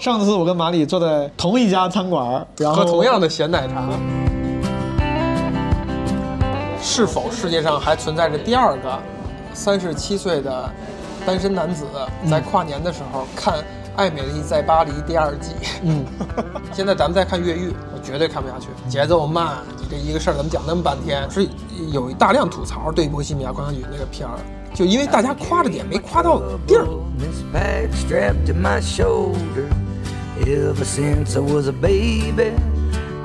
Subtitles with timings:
[0.00, 3.90] 上次我跟马里坐在同一家餐馆，然后喝同样的咸奶茶。
[6.80, 8.98] 是否世界上还存在着第二个
[9.52, 10.72] 三十七岁的
[11.26, 11.84] 单身男子
[12.30, 13.58] 在跨年的时候看
[13.94, 15.50] 《爱美丽在巴黎》第二季？
[15.82, 16.02] 嗯，
[16.72, 21.30] 现在咱们再看《越狱》，我绝对看不下去，节奏慢，你这一个事儿怎么讲那么半天？
[21.30, 21.46] 是
[21.92, 24.38] 有大量吐槽对《波西米亚狂想曲》那个片儿，
[24.72, 26.86] 就因为大家夸的点没夸到地儿。
[30.46, 32.52] Ever since I was a baby,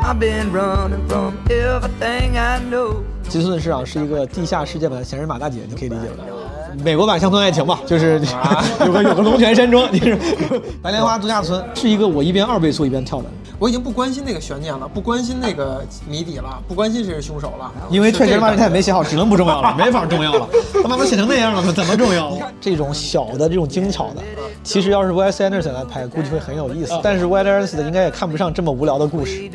[0.01, 3.03] I've been running from everything I know.
[3.29, 6.83] 吉斯顿市长是一个地下世界版的闲人马大姐，你可以理解为。
[6.83, 8.21] 美国版乡村爱情吧，就是
[8.85, 10.15] 有个有个龙泉山庄，就是
[10.83, 13.25] 白莲花度假村，是一个我一边二倍速一边跳的，
[13.59, 20.47] 我已经不关心那个悬念了，不关心那个谜底了，不关心谁是凶手了，因为确实骂人他也没写好，只能不重要了， 没法重要了。
[20.81, 22.37] 他妈都写成那样了，怎么重要？
[22.59, 24.21] 这种小的这种精巧的，
[24.63, 26.99] 其实要是 Wes Anderson 来拍，估计会很有意思。
[27.01, 29.49] 但是 Wes Anderson 应该也看不上这么无聊的故事。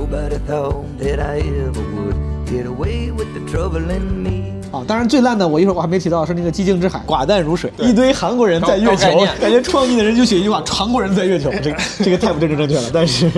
[0.00, 4.59] Nobody thought that I ever would get away with the trouble in me.
[4.72, 12.90] 啊，当然最烂的，我一会儿我还没提到是那个寂静之海，寡淡如水，一堆韩国人在月球感觉创意的人就写一句话：韩国人在月球，这个这个太不政治正确了。
[12.92, 13.32] 但是.因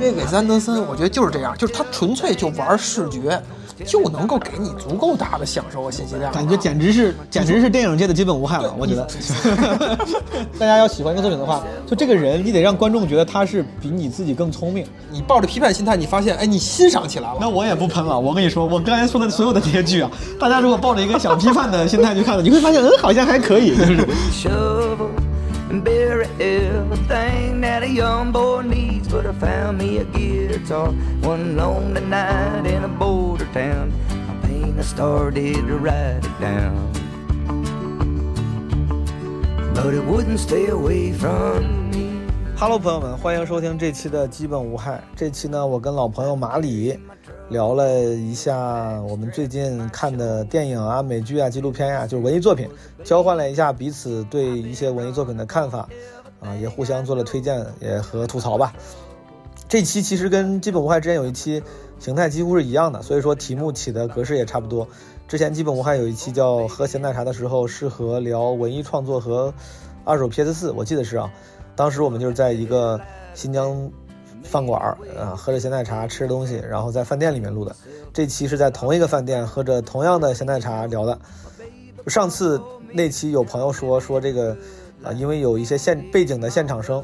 [0.08, 3.40] 为韦斯安德森，我觉得就是这样，就是他纯粹就玩视觉，
[3.84, 6.32] 就能够给你足够大的享受和信息量。
[6.32, 9.06] 感觉简直是简直是电影界的基本无害了，我觉得。
[10.58, 14.86] 大家要喜欢一个作品的话，就这个人，你得让观众觉得他是比你自己更聪明。
[15.10, 17.38] 你抱着批判心态，你发现，哎，你欣赏起来了。
[17.40, 24.06] 那我也不喷了，我跟你说，我刚才说的所有的这些剧啊，大家如果抱着一个小批判的心态去看的，你会发现，嗯，好像还可以，就是。
[25.71, 29.07] shovel and bury everything that a young boy needs.
[29.07, 33.91] But I found me a guitar one lonely night in a border town.
[34.27, 36.91] My pain, I started to write it down.
[39.73, 42.07] But it wouldn't stay away from me.
[42.57, 45.03] Hello，朋友们，欢迎收听这期的基本无害。
[45.15, 46.99] 这期呢，我跟老朋友马里
[47.52, 52.66] 聊了一下我们最近看的电影啊、美剧啊、纪录片呀、就是文艺作品，
[53.04, 55.86] 交换了一下彼此对一些文艺作品的看法，
[56.40, 58.72] 啊，也互相做了推荐，也和吐槽吧。
[59.68, 61.62] 这期其实跟基本无害之前有一期
[61.98, 64.88] 形态几乎是一样的，所以说题目起的格式也差不多。
[65.28, 69.52] 之前基本无害有一期叫“喝咸奶茶的时候适合聊文艺创作和
[70.04, 71.30] 二手 PS 四”，我记得是啊。
[71.76, 72.98] 当时我们就是在一个
[73.34, 73.90] 新疆
[74.42, 77.74] 饭馆儿啊，喝着咸奶茶，吃着东西，然后在饭店里面录的。
[78.12, 81.18] 这期是在同一个饭店喝着同样的咸奶茶聊的。
[82.08, 82.60] 上次
[82.92, 84.56] 那期有朋友说说这个
[85.02, 87.02] 啊，因为有一些现背景的现场声，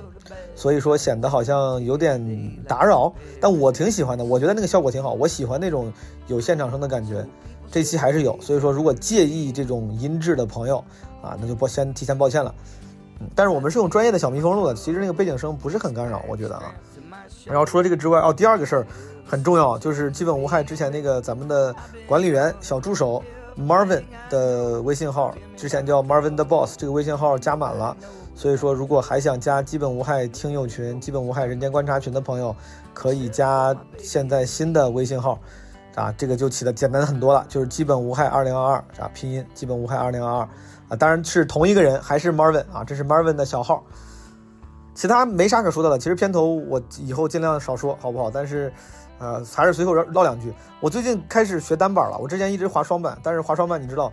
[0.54, 2.20] 所以说显得好像有点
[2.66, 3.12] 打扰。
[3.40, 5.92] 但我挺喜欢的，我觉得那个效果挺好，我喜欢那种
[6.26, 7.24] 有现场声的感觉。
[7.70, 10.78] 这期还是有，所以说如果介意这种音质的朋友
[11.22, 12.54] 啊，那就抱先提前抱歉了。
[13.20, 16.74] 嗯，但是我们是用专业的小蜜蜂录的，其实那个背景声不是很干扰，我觉得啊。
[17.48, 18.86] 然后除了这个之外，哦，第二个事儿
[19.26, 21.74] 很重要，就是基本无害之前那个咱们的
[22.06, 23.22] 管理员小助手
[23.58, 27.96] Marvin 的微信号，之前叫 Marvin the Boss，这个微信号加满了，
[28.34, 32.54] 所以说如果还想加基本无害听友群、基本无害人间观察群的朋友，
[32.94, 35.38] 可以加现在新的微信号。
[35.94, 40.48] 啊，这个就起的简单很多了，就是基本无害二零二二啊，拼音基本无害二零二二
[40.88, 43.82] 啊，当然是同一个人，还是 Marvin 啊，这是 Marvin 的小号，
[44.98, 45.96] 其他没啥可说的了。
[45.96, 48.28] 其实片头我以后尽量少说，好不好？
[48.28, 48.72] 但是，
[49.20, 50.52] 呃，还是随口唠两句。
[50.80, 54.12] 我最近开始学单板了，我之前一直滑双板，但是滑双板你知道，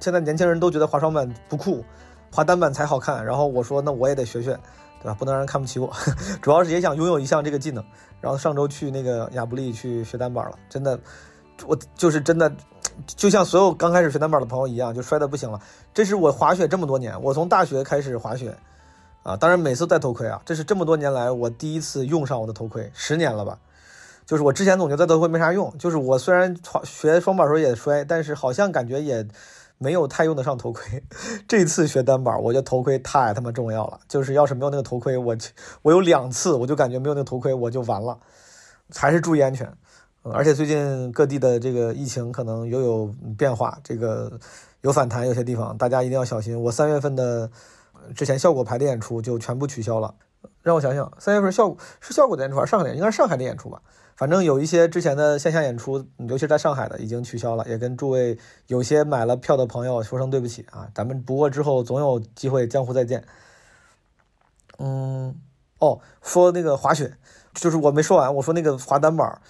[0.00, 1.84] 现在年轻人都觉得滑双板不酷，
[2.32, 3.24] 滑单板才好看。
[3.24, 4.58] 然后我说，那我也得学学，
[5.00, 5.14] 对吧？
[5.16, 5.88] 不能让人看不起我，
[6.42, 7.84] 主要是也想拥有一项这个技能。
[8.20, 10.98] 然后上周去那个亚布力去学单板了，真的，
[11.68, 12.52] 我就是真的，
[13.06, 15.60] 就像所有刚开始学单板的朋友一样，就摔得不行了。
[15.94, 18.52] 这是我滑雪这么多年，我从大学开始滑雪，
[19.22, 23.58] 啊，当然每次戴头盔啊，这是这么多年来我第一次用上我的头盔，十年了吧。
[24.26, 29.26] 就是我之前总觉得戴头盔没啥用，就是我虽然学双板的时候也摔，但是好像感觉也
[29.76, 31.02] 没有太用得上头盔。
[31.48, 33.98] 这次学单板，我觉得头盔太他妈重要了。
[34.08, 35.36] 就是要是没有那个头盔，我
[35.82, 38.16] 我有两次我就感觉没有那个头盔我就完了。
[38.94, 39.66] 还是注意安全。
[40.22, 44.38] 嗯而且最近各地的这个疫情可能又有变化，这个
[44.82, 46.62] 有反弹，有些地方大家一定要小心。
[46.62, 47.50] 我三月份的
[48.14, 50.14] 之前效果排的演出就全部取消了。
[50.62, 52.94] 让我想想，三月份效果是效果的演出还是上海的？
[52.94, 53.80] 应该是上海的演出吧。
[54.16, 60.88] 反正有一些之前的线下演出，尤其是在上海的已经取消了，也跟诸位有些买了票的朋友说声对不起啊。
[60.94, 63.24] 咱们不过之后总有机会江湖再见。
[64.78, 65.34] 嗯，
[65.78, 67.16] 哦，说那个滑雪，
[67.54, 69.40] 就是我没说完，我说那个滑单板，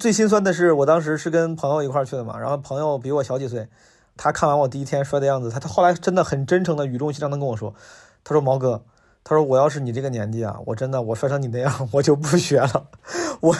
[0.00, 3.68] 最心酸的是，我当时是跟朋友一块去的嘛，然后朋友比我小几岁，
[4.16, 7.74] 他看完我第一天摔的样子，他他后来真的很真诚的语重心长的跟我说，
[8.24, 8.84] 他说毛哥，
[9.22, 12.88] 他说我要是你这个年纪啊，我真的我摔成你那样，我就不学了。
[13.40, 13.54] 我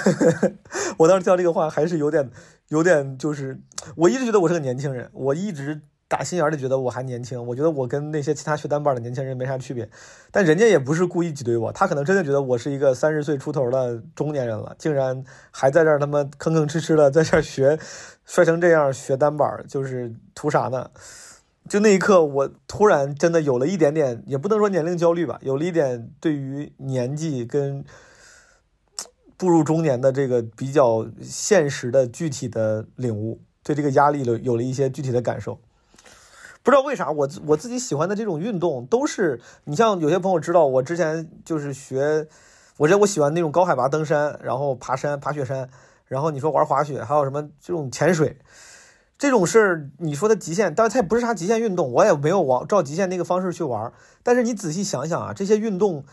[0.99, 2.31] 我当时听到这个话还是有点
[2.69, 3.61] 有点就是，
[3.97, 9.89] 我一直觉得我是个年轻人，我一直打心眼里觉得我还年轻，我觉得我跟那些其他学单板的年轻人没啥区别，
[10.31, 17.77] 但人家也不是故意挤兑我，他可能真的觉得我是一个三十岁出头的中年人了，竟然还在这儿他妈吭吭哧哧的在这儿学，
[18.25, 20.91] 摔成这样学单板，就是图啥呢？
[21.69, 27.85] 就那一刻，我突然真的有了一点点，也不能说年龄焦虑吧，有了一点对于年纪跟
[29.37, 35.59] 步入中年的这个比较现实的具体的领悟，对这个压力有有了一些具体的感受。
[36.67, 42.27] 不知道为啥，我我自己喜欢的这种运动都是，你像有些朋友知道，我之前就是学，
[42.77, 45.69] 我觉得我喜欢那种高海拔登山，然后爬山、爬雪山，
[46.07, 48.37] 然后你说玩滑雪，还有什么这种潜水，
[49.17, 53.93] 这种事儿，你说的极限，但是它也不是啥极限运动，我也没有往照极限那个方式去玩。
[54.25, 56.05] 但是你仔细想想啊，这些运动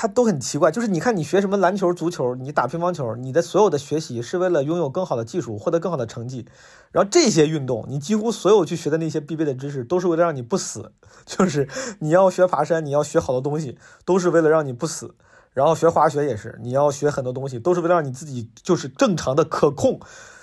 [0.00, 6.46] 它都很奇怪，就是你看你学什么篮球、足球，你打乒乓球，你的所有的学习是为了拥有更好的技术，获得更好的成绩。
[6.92, 10.92] 然后这些运动，你几乎所有去学的那些必备的知识，都是为了让你不死。
[11.26, 11.68] 就是
[11.98, 15.16] 你要学爬山，你要学好多东西，都是为了让你不死。
[15.52, 19.98] 然后学滑雪也是，你要学很多东西，都是为了让你自己就是正常的可控。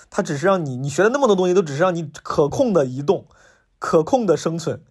[0.10, 3.25] 它只是让你你学的那么多东西，都只是让你可控的移动，
[3.80, 4.81] 可控的生存。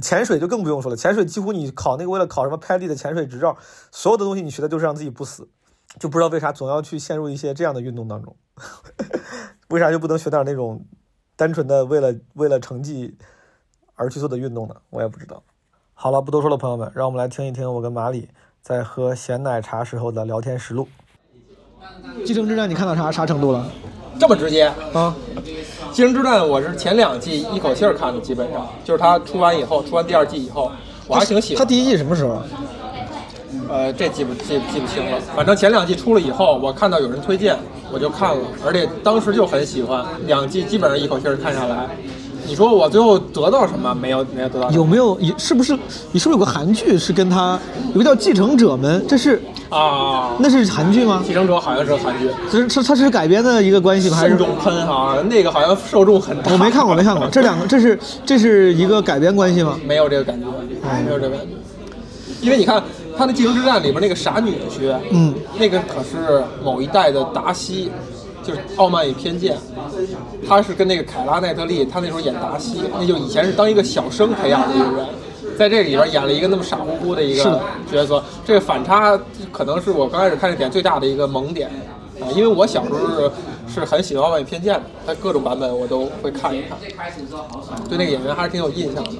[0.00, 3.56] 潜水就更不用说了，潜水几乎你考那个为了考什么拍立的潜水执照，
[3.90, 5.48] 所有的东西你学的就是让自己不死，
[5.98, 8.36] 就不知道为啥总要去陷入一些这样的运动当中，
[9.68, 10.84] 为啥就不能学点那种
[11.36, 13.16] 单纯的为了为了成绩
[13.94, 14.76] 而去做的运动呢？
[14.90, 15.42] 我也不知道。
[15.94, 18.28] 好了，不多说了，朋友们，让我们来听一听我跟马里
[18.60, 20.86] 在喝咸奶茶时候的聊天实录。
[22.24, 23.68] 继承之战你看到啥啥程度了？
[24.18, 24.64] 这么直接。
[24.92, 25.14] 啊，
[25.92, 30.70] 《继承之战》我是前两季一口气儿看的，基本上就是它出完以后，出完第二季以后，
[31.06, 31.58] 我还挺喜欢。
[31.58, 32.42] 他第一季什么时候？
[33.70, 37.56] 呃，这记不记记不清了，反正前两季出了以后，我看到有人推荐，
[37.92, 41.86] 我就看了，而且当时就很喜欢，两季基本上一口气儿看下来。
[42.48, 43.94] 你说我最后得到什么？
[43.94, 44.70] 没有，没有得到。
[44.70, 45.18] 有没有？
[45.36, 45.78] 是不是？
[46.12, 47.58] 你是不是有个韩剧是跟他
[47.92, 49.00] 有个叫《继承者们》？
[49.06, 50.30] 这是啊？
[50.38, 51.22] 那是韩剧吗？
[51.26, 54.16] 继承者好像是韩剧，这是它是改编的一个关系吗？
[54.16, 56.50] 还是慎重喷哈，那个好像受众很大。
[56.50, 57.28] 我没看过，没看过。
[57.28, 59.78] 这两个，这是这是一个改编关系吗？
[59.86, 60.46] 没有这个感觉，
[61.04, 61.52] 没有这个感觉。
[62.40, 62.82] 因为你看
[63.16, 67.90] 他那《继承之战》里边那个傻女婿，嗯，那个可是某一代的达西，
[68.48, 69.54] 就是《傲慢与偏见》，
[70.48, 75.06] 他是跟那个凯拉奈特利，他那时候演达西，那就以前是当一个小生培养的一个人，
[75.58, 77.60] 在这里边演了一个那么傻乎乎的一个
[77.92, 79.20] 角色，这个反差
[79.52, 81.68] 可能是我刚开始看这点最大的一个萌点
[82.22, 83.30] 啊，因为我小时候是
[83.74, 86.78] 是很喜欢《傲慢与偏见》的，他各种版本我都会看一看，
[87.86, 89.10] 对那个演员还是挺有印象的。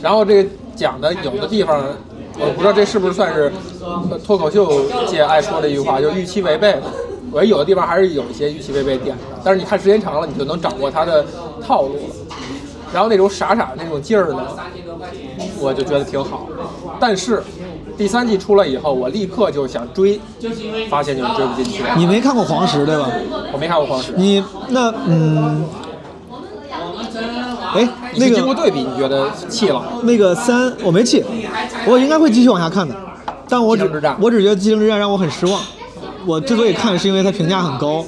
[0.00, 1.84] 然后这个讲的有的地方，
[2.40, 3.52] 我不知道这是不是算是
[3.82, 6.74] 呃脱口秀界爱说的一句话，就是预期违背。
[7.36, 11.22] 我觉得有的地方还是有一些预期违背点的，但是你看时间长了，你就能掌握它的
[11.62, 12.00] 套路了。
[12.94, 14.40] 然后那种傻傻的那种劲儿呢，
[15.60, 16.48] 我就觉得挺好。
[16.98, 17.42] 但是
[17.94, 20.18] 第三季出来以后，我立刻就想追，
[20.88, 21.82] 发现就是追不进去。
[21.98, 23.06] 你没看过黄石对吧？
[23.52, 25.62] 我没看过《黄石》，你那嗯，
[27.74, 29.84] 哎，那个经过对比，你觉得气了？
[30.04, 31.22] 那个三我没弃，
[31.86, 32.94] 我应该会继续往下看的，
[33.46, 33.84] 但我只
[34.22, 35.60] 我只觉得《激情之战》让我很失望。
[36.26, 38.04] 我之所以看，是因为它评价很高，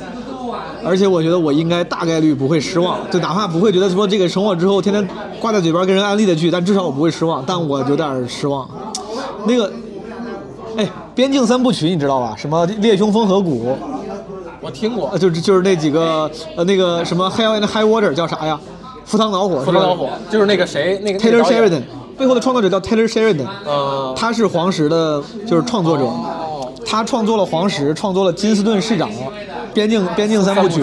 [0.85, 5.09] 而且我觉得我应该大概率不会失望，就哪怕不会觉得说这个成我之后天天
[5.41, 7.45] 挂在嘴边跟人安利的剧，但至少我不会失望。
[7.47, 8.69] 但我有点失望。
[9.47, 9.73] 那个，
[10.77, 10.85] 哎，
[11.15, 12.35] 《边境三部曲》你知道吧？
[12.37, 13.67] 什么《猎凶风河谷》，
[14.61, 18.59] 我听过呃，就是就是那几个呃那个什么《Hell and High Water》叫啥呀？
[19.05, 19.57] 赴汤蹈火。
[19.61, 21.83] 《赴汤蹈火》，就是那个谁，那个 Taylor Sheridan
[22.19, 26.05] 背后的创作者叫 Taylor Sheridan，呃，他是黄石的，就是创作者。
[26.05, 26.48] 哦，
[26.89, 29.11] 他创作了黄石，创作了金斯顿市长，
[29.75, 30.81] 边境边境三部曲，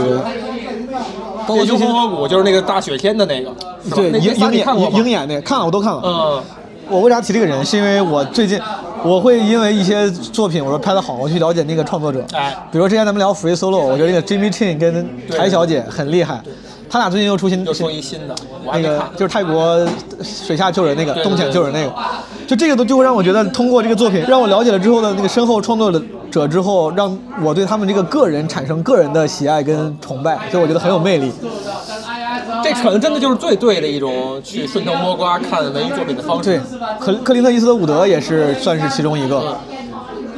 [1.47, 3.51] 包括猎最新凶风河谷就是那个大雪天的那个，
[3.95, 5.09] 对鹰鹰眼鹰？
[5.09, 6.01] 眼那个看了我都看了。
[6.03, 6.43] 嗯，
[6.89, 7.65] 我为啥提这个人？
[7.65, 8.59] 是因为我最近
[9.03, 12.23] 我会因为一些作品我说拍的好，我去了解那个创作者。
[12.33, 16.41] 哎比如之前咱们聊 Free Solo，我觉得那个 Jimmy Chin 跟柴小姐很厉害，
[16.89, 18.35] 他俩最近又出新又出一新的，
[18.71, 19.03] 那个。
[19.15, 19.85] 就是泰国
[20.21, 21.93] 水下救人那个对对洞潜救人那个，
[22.47, 25.91] 就这个都就会让我觉得通过这个作品，让我了解了之后的那个身后创作
[26.31, 31.31] 者之后，让我对他们这个个人产生个人的喜爱跟崇拜，所以我觉得很有魅力。
[32.63, 36.63] 这可能真的就是最对的一种去顺藤摸瓜看文艺作品的方式对式。，
[36.99, 39.55] 克克林特·伊斯特伍德也是算是其中一个。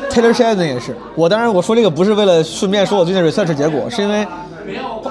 [0.10, 0.96] Taylor Sheridan 也是。
[1.16, 4.26] 我当然我说这个不是为了顺便说我最近 research 结果，是因为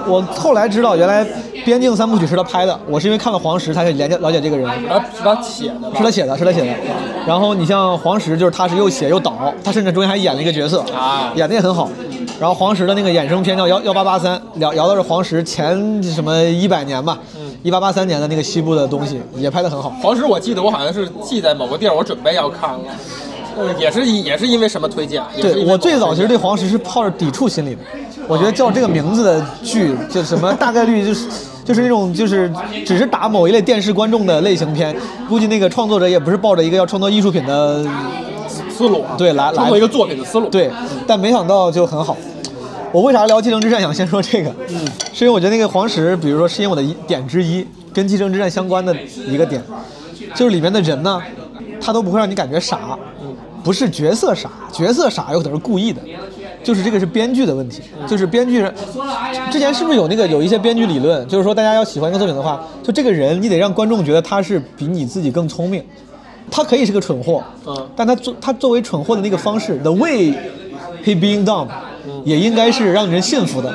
[0.06, 1.24] 我后来知道原来
[1.64, 4.68] 《边境三部曲》是他拍的，我是因为看了黄石才了解了解这个人。
[4.80, 5.90] 是他是他写的？
[5.96, 6.74] 是他写的，是他写的。
[7.26, 11.88] 然后你像黄石，就是他是又写又导，他甚至中间还演了一个角色啊演的也很好。
[12.38, 17.18] 然后黄石的那个衍生片叫幺幺八八三，聊聊的是黄石前什么一百年吧，
[17.62, 19.90] 一八八三年的那个西部的东西，也拍得很好。
[20.02, 22.80] 黄石，我记得我好像是记在某个地儿，我准备要看了，
[23.56, 25.22] 呃，也是也是因为什么推荐？
[25.40, 27.80] 对我最早其实对黄石是抱着抵触心理的，
[28.28, 31.28] 我觉得叫这个名字的剧，就什么大概率就是
[31.64, 32.52] 就是那种就是
[32.84, 34.94] 只是打某一类电视观众的类型片，
[35.28, 37.84] 估计那个创作者也不是抱着一个要创作艺术品的
[38.70, 40.70] 思路啊，对来来创作一个作品的思路，对，
[41.06, 42.16] 但没想到就很好。
[42.92, 44.54] 我为啥聊《继承之战》想先说这个？
[44.68, 49.62] 嗯，是因为我觉得那个黄石，比如说是因为我的一点之一，跟《继承之战》相关的一个点，
[50.34, 51.20] 就是里面的人呢，
[51.80, 52.96] 他都不会让你感觉傻，
[53.62, 56.00] 不是角色傻，角色傻有可能是故意的，
[56.66, 58.74] 就是这个是编剧的问题，就是编剧人
[59.52, 65.80] 之前是不是有那个有一些编剧理论，就是说大家要喜欢一个作品的话，就这个人你得让观众觉得他是比你自己更聪明，
[66.50, 67.88] 他可以是个蠢货，嗯。
[67.94, 70.34] 但他作他作为蠢货的那个方式，the way
[71.04, 71.68] he being dumb，
[72.24, 73.72] 也应该是让人信服的，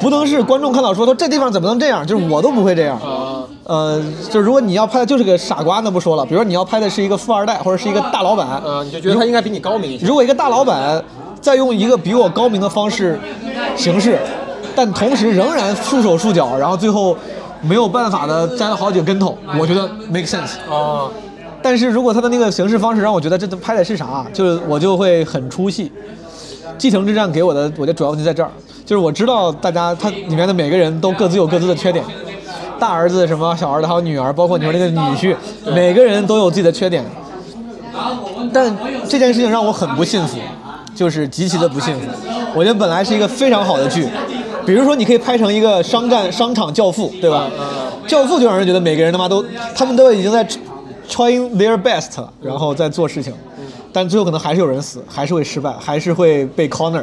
[0.00, 2.98] 不能是观众看到说，说这地方怎么能这样，就是我都不会这样。
[2.98, 6.24] 啊，呃，就是如果你要拍的就是个傻瓜，那不说了。
[6.24, 11.00] 比如说你要拍的是一个富二代或者是一个大老板，呃，你就觉得他应该比你高明一些，如果一个大老板
[11.40, 13.18] 再用一个比我高明的方式
[13.76, 14.18] 行事，
[14.74, 17.16] 但同时仍然束手束脚，然后最后
[17.62, 20.56] 没有办法的栽了好几个跟头，我觉得 make sense。
[20.68, 21.08] 啊，
[21.62, 25.90] 但是如果他的那个形式方式让我觉得这拍的是啥，就是我就会很出戏。
[26.78, 28.50] 继承之战给我的，我觉得主要问题在这儿，
[28.84, 32.04] 就是我知道大家他里面的每个人都各自有各自的缺点，
[32.78, 35.34] 大儿子什么小儿子还有女儿，包括你说那个女婿，
[35.74, 37.02] 每个人都有自己的缺点。
[38.52, 38.76] 但
[39.08, 40.36] 这件事情让我很不幸福，
[40.96, 42.08] 就是极其的不幸福。
[42.54, 44.08] 我觉得本来是一个非常好的剧，
[44.64, 47.48] 比如说你可以拍成一个商战商场教父，对吧？
[48.08, 50.44] 教父就让人觉得每个人他妈都，他们都已经在
[51.08, 53.32] trying their best 了，然后在做事情，
[53.92, 57.02] 但最后可能还是有人死，还是会失败，还是会被 corner。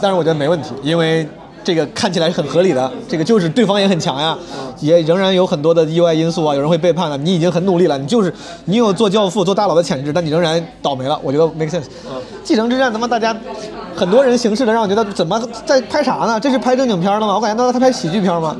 [0.00, 1.26] 但是我觉得没问题，因为
[1.64, 4.36] 这个看起来是很合理的，这个就是对方也很强呀，
[4.80, 8.32] 也仍然有很多的意外因素啊，有人会背叛的，你已经很努力了，你就是
[8.66, 11.84] 你有做教父、做大佬的潜质，但你仍然倒霉了，我觉得 make sense。
[12.44, 13.36] 继承之战他妈大家
[13.94, 16.40] 很多人行事的让我觉得怎么在拍啥呢？
[16.40, 17.34] 这是拍正经片了吗？
[17.34, 18.56] 我感觉到他拍喜剧片吗？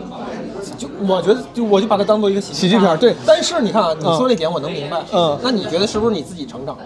[0.78, 6.82] 就我觉得就我就把它当做一个喜喜剧片儿对但是你看啊，你说这点我能明白，嗯那你觉得是不是你自己成长了？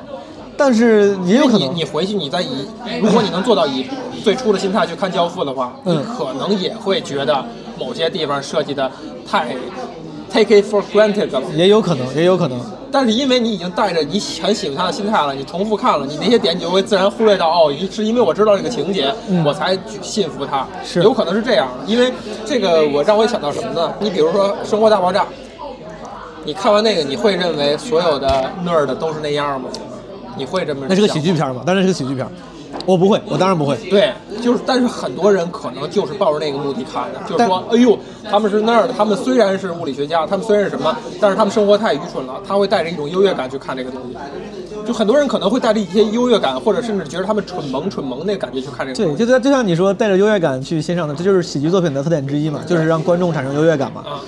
[0.57, 2.67] 但是也有可能你你回去你再以，
[3.03, 3.87] 如果你能做到以
[4.25, 7.45] 最初的心态去看《教父》的话，嗯你可能也会觉得
[7.79, 8.91] 某些地方设计的
[9.29, 9.55] 太
[10.33, 11.43] take it for granted 了。
[11.55, 12.61] 也有可能，也有可能。
[12.91, 19.13] 但是因为你已经带着你很喜欢他的心态了，你重复看了，你那些点你就会自然忽略到哦，一是因为我知道这个情节，
[19.45, 20.67] 我才去信服他。
[20.83, 22.11] 是有可能是这样，因为
[22.47, 23.93] 这个我让我想到什么呢？
[24.01, 25.23] 你比如说《生活大爆炸》，
[26.45, 29.69] 你看完那个，你会认为所有的 nerd 都是那样吗？
[30.37, 30.89] 你会这么想？
[30.89, 31.63] 那是个喜剧片吗？
[31.67, 32.27] 当然是个喜剧片。
[32.85, 33.75] 我不会，我当然不会。
[33.89, 34.13] 对，
[34.43, 37.99] 就是，但是很多人可能就是抱着那个目的看的，就是说，哎呦，
[38.31, 44.17] 他们是那儿的，他们虽然是物理学家，他们虽然是什么，但是他们生活太愚蠢了，他会带着一种优越感去看这个东西。
[44.87, 49.17] 就很多人可能会带着一些优越感，或者甚至觉得他们蠢萌蠢萌那个感觉去看这个对。
[49.17, 54.03] 就像就像你说，带着优越感去欣赏的，这就是喜剧作品的特点之一嘛，就是让观众产生优越感嘛。
[54.03, 54.21] 啊，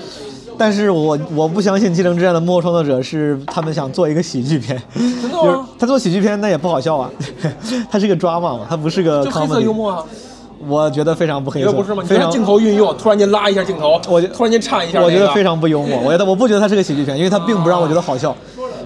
[0.58, 7.10] 但是我我不相信《继承之战》的幕后创作者是他们想做一个喜剧片，真的吗 就是他做喜剧片那也不好笑啊，
[7.90, 10.04] 他是个 drama 嘛，他不是个就黑色幽默啊，
[10.66, 12.02] 我觉得非常不黑色，不是吗？
[12.02, 18.34] 你非常看镜头运用，突然间拉一下镜头，我觉突然间颤一下、那个，我觉得非常不幽默，我觉得我不觉得它是个喜剧片，因为它并不让我觉得好笑。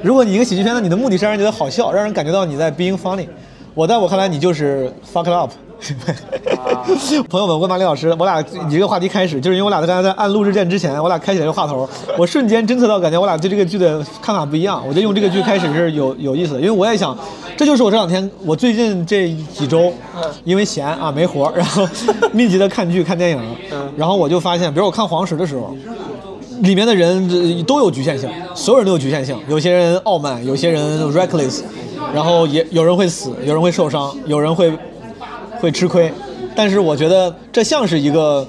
[0.02, 3.26] 如果你一个喜剧片，那你的目的是让人觉得好笑，让人感觉到你在 being funny。
[3.74, 5.50] 我在我看来，你就是 fuck it up。
[7.28, 14.80] 朋友们，我跟马丽老师，我俩以这个话题开始，就是因为我俩刚才在按录制键之前，我俩开启了这个话头，我瞬间侦测到，感觉我俩对这个剧的看法不一样。
[14.86, 17.16] 我觉得用这个剧开始是有有意思的，因为我也想，
[17.56, 19.92] 这就是我这两天，我最近这几周，
[20.44, 21.84] 因为闲啊没活，然后
[22.32, 23.40] 密集的看剧看电影，
[23.96, 25.74] 然后我就发现，比如我看黄石的时候，
[26.62, 29.36] 里面的人呃都有局限性，所有人都有局限性。
[29.48, 31.60] 有些人傲慢，有些人 reckless，
[32.14, 34.72] 然后也有人会死，有人会受伤，有人会
[35.60, 36.12] 会吃亏。
[36.54, 38.46] 但是我觉得这像是一个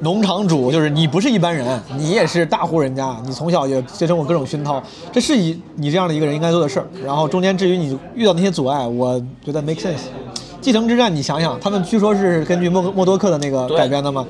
[0.00, 6.86] 农场主，就是你不是一般人，你也是大户人家，你从小也接受过各种熏陶，这是以你这样的一个人应该做的事儿。
[7.02, 10.08] 然后中间至于你遇到那些阻碍，我觉得 make sense。
[10.60, 14.26] 继承之战，你想想，他们据说是根据默默多克的那个改编的嘛，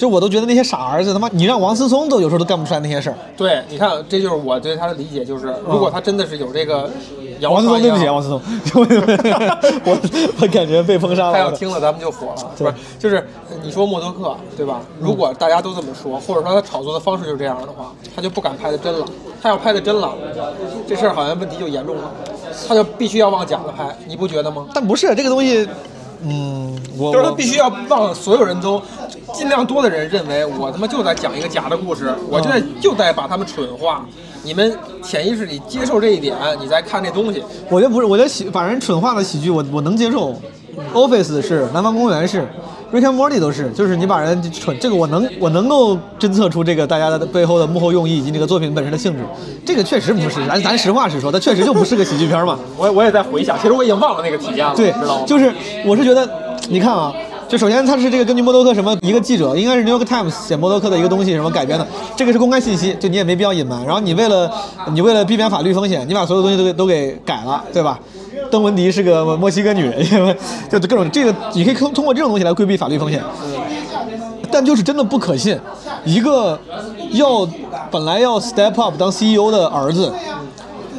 [0.00, 3.16] 就我都觉得那些傻儿子，他妈你让王思聪都有时候都干不出来那些事儿。
[3.36, 6.88] 对，你看，这就是我对他的理解，就是如果他真的是有这个
[7.40, 8.40] 谣王思聪，传对不起，王思聪，
[9.84, 9.98] 我
[10.40, 11.56] 我感觉被封杀他要了。
[11.58, 12.74] 听了咱们就火了，是吧？
[12.98, 13.16] 就是
[13.50, 14.80] 呃你说默多克，对吧？
[14.98, 19.04] 如果大家都这么说，或者说他炒作的方式就是这样的话，他就不敢拍的真了。
[19.42, 20.14] 他要拍的真了，
[20.88, 22.10] 这事儿好像问题就严重了，
[22.66, 24.66] 他就必须要往假的拍，你不觉得吗？
[24.72, 25.68] 但不是这个东西，
[26.22, 28.80] 嗯，就是他必须要让所有人都
[29.32, 34.04] 尽量多的人认为我他妈就在讲一个假的故事，我就在就在把他们蠢化。
[34.42, 40.34] 你们潜意识里接受这一点，你再看这东西，我觉得不是，我觉得喜把人蠢化的喜剧我我能接受
[40.94, 42.48] ，Office 是，南方公园是
[42.92, 49.20] ，Rick and Morty 都是，就是你把人蠢，这个我能我能够侦测出这个大家的背后的幕后用意以及这个作品本身的性质，
[49.64, 52.58] 这个确实不是，咱咱实话实说，它确实就不是个喜剧片嘛。
[52.76, 55.52] 我我也在回想，其实我已经忘了那个体验了，对知道吗？，就是
[55.84, 56.28] 我是觉得，
[56.68, 57.12] 你看啊，
[57.48, 63.84] 就首先它是这个根据默多克什么一个记者，应该是 New York Times 写默多克的一个东西什么改编的，这个是公开信息，就你也没必要隐瞒。
[63.84, 64.50] 然后你为了
[64.92, 67.98] 你为了避免法律风险，你把所有东西都给都给改了，对吧？
[68.50, 70.36] 邓文迪是个墨西哥女人， 因为
[70.70, 73.20] 就各种这个你可以通通过这种东西来规避法律风险。
[74.52, 75.56] 但就是真的不可信，
[76.04, 76.58] 一个
[77.12, 77.48] 要
[77.88, 80.12] 本来要 step up 当 CEO 的儿子，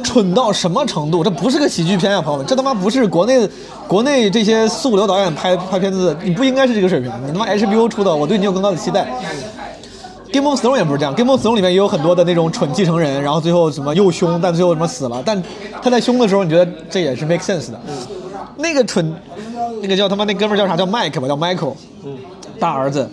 [0.02, 1.22] 蠢到什么程度？
[1.22, 3.46] 这不是个喜剧片啊，朋友们，这他妈不是国内
[3.86, 7.12] 国内这些四五流导演拍拍片子，你不应该是这个水平。
[7.26, 9.06] 你他妈 HBO 出的，我对你有更高的期待。
[10.32, 15.40] Game of Thrones 也不是这样，Game of Thrones 里面也有很多的那种蠢继承人，然后最后什么又凶，但最后什么死了，但
[15.82, 17.78] 他在凶的时候，你觉得这也是 make sense 的。
[18.56, 19.14] 那个蠢，
[19.82, 20.74] 那个叫他妈那哥们儿叫啥？
[20.76, 21.74] 叫 Mike 吧，叫 Michael，
[22.58, 23.08] 大儿子。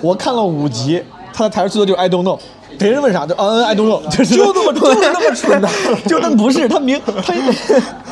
[0.00, 1.02] 我看了五集，
[1.32, 2.38] 他的台词最多就是 I don't know。
[2.78, 5.68] 别人问啥就嗯 I don't know，就是就这么就是那么蠢的
[6.06, 7.12] 就那不是他明 他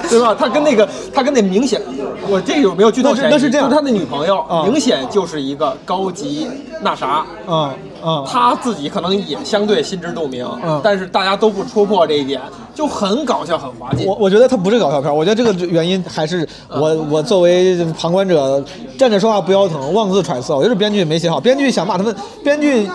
[0.09, 0.35] 对吧？
[0.39, 1.81] 他跟那个，他跟那明显，
[2.29, 3.33] 我这有没有剧透那是嫌疑？
[3.33, 3.69] 那是这样。
[3.69, 4.65] 就他的女朋友啊。
[4.65, 6.47] 明显就是一个高级
[6.83, 7.71] 那啥，嗯
[8.05, 12.41] 嗯，他自己可能也相对心知肚明，嗯但是大家都不戳破这一点，
[12.75, 14.05] 就很搞笑，很滑稽。
[14.07, 18.63] 我我觉得他不是搞笑片，我觉得这个原因还是我我作为旁观者
[18.99, 20.55] 站着说话不腰疼，妄自揣测。
[20.57, 22.89] 我觉得是编剧没写好，编剧想把他们编剧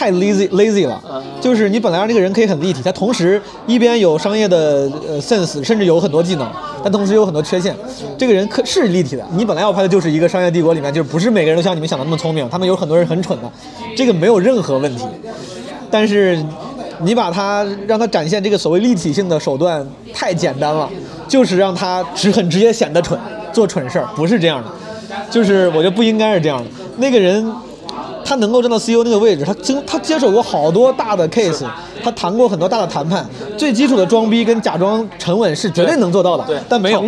[0.00, 0.98] 太 lazy lazy 了，
[1.42, 6.50] 就是你本来让这个人可以很立体，他同时一边有商业的呃 sense，甚至有很多技能，
[6.82, 7.76] 但同时有很多缺陷。
[8.16, 13.52] 这个人可是立体的，你本来要拍的就是一个商业帝国里面，就是不是每个人都像你们想的那么聪明，他们有很多人很蠢的，
[13.94, 15.04] 这个没有任何问题。
[15.90, 16.42] 但是
[17.02, 20.88] 你把他让他展现这个所谓立体性的手段太简单了，
[21.28, 23.20] 就是让他只很直接显得蠢，
[23.52, 24.70] 做蠢事儿，不是这样的，
[25.30, 26.70] 就是我觉得不应该是这样的。
[26.96, 27.44] 那个人
[28.30, 31.64] 他能够站到 CEO 那个位置，他经他接手过好多大的 case，
[32.00, 33.26] 他谈过很多大的谈判，
[33.58, 37.02] 最基础的装逼跟假装沉稳是绝对能做到的，对但没有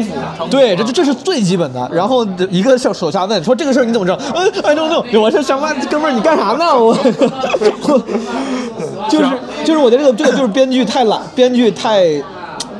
[0.50, 1.88] 对，这这这是最基本的。
[1.92, 4.18] 然后一个小手下问说这个事儿你怎么知道？
[4.34, 5.20] 嗯，I don't know。
[5.20, 6.76] 我是想问哥们儿你干啥呢？
[6.76, 8.02] 我我
[9.08, 9.26] 就是
[9.64, 12.20] 就是我觉得这个这个就是编剧太懒， 编剧太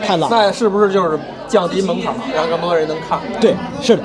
[0.05, 0.28] 太懒。
[0.28, 3.20] 那是不是就是降低门槛，让更多人能看？
[3.40, 4.02] 对，是的，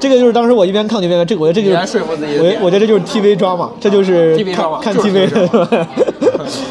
[0.00, 5.86] 这个就是当时我一边抗拒一边这个，我觉得这就是说服自己的我我觉得这就是 TV drama，这就是 TV 看 drama，看 TV 的，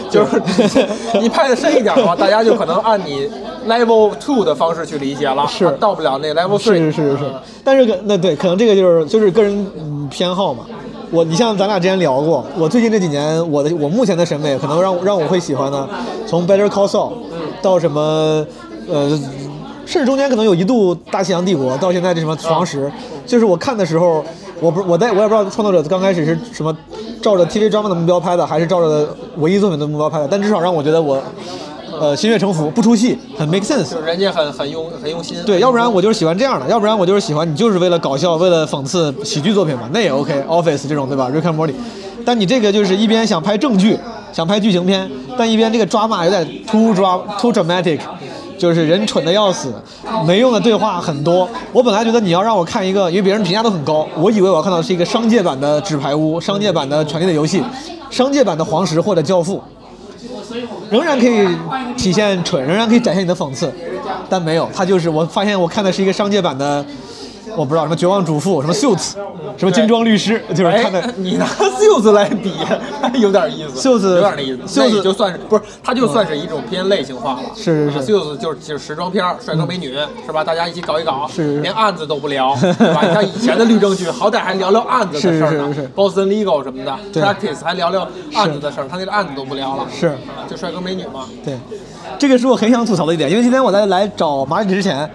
[0.10, 0.42] 就是
[1.22, 3.30] 你拍的深一点的话，大家就可能按你
[3.68, 5.66] level two 的方式去理解了，是。
[5.66, 6.92] 啊到不了那 level 是 three。
[6.92, 7.18] 是是。
[7.18, 7.20] 是，
[7.64, 10.64] 但是可那对，可能这个就是就是个人嗯偏好嘛。
[11.12, 15.88] 我你像咱俩之前聊过，我最近这几年我的我目前的审美可能让让我会喜欢的，
[16.26, 17.12] 从 Better Call Saul
[17.62, 18.44] 到什么
[18.92, 19.08] 呃，
[19.86, 22.92] 甚至中间可能有一度大西洋帝国，到现在这什么黄石，
[23.26, 24.24] 就是我看的时候，
[24.60, 26.76] 我不我在我也不知道创作者刚开始是什么
[27.22, 31.22] 照着 TV drama 的目标拍的，还是照着文艺作品的目标拍的，但至少让我觉得我
[32.00, 33.92] 呃心悦诚服，不出戏，很 make sense。
[33.92, 35.38] 就是人家很很用很用心。
[35.46, 40.34] 对，要不然我就是喜欢这样的，要不然我就是喜欢你就是为了搞笑，为了讽刺喜剧作品嘛，那也 OK。
[40.50, 41.74] Office 这种对吧？Rick and Morty，
[42.26, 43.98] 但你这个就是一边想拍正剧，
[44.32, 48.00] 想拍剧情片，但一边这个抓马有点 too dra too dramatic，
[48.58, 49.74] 就是人蠢的要死，
[50.26, 51.48] 没用的对话很多。
[51.72, 57.62] 我本来觉得你要让我看一个，因为别人评价都很高，我以为我要看到是一个商界版的《纸牌屋》，商界版的《权力的游戏》，
[58.10, 59.58] 商界版的《黄石》或者《教父》。
[60.92, 61.48] 仍然可以
[61.98, 63.74] 体现蠢，仍然可以展现你的讽刺，
[64.30, 66.86] 但没有，他就是我发现我看的是一个商界版的，
[67.56, 69.14] 我不知道什么绝望主妇，什么 Suits，
[69.58, 72.54] 什么金装律师，就是哎看的。，你拿秀子来比，
[73.20, 73.80] 有点意思。
[73.80, 74.68] 秀子有点那意思。
[74.68, 77.42] 秀子就算是不是，它就算是一种偏类型化了。
[77.56, 79.94] 是是是啊袖子就是就是时装片，帅哥美女
[80.26, 80.44] 是吧？
[80.44, 81.30] 大家一起搞一搞，
[81.62, 83.02] 连案子都不聊， 是吧？
[83.08, 89.86] 你看以前的律政剧，好歹还聊聊案子的事儿呢是是是是，Boston Legal 什么的对，Practice 还聊聊案子的事儿，他那个案子都不聊了。
[89.92, 91.26] 是啊，就帅哥美女嘛。
[91.44, 91.58] 对，
[92.18, 95.10] 这个是我很想吐槽的一点，因为今天我在来找马里之前，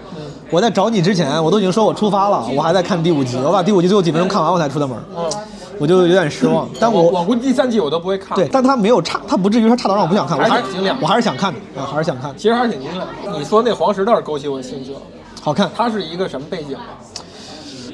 [0.51, 4.97] 我在找你之前，我都已经说我出发了，我还在看第五集，我把第五集最后几分钟看完我才出的门。
[5.15, 5.29] 嗯，
[5.77, 6.67] 我就有点失望。
[6.79, 8.35] 但我我我估计第三季我都不会看。
[8.35, 10.63] 对，，但他没有差，他不至于说差到让我不想看，我还是
[11.01, 13.31] 我还是想看的，啊，还是想看，其实还是挺精彩。
[13.37, 14.99] 你说那黄石倒是勾起我兴趣了。
[15.41, 15.69] 好看。
[15.75, 16.97] 它是一个什么背景啊？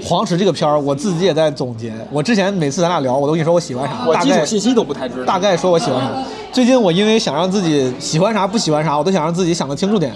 [0.06, 1.92] 黄石这个片儿，我自己也在总结。
[2.12, 5.26] 我之前每次咱俩聊，我都跟你说我喜欢啥，我基础信息都不太知道。
[5.26, 6.12] 大概说我喜欢啥。
[6.52, 10.14] 最近我因为想让自己喜欢啥不喜欢啥，我都想让自己想得清楚点。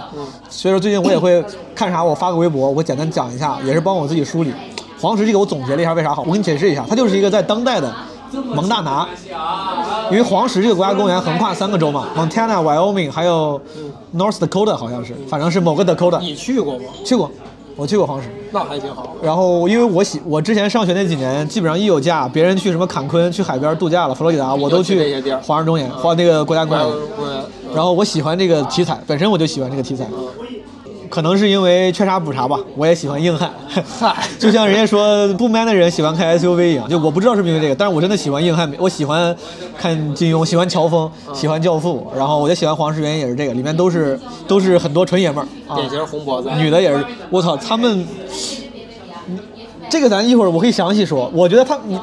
[0.47, 4.53] 所以说最近我也会看啥，我发个微博，我简单讲一下，也是帮我自己梳理。
[5.01, 7.91] 黄石这个我总结了一下为啥好，我给你解释一下，它就是一个在当代的
[8.53, 9.07] 蒙大拿，
[10.11, 13.59] 因为黄石这个国家公园横跨三个州嘛，Montana、Wyoming 还有
[14.15, 16.19] North Dakota 好像是，反正是某个 Dakota。
[16.19, 16.85] 你去过吗？
[17.03, 17.31] 去过，
[17.79, 18.27] 我去过黄石。
[18.51, 19.15] 那还挺好。
[19.23, 24.99] 然后因为我喜，我之前上学那几年，基本上一有假，别人去什么坎昆、去海边度假了，佛罗里达，我都去
[25.41, 26.85] 华人中园、华那个国家公园。
[27.15, 27.41] 公园。
[27.73, 30.05] 然后我喜欢这个题材，本身我就喜欢这个题材，
[31.09, 33.51] 可能是因为缺啥补啥吧，我也喜欢硬汉。
[33.99, 39.35] 嗨， 就像人家说不 man 的人喜欢开 SUV 一样，就我不知道是不是因为这个，但是我真的喜欢硬汉，我喜欢
[39.77, 46.49] 看金庸，喜欢乔峰，喜欢教父，然后我就喜欢黄石，原因也是这个，里面都是都是很多纯爷们儿啊，典型红脖子。
[46.57, 48.07] 女的也是，我操，他们，
[49.89, 51.31] 这个咱一会儿我可以详细说。
[51.33, 51.99] 我觉得他，你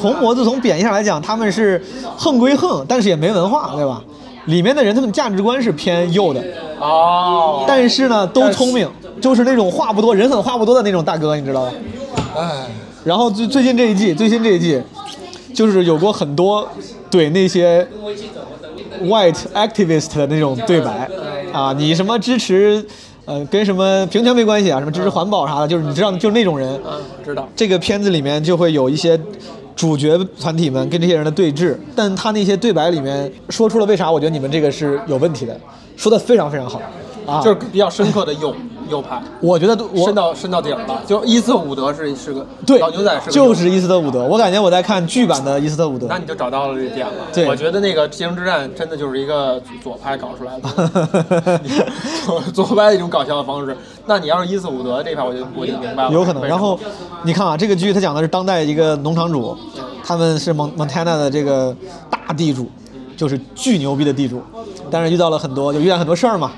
[0.00, 1.80] 红脖子从贬义上来讲，他们是
[2.16, 4.02] 横归横，但是也没文化，对吧？
[4.48, 6.42] 里面的人他们价值观是偏右的，
[6.80, 7.64] 哦。
[7.66, 8.88] 但是呢都聪明，
[9.20, 11.72] 就是那种话不多，人狠话不多的那种大哥，你知道吧？
[12.36, 12.66] 哎，
[13.04, 14.80] 然后最最近这一季，最新这一季，
[15.54, 16.66] 就是有过很多
[17.10, 17.86] 怼那些
[19.02, 21.08] white activist 的那种对白
[21.52, 22.84] 啊，你什么支持，
[23.24, 26.68] 呃，跟什么平权没关系啊，什么支持环保啥的，就是你知道，就是那种人。
[26.86, 27.48] 嗯，知道。
[27.54, 29.18] 这个片子里面就会有一些
[29.78, 35.58] 主角团体们跟这些人的对峙，但他那些对白里面说出了为啥我觉得你们这个是有问题的，
[35.96, 36.82] 说的非常非常好
[37.24, 38.52] 啊，就是比较深刻的有。
[38.88, 41.02] 右派，我觉得我伸到伸到顶了。
[41.06, 46.18] 就伊斯特伍德是是个对老牛仔是个就是伊斯特伍德，我感觉我在看剧版的伊斯特伍德那。
[46.18, 47.12] 你就找到了这点了。
[47.32, 51.60] 对我觉得那个《继承之战》真的就是一个左派搞出来的，
[52.26, 53.76] 左左派的一种搞笑的方式。
[54.06, 56.10] 那你要是伊斯伍德这派，我就我就明白了。
[56.10, 56.44] 有可能。
[56.44, 56.78] 然后
[57.22, 59.56] 你看啊，这个剧它讲的是当代一个农场主，
[60.04, 61.74] 他们是蒙蒙 Montana 的这个
[62.10, 62.68] 大地主，
[63.16, 64.42] 就是巨牛逼的地主，
[64.90, 66.50] 但是遇到了很多，就遇到很多事儿嘛。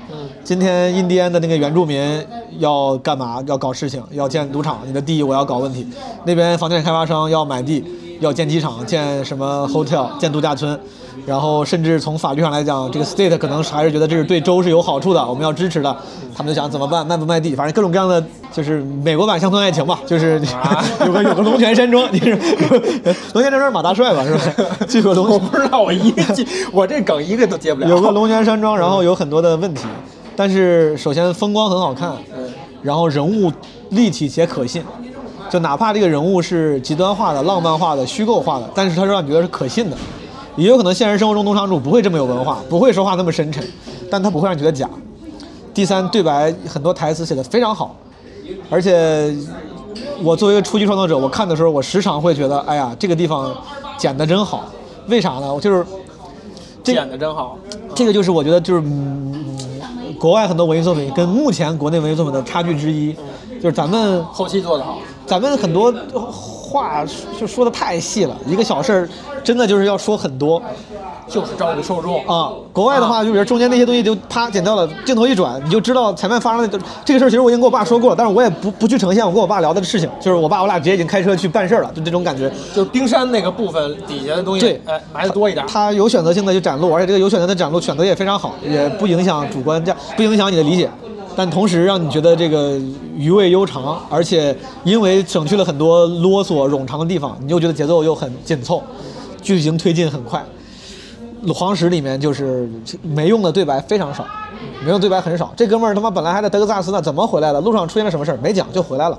[0.43, 2.01] 今天印第安的那个原住民
[2.57, 3.41] 要干嘛？
[3.47, 5.87] 要搞事情，要建赌场，你的地我要搞问题。
[6.25, 7.83] 那边房地产开发商要买地，
[8.19, 10.77] 要建机场，建什么 hotel，建度假村。
[11.23, 15.95] 然后甚至从法律上来讲，这个 state 可能还是觉得这是对州是有好处的，我们要支持的。
[16.35, 22.31] 他们就想怎么办，卖不卖地，反正各种各样的，就是美国版乡村爱情吧，就是啊有个有个龙泉山庄，你是
[23.33, 24.65] 龙泉山庄马大帅吧，是吧？
[24.87, 27.87] 这个龙我不知道，我一个记，我这梗一个都接不了。
[27.87, 29.83] 有个龙泉山庄，然后有很多的问题，
[30.35, 32.13] 但是首先风光很好看，
[32.81, 33.51] 然后人物
[33.89, 34.83] 立体且可信，
[35.49, 39.97] 就哪怕这个人物是极端化的、浪漫化的、虚构化的，但是他让你觉得是可信的。
[40.57, 43.65] 也有可能现实生活中农场主不会这么有文化，不会说话那么深沉，
[44.09, 44.89] 但他不会让你觉得假。
[45.73, 47.95] 第三，对白很多台词写的非常好，
[48.69, 49.33] 而且
[50.21, 53.55] 我作为一个初级创作者，我看的时候，我时常会觉得，哎呀，这个地方
[53.97, 54.65] 剪得真好。
[55.07, 55.53] 为啥呢？
[55.53, 55.85] 我就是
[56.83, 57.57] 这个演的真好。
[57.95, 59.30] 这个就是我觉得就是、嗯、
[60.21, 63.11] 国外很多文艺作品跟目前国内文艺作品的差距之一，
[63.59, 64.99] 就是咱们后期做的好，
[65.31, 67.05] 咱们很多话
[67.39, 69.09] 就说的太细了，一个小事儿
[69.41, 70.61] 真的就是要说很多
[71.25, 72.17] 就是照顾受众。
[72.27, 72.51] 啊。
[72.73, 77.29] 国外的话，就比如中间那些东西就啪剪掉了，镜头一转，你就知道前面发生的这个事儿。
[77.29, 82.51] 其实我已经跟我爸说过了，但是我也不不去呈现我跟我爸聊的事情，就是我爸我俩直接已经开车去办事儿了，就这种感觉。
[82.75, 85.65] 就冰山那个部分底下的东西，对哎，埋的多一点。
[85.65, 90.89] 他有选择性的去展露，而且这个有选择的展露选择也非常好，也不影响主观价，不影响你的理解，
[91.35, 92.79] 但同时让你觉得这个
[93.15, 98.81] 余味悠长，而且因为省去了很多啰嗦冗长的地方，你又觉得节奏又很紧凑，
[99.41, 100.43] 剧情推进很快。
[101.53, 102.69] 黄石里面就是
[103.01, 104.25] 没用的对白非常少，
[104.83, 105.51] 没用对白很少。
[105.55, 107.59] 这哥们儿他妈本来还在德克萨斯呢，怎么回来了？
[107.61, 109.17] 路上出现了什么事儿没讲就回来了。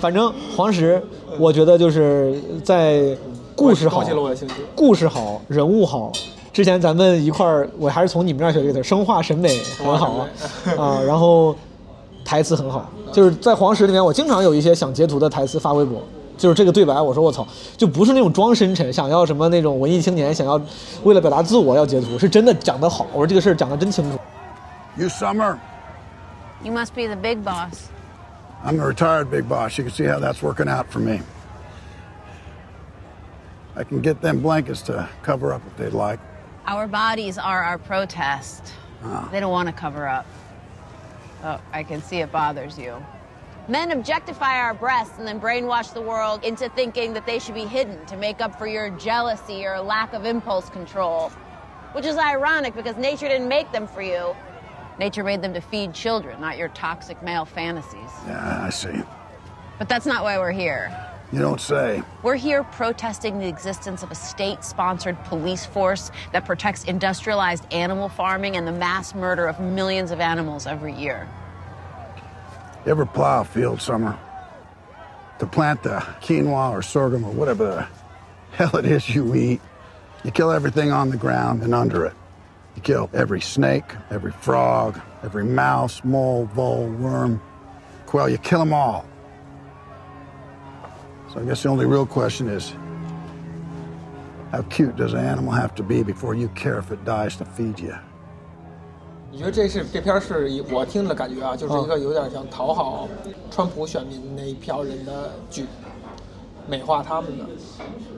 [0.00, 1.02] 反正黄石，
[1.38, 3.16] 我觉得就是在
[3.56, 4.04] 故事好。
[4.76, 6.12] 故事好，人物好。
[6.52, 10.28] 之前咱们一块儿，我还是从你们那儿学这个词儿，生化审美很好啊
[10.76, 11.54] 啊，然后
[12.24, 16.02] 台词很好，就是在黄石里面，我经常有一些想截图的台词发微博，
[16.36, 20.60] 就是这个对白，我说我操，就不是那种装深沉，想要什么那种文艺青年，想要
[21.04, 24.18] 为了表达自我要截图，是真的讲得好，我说这个事儿讲得真清楚。
[24.96, 25.56] You Summer,
[26.64, 27.88] You must be the big boss.
[28.64, 29.78] I'm the retired big boss.
[29.78, 31.20] You can see how that's working out for me.
[33.76, 36.18] I can get them blankets to cover up if they'd like.
[36.68, 38.74] Our bodies are our protest.
[39.02, 39.26] Ah.
[39.32, 40.26] They don't want to cover up.
[41.42, 43.02] Oh, I can see it bothers you.
[43.68, 47.64] Men objectify our breasts and then brainwash the world into thinking that they should be
[47.64, 51.30] hidden to make up for your jealousy or lack of impulse control.
[51.92, 54.36] Which is ironic because nature didn't make them for you.
[54.98, 58.10] Nature made them to feed children, not your toxic male fantasies.
[58.26, 59.02] Yeah, I see.
[59.78, 60.94] But that's not why we're here.
[61.30, 62.02] You don't say.
[62.22, 68.08] We're here protesting the existence of a state sponsored police force that protects industrialized animal
[68.08, 71.28] farming and the mass murder of millions of animals every year.
[72.86, 74.18] You ever plow a field, Summer?
[75.40, 79.60] To plant the quinoa or sorghum or whatever the hell it is you eat,
[80.24, 82.14] you kill everything on the ground and under it.
[82.74, 87.42] You kill every snake, every frog, every mouse, mole, vole, worm,
[88.06, 88.28] quail.
[88.30, 89.04] You kill them all.
[91.38, 92.72] So I guess the only real question is
[94.50, 97.44] how cute does an animal have to be before you care if it dies to
[97.44, 97.94] feed you?
[99.30, 103.06] 你觉得这是这片是一我听的感觉啊，就是一个有点像讨好
[103.52, 105.66] 川普选民那一票人的剧，
[106.66, 107.44] 美化他们的，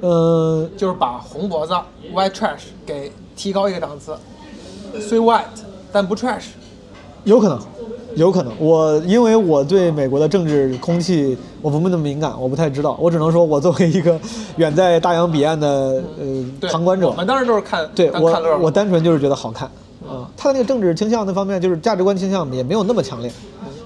[0.01, 1.75] 呃，就是把红脖子
[2.15, 4.17] white trash 给提高一个档次，
[4.99, 5.45] 虽 white
[5.93, 6.47] 但不 trash。
[7.25, 7.61] 有可能，
[8.17, 8.53] 有可能。
[8.59, 12.97] 我因为我对美国的政治空气我不那么敏感，我不太知道。
[13.01, 14.19] 我只能说，我作为一个
[14.57, 19.69] 远在大洋彼岸的呃，旁观者我，们当时都是看对看我我单纯就是觉得好看
[20.09, 20.29] 啊。
[20.37, 23.31] 他的那个政治倾向那方面，就是价值观倾向也没有那么强烈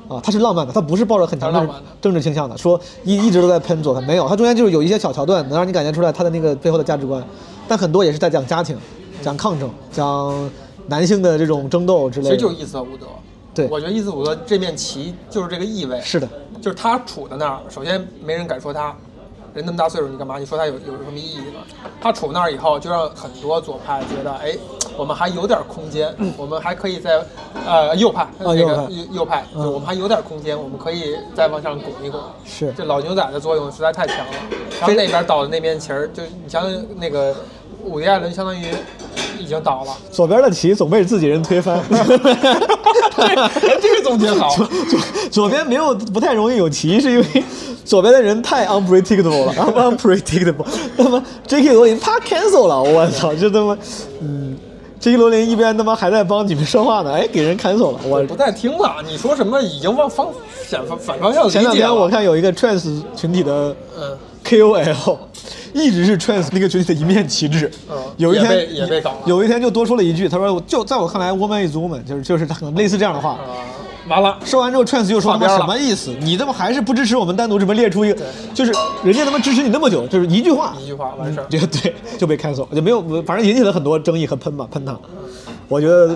[0.08, 0.20] 啊。
[0.22, 1.68] 他是浪漫的，他不是抱着很强的
[2.00, 7.22] 政治倾向的，说一一直都在喷左派，没有，他中间就是有一些小桥段能让你感觉出来他的那个背后的价值观，
[7.68, 8.76] 但很多也是在讲家庭、
[9.22, 10.50] 讲抗争、讲
[10.86, 12.36] 男性的这种争斗之类的。
[12.36, 13.06] 其实就是伊斯特伍德。
[13.54, 16.00] 对我觉得一四五的这面旗就是这个意味。
[16.00, 16.28] 是的，
[16.60, 18.94] 就是他处在那儿，首先没人敢说他，
[19.54, 20.38] 人那么大岁数，你干嘛？
[20.38, 21.60] 你说他有有什么意义呢？
[22.00, 24.56] 他处那儿以后，就让很多左派觉得，哎，
[24.96, 27.22] 我们还有点空间，我们还可以在，
[27.66, 32.20] 呃，右派那个嗯右派右右派，嗯就我们还有点空间，我们可以再往上拱一拱。
[32.44, 34.32] 是这老牛仔的作用实在太强了。
[34.80, 37.34] 然后那边倒的那面旗儿，就你想想那个
[37.84, 38.66] 伍迪·艾伦，相当于
[39.38, 39.92] 已经倒了。
[40.10, 41.80] 左边的棋总被自己人推翻。
[43.80, 44.48] 这个总结好。
[44.56, 47.44] 左左左边没有不太容易有棋，是因为
[47.84, 50.66] 左边的人太 unpredictable 了，unpredictable。
[50.96, 51.72] 他妈 J.K.
[51.72, 53.76] 罗琳啪 cancel 了，我操，这他妈，
[54.20, 54.56] 嗯
[54.98, 55.16] ，J.K.
[55.16, 60.28] 罗琳一边他妈还在帮你们说话呢，哎，给人 cancel 了，我不太听了，你说什么已经往方
[60.66, 65.18] 反反反方向前两天我看有一个 trans 群体的嗯 KOL，
[65.72, 67.70] 一直是 trans 那个群体的一面旗帜。
[67.90, 73.30] 嗯有一天也被也被搞了有一天就多说了一句，他说就在我看来，woman is woman，就是就是他可能类似这样的话。
[73.30, 73.38] 啊，
[74.06, 76.14] 完了，说完之后，trans 就说他妈什么意思？
[76.20, 78.22] 你他妈还是不支持我们单独这么列出一个，
[78.54, 81.46] 就是人家他妈支持你那么久，就是一句话，一句话完事儿。
[81.50, 84.96] 对对，就被 cancel，就没有，反正引起了很多争议和喷吧，喷他。
[85.66, 86.14] 我觉得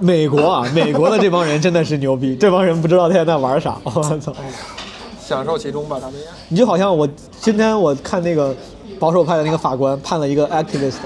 [0.00, 4.34] 美国啊，美国的这帮人真的是牛逼，这帮人不知道他在玩啥，我操！
[5.26, 6.26] 享受其中吧，他们也。
[6.48, 7.08] 你就好像我
[7.40, 8.54] 今天我看那个
[8.98, 10.98] 保守派的那个法官判了一个 activist，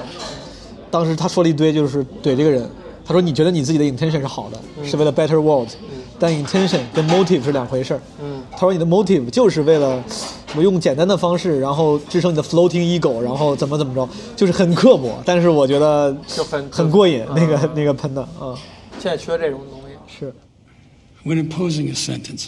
[0.91, 2.69] 当时他说了一堆就是怼这个人，
[3.05, 5.69] 他说你觉得你自己的 intention 是好的，是为了 better world，
[6.19, 8.01] 但 intention 跟 motive 是两回事儿。
[8.23, 10.03] 嗯他说你的 motive 就是为了
[10.55, 14.07] 我用简单的方式，然后支撑你的 floating ego，然后怎么怎么着，
[14.37, 18.53] 就是很刻薄，但是我觉得就很很过瘾，嗯那个那个喷的啊，
[18.99, 19.97] 现在缺这种东西。
[20.07, 20.35] 是
[21.25, 22.47] When imposing a sentence,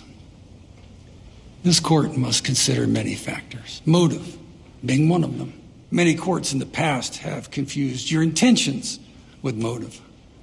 [1.62, 4.38] this court must consider many factors, motive
[4.84, 5.52] being one of them.
[5.90, 8.98] Many courts in the past have confused your intentions
[9.42, 10.00] with motive.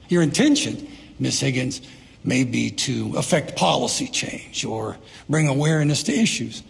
[0.07, 0.87] Your intention,
[1.19, 1.39] Ms.
[1.39, 1.81] Higgins,
[2.23, 6.63] may be to affect policy change or bring awareness to issues.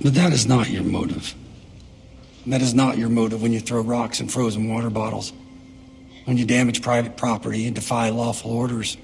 [0.00, 1.34] But that is not your motive.
[2.46, 5.32] That is not your motive when you throw rocks and frozen water bottles,
[6.24, 8.96] when you damage private property and defy lawful orders.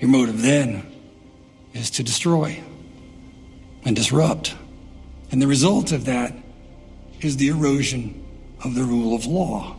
[0.00, 0.86] Your motive then
[1.72, 2.62] is to destroy
[3.84, 4.54] and disrupt.
[5.30, 6.34] And the result of that
[7.20, 8.24] is the erosion
[8.64, 9.76] of the rule of law.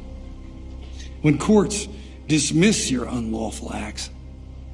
[1.21, 1.87] When courts
[2.27, 4.09] dismiss your unlawful acts,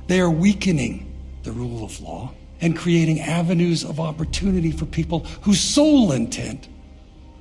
[0.08, 1.12] they are weakening
[1.44, 6.68] the rule of law and creating avenues of opportunity for people whose sole intent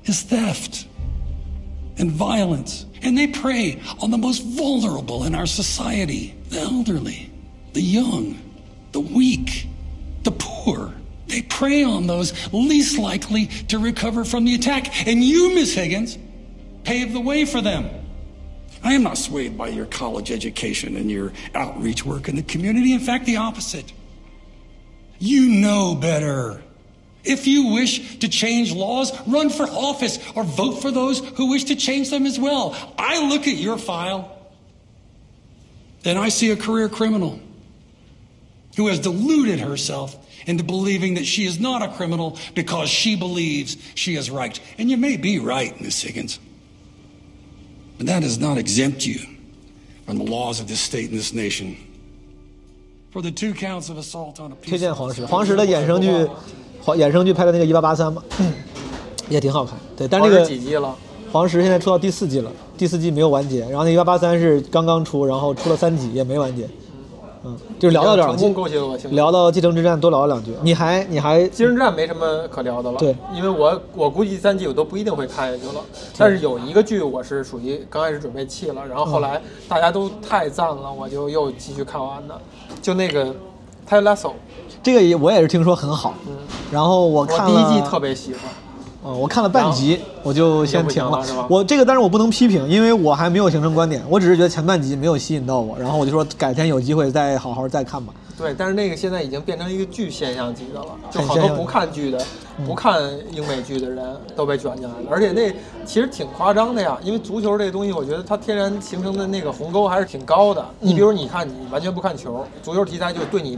[0.05, 0.87] is theft
[1.99, 2.87] and violence.
[3.03, 7.31] And they prey on the most vulnerable in our society the elderly,
[7.73, 8.39] the young,
[8.95, 9.69] the weak,
[10.23, 10.95] the poor.
[11.27, 15.07] They prey on those least likely to recover from the attack.
[15.07, 16.17] And you, Miss Higgins,
[16.85, 17.91] pave the way for them.
[18.85, 22.93] I am not swayed by your college education and your outreach work in the community.
[22.93, 23.93] In fact, the opposite.
[25.19, 26.63] You know better.
[27.25, 31.65] If you wish to change laws, run for office or vote for those who wish
[31.65, 32.77] to change them as well.
[32.97, 34.53] I look at your file
[36.05, 37.41] and I see a career criminal
[38.78, 43.78] who has deluded herself into believing that she is not a criminal because she believes
[43.96, 44.60] she is right.
[44.78, 46.40] And you may be right, Miss Higgins.
[47.98, 49.20] But that does not exempt you
[50.06, 51.76] from the laws of this state and this nation.
[53.12, 56.10] For the two counts of assault on a 推 peace 荐黄石，黄石的衍生剧，
[56.82, 58.24] 黄衍生剧拍的那个一八八三嘛，
[59.30, 59.78] 也挺好看。
[59.98, 60.96] 对，但是这黄个石几季了？
[61.32, 66.68] 黄石现在出到第四季了，第四季没有完结，然后那一八八三是刚刚出，然后出了三集也没完结。
[67.45, 69.15] 嗯，就聊到这儿了成，功勾起了我兴趣。
[69.15, 70.53] 聊到继承之战多聊了两句。
[70.63, 75.83] 你还你还继承之战没什么可聊的了，对，因为我我估计第三季我都不一定会看下去了。
[76.17, 82.41] 但是有一个剧我是属于刚开始准备弃了，然后后来大家都太赞了，我就又继续看完的，
[82.81, 83.27] 就那个
[83.87, 84.31] 《泰拉索》，
[84.83, 86.33] 这个也我也是听说很好，嗯。
[86.73, 88.41] 然后我我看了第一季特别喜欢，
[89.05, 91.23] 嗯，我看了半集，我就先停了。
[91.49, 98.15] 我这个，但是我不能批评，因为我还没有形成观点，我只是觉得前半集没有吸引到我， 然后我就说改天有机会再好好再看吧。
[98.37, 102.21] 对，但是那个现在已经变成一个剧现象级的了，就好多不看剧的、
[102.67, 110.65] 不看英美剧的人都被卷进来了，而且那其实挺夸张的呀，因为足球这个东西，我觉得它天然形成的那个鸿沟还是挺高的。
[110.81, 113.57] 你比如你看，你完全不看球，足球题材就对你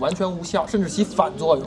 [0.00, 1.66] 完全无效，甚至起反作用，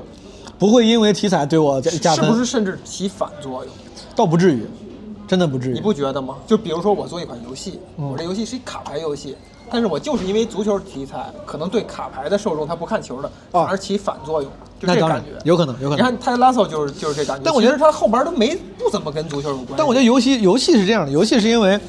[0.57, 2.45] 不会因为题材对我加加分，是不是？
[2.45, 3.73] 甚至起反作用，
[4.15, 4.65] 倒不至于，
[5.27, 5.73] 真的不至于。
[5.73, 6.35] 你不觉得吗？
[6.47, 9.35] 就比如说我做一款游戏，嗯我这游戏是一卡牌游戏。
[9.71, 15.31] 但是我就是因为足球题材，可能对卡牌的受众他不看球的，反而起反作用，就这感觉。
[15.45, 15.97] 有可能，有可能。
[15.97, 19.69] 你看泰拉索就是就是这感觉，但我觉得他后边都没不怎么跟足球有关。
[19.75, 21.79] 但我觉得游戏游戏是这样的，游戏是因为，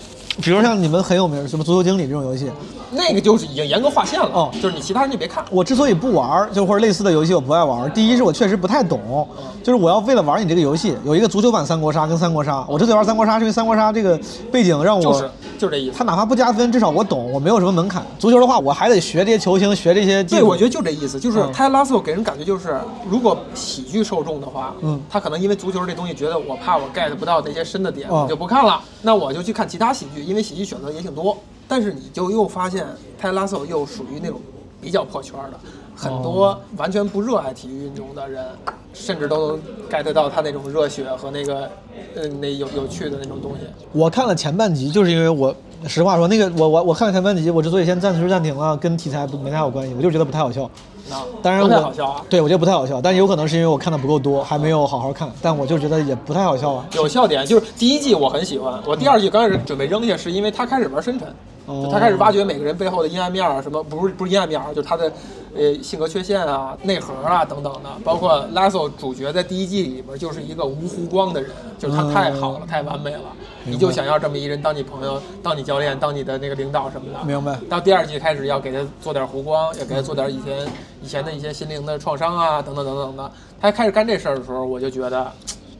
[0.40, 2.48] 比如像你们很有名什么足球经理这种游戏，
[2.94, 5.44] 那个就是已经严格划线了，哦就是你其他人就别看。
[5.50, 9.28] 我之所以不玩，就或者类似的游戏我不爱玩，第一是我确实不太懂，
[9.62, 14.18] 就是我要为了玩你这个游戏，有一个足球版三国杀跟三国杀，我之所以玩三国杀是因为三国杀这个
[14.50, 15.02] 背景让我。
[15.02, 16.04] 就是就这意思他。
[16.04, 18.04] 哪怕不加分，至少我懂，我没有什么门槛。
[18.18, 22.78] 足球的话，我还得学这些球星，学这些技对，我觉得就这意思，就是嗯泰拉索给人感觉就是，
[23.08, 31.36] 如果喜剧受众的话，嗯他可能因为足球这东西觉得我怕我 get 不到那些深的点，哦我就不看了，那我就去看其他喜剧，因为喜剧选择也挺多。
[31.68, 32.86] 但是你就又发现
[33.18, 34.40] 泰拉索又属于那种
[34.80, 35.58] 比较破圈的，
[35.96, 38.44] 很多完全不热爱体育运动的人，
[38.92, 41.70] 甚至都能 get 到他那种热血和那个，
[42.16, 43.60] 嗯，那有有趣的那种东西。
[43.92, 45.54] 我看了前半集，就是因为我
[45.86, 50.64] 实话说，那个我我我看了前半集，我之所以先暂时暂停了，跟题材不没太有关系，我就觉得不太好笑。
[51.10, 52.24] 啊，当然我太好笑啊。
[52.30, 55.30] 对我觉得不太好笑，但有可能是因为我看的不够多，还没有好好看。
[55.42, 56.86] 但我就觉得也不太好笑啊。
[56.94, 61.32] 有笑点，就是第一季我很喜欢，我第二季刚开始准备扔下，是因为他开始玩深沉，哦
[61.66, 65.10] 就他开始挖掘每个人背后的阴暗面啊，什么不是不是阴暗面啊，就是他的
[65.56, 73.22] 呃性格缺陷啊、内核啊等等的，包括拉索主角在第一季里边就是一个无弧光的人，就是他太好了，太完美了，
[73.64, 77.24] 你就想要这么一人当你朋友、当你教练、当你的那个领导什么的。
[77.24, 77.58] 明白。
[77.68, 80.66] 到第二季开始要给他做点弧光，要给他做点以前
[81.02, 83.30] 以前的一些心灵的创伤啊，等等等等的。
[83.60, 85.32] 他开始干这事儿的时候，我就觉得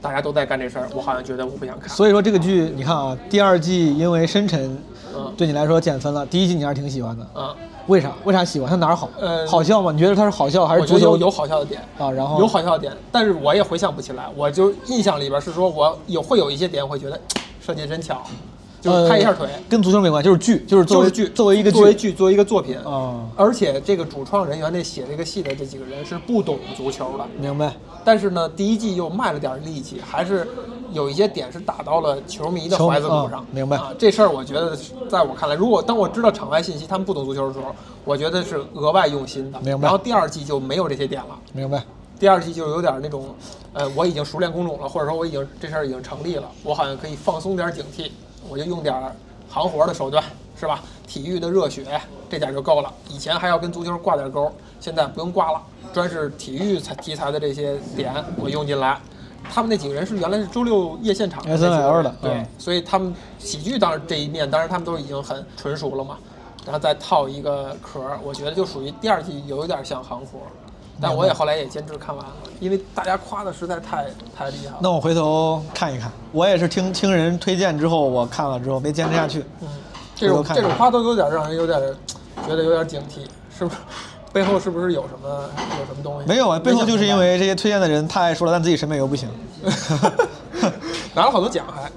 [0.04, 1.88] 大家都在干这事儿，我好像觉得我不想看。
[1.88, 4.76] 所以说这个剧，你看啊，第二季因为深沉
[5.16, 7.26] 嗯对你来说减分了，第一季你还是挺喜欢的。
[7.34, 8.12] 嗯，为啥？
[8.24, 8.68] 为啥喜欢？
[8.68, 9.08] 它哪儿好？
[9.18, 9.90] 呃好笑吗？
[9.92, 12.10] 你觉得它是好笑还是我觉足球得有有好笑的点啊？
[12.10, 14.26] 然后有好笑的点，但是我也回想不起来。
[14.36, 17.18] 我就印象里边是说我有会有一些点会觉得
[17.64, 18.22] 设计真巧，
[18.84, 27.72] 就是拍一下腿，呃跟足球没关系，就是剧，就是作为就是剧作为一个作为剧作为一个作品啊而且这个主创人员那写这个戏的这几个人是不懂足球的，明白？
[28.04, 30.46] 但是呢，第一季又卖了点力气，还是
[30.92, 33.46] 有一些点是打到了球迷的球怀子骨上啊。
[33.50, 33.90] 明白啊？
[33.98, 34.76] 这事儿我觉得，
[35.08, 39.58] 在我看来，如果当我知道场外信息他们不懂足球的时候，我觉得是额外用心的。
[39.60, 41.38] 明白然后第二季就没有这些点了。
[41.54, 41.82] 明白？
[42.18, 43.34] 第二季就有点那种，
[43.72, 48.10] 呃，我已经熟练工种了，或者说我已经这事儿已经成立了，我好像可以放松点警惕，
[48.48, 48.94] 我就用点
[49.48, 50.22] 行活的手段，
[50.58, 50.80] 是吧？
[51.06, 52.92] 体育的热血，这点就够了。
[53.08, 58.98] 以前还要跟足球挂点钩，现在不用挂了，专是体育材题材的这些点我用进来。
[59.52, 66.16] 他们那几个人是原来是周六夜现场的那几个 SNL 人的对嗯，所以他们喜剧当然这一面，当然他们都已经很纯熟了嘛，
[66.64, 70.48] 然后再套一个壳儿，我觉得就属于第二季有一点像行活儿，
[71.00, 74.78] 但我也后来也坚持看完了，因为大家夸的实在太太厉害了。
[74.80, 76.10] 那我回头看一看。
[76.32, 79.44] 我也是听听人推荐之后，我看了之后没坚持下去。
[80.14, 81.80] 这种这种夸都有点让人有点
[82.46, 83.26] 觉得有点警惕，
[83.56, 83.76] 是不是？
[84.32, 85.28] 背后是不是有什么
[85.78, 86.26] 有什么东西？
[86.26, 89.28] 没有啊，背后就是因为这些推荐的人太爱说了，但自己审美又不行。
[91.14, 91.88] 拿了好多奖还。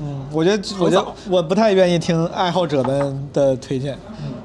[0.00, 3.96] 嗯，我觉得，我觉得我不太愿意听爱好者们的推荐。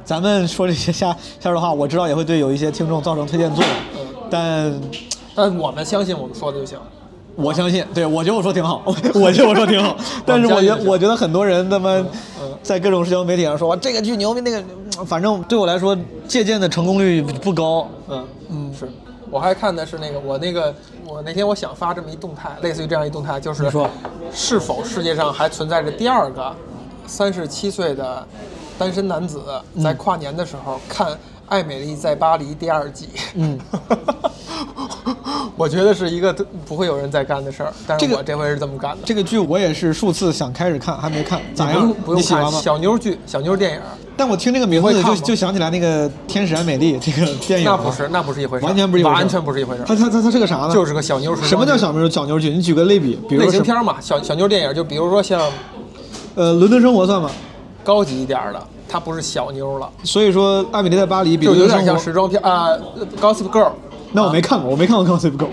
[0.06, 3.74] 咱们说这些瞎瞎说的话，我知道也会对有一些听众造成推荐作用，
[4.30, 4.82] 但
[5.36, 6.78] 但我们相信我们说的就行。
[7.36, 9.96] 我相信，对我觉得我说挺好，我觉得我说挺好。
[10.26, 12.04] 但是我觉得，我觉得很多人他妈
[12.62, 14.62] 在各种社交媒体上说哇这个剧牛逼，那个
[15.06, 17.88] 反正对我来说借鉴的成功率不高。
[18.10, 18.90] 嗯嗯，是
[19.32, 20.76] 我还看的是那个我那个
[21.06, 23.90] 我那天我想发这么一动态，类似于这样一动态，就是说
[24.34, 26.54] 是否世界上还存在着第二个
[27.08, 28.28] 三十七岁的
[28.78, 29.42] 单身男子
[29.82, 31.08] 在跨年的时候看
[31.50, 33.10] 《爱美丽在巴黎》第二季？
[33.34, 33.60] 嗯，
[35.58, 36.32] 我觉得是一个
[36.66, 39.00] 不会有人再干的事儿，但是我这回是这么干的。
[39.04, 42.16] 这个剧我也是数次想开始看，还没看，咋样你不用？
[42.16, 42.62] 看你喜欢吗？
[42.62, 43.82] 小妞剧、小妞电影，
[44.16, 49.86] 但我听这个名字就就想起来那个《天使爱美丽》这个电影啊，那不是那不是一回事，完全不是一回事完全不是一回事儿。
[49.86, 50.74] 它它它它是个啥呢？
[50.74, 52.50] 就是个小妞什么叫小妞小妞剧？
[52.52, 55.42] 你举个类比，比如类型片嘛，小小妞电影，就比如说像
[56.36, 57.32] 呃，伦敦生活算吗？
[57.84, 62.70] 高级一点的，它不是小妞了，所以说，《艾米丽在巴黎》比就有点像时装片啊
[63.22, 63.72] ，Gossip Girl。
[64.12, 65.46] 那我没看过，我没看过《Gossip Girl》。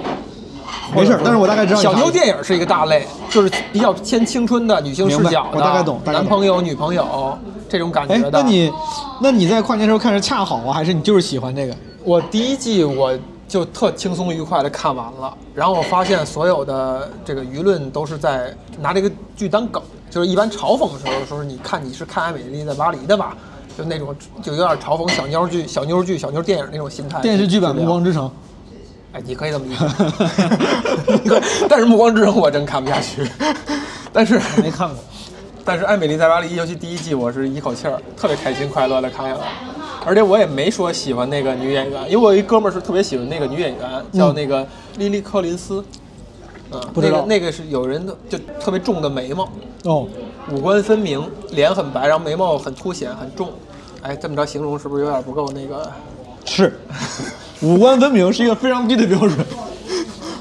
[0.94, 7.36] 没事儿，但是我大概知道小妞电影是一个大类，就是比较偏青春的女性视角的，我大概懂男朋友、女朋友
[7.68, 8.40] 这种感哎觉，的。
[8.40, 8.72] 那你，
[9.20, 11.74] 那你在跨年时候看是恰好啊，还是你就是喜欢这个？
[12.04, 13.12] 我第一季我
[13.48, 23.36] 就特轻松愉快的看完了，然后我发现所有的这个舆论都是在拿这个剧当梗，就是一般嘲讽的时候说是你看你是看《艾美丽在巴黎》的吧，
[23.76, 27.20] 就那种就有点嘲讽小妞剧、小妞剧、小妞电影那种心态。
[27.20, 28.26] 电视剧版《暮光之城》。
[29.12, 33.26] 哎，你可以这么理解， 但是《暮光之城》我真看不下去，
[34.12, 34.96] 但是没看过。
[35.64, 39.46] 但是《艾美丽在巴黎》，尤其第一季，我是一口气儿特别开心快乐的看下来，
[40.04, 44.64] 而且我也没说喜欢那个女演员，因为我一哥们儿是特别喜欢那个女演员，叫那个
[44.98, 45.84] 莉莉·柯林斯，
[46.70, 49.48] 嗯，不知道那个那个是有人的就特别重的眉毛，
[49.86, 50.06] 哦，
[50.50, 53.52] 五官分明，脸很白，然后眉毛很凸显很重，
[54.02, 55.88] 哎，这么着形容是不是有点不够那个？
[56.44, 56.76] 是，
[57.62, 59.32] 五官分明是一个非常低的标准。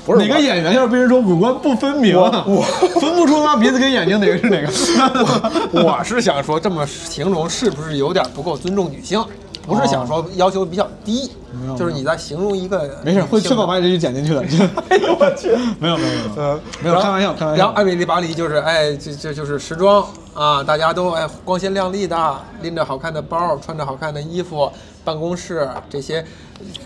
[0.04, 2.14] 不是哪个演员要是被人说五官不分明
[3.00, 4.68] 分不出他鼻子跟眼睛哪个是哪个。
[5.84, 9.24] 我是想说，这么形容是不是有点不够尊重女性？
[9.66, 11.32] 不是想说要求比较低，
[11.68, 13.78] 有就是你在形容一个没事，会确保把把。
[13.80, 14.42] 你这句剪进去的。
[14.90, 15.50] 哎呦我去！
[15.80, 24.72] 没有没有没有呃，没有 开玩笑开玩笑然后艾米丽巴黎就是哎，这这就是时装啊，大家都哎光鲜亮丽的，拎着好看的包，穿着好看的衣服，
[25.04, 26.24] 办公室这些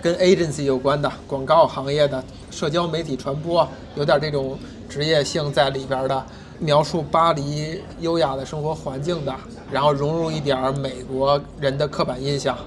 [0.02, 4.58] 跟 agency 有关的广告行业的社交媒体传播，有点这种
[4.88, 6.26] 职业性在里边的。
[6.60, 9.34] 描述巴黎优雅的生活环境的，
[9.72, 12.58] 然后融入一点儿美国人的刻板印象，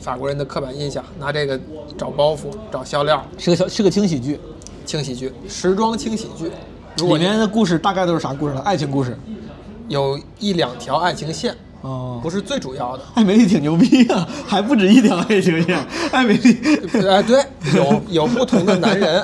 [0.00, 1.58] 法国人的刻板印象，拿这个
[1.96, 4.40] 找包袱、找笑料，是个小是个轻喜剧，
[4.84, 6.50] 轻喜剧，时装轻喜剧。
[6.96, 8.60] 如果里面的故事大概都是啥故事呢？
[8.62, 9.16] 爱情故事。
[9.88, 11.56] 有一两条爱情线，
[11.86, 13.02] 哦，不是最主要的。
[13.14, 15.78] 艾美丽挺牛逼啊， 还不止一条爱情线。
[16.10, 16.58] 艾美丽，
[17.08, 19.22] 哎，对，有有不同的男人，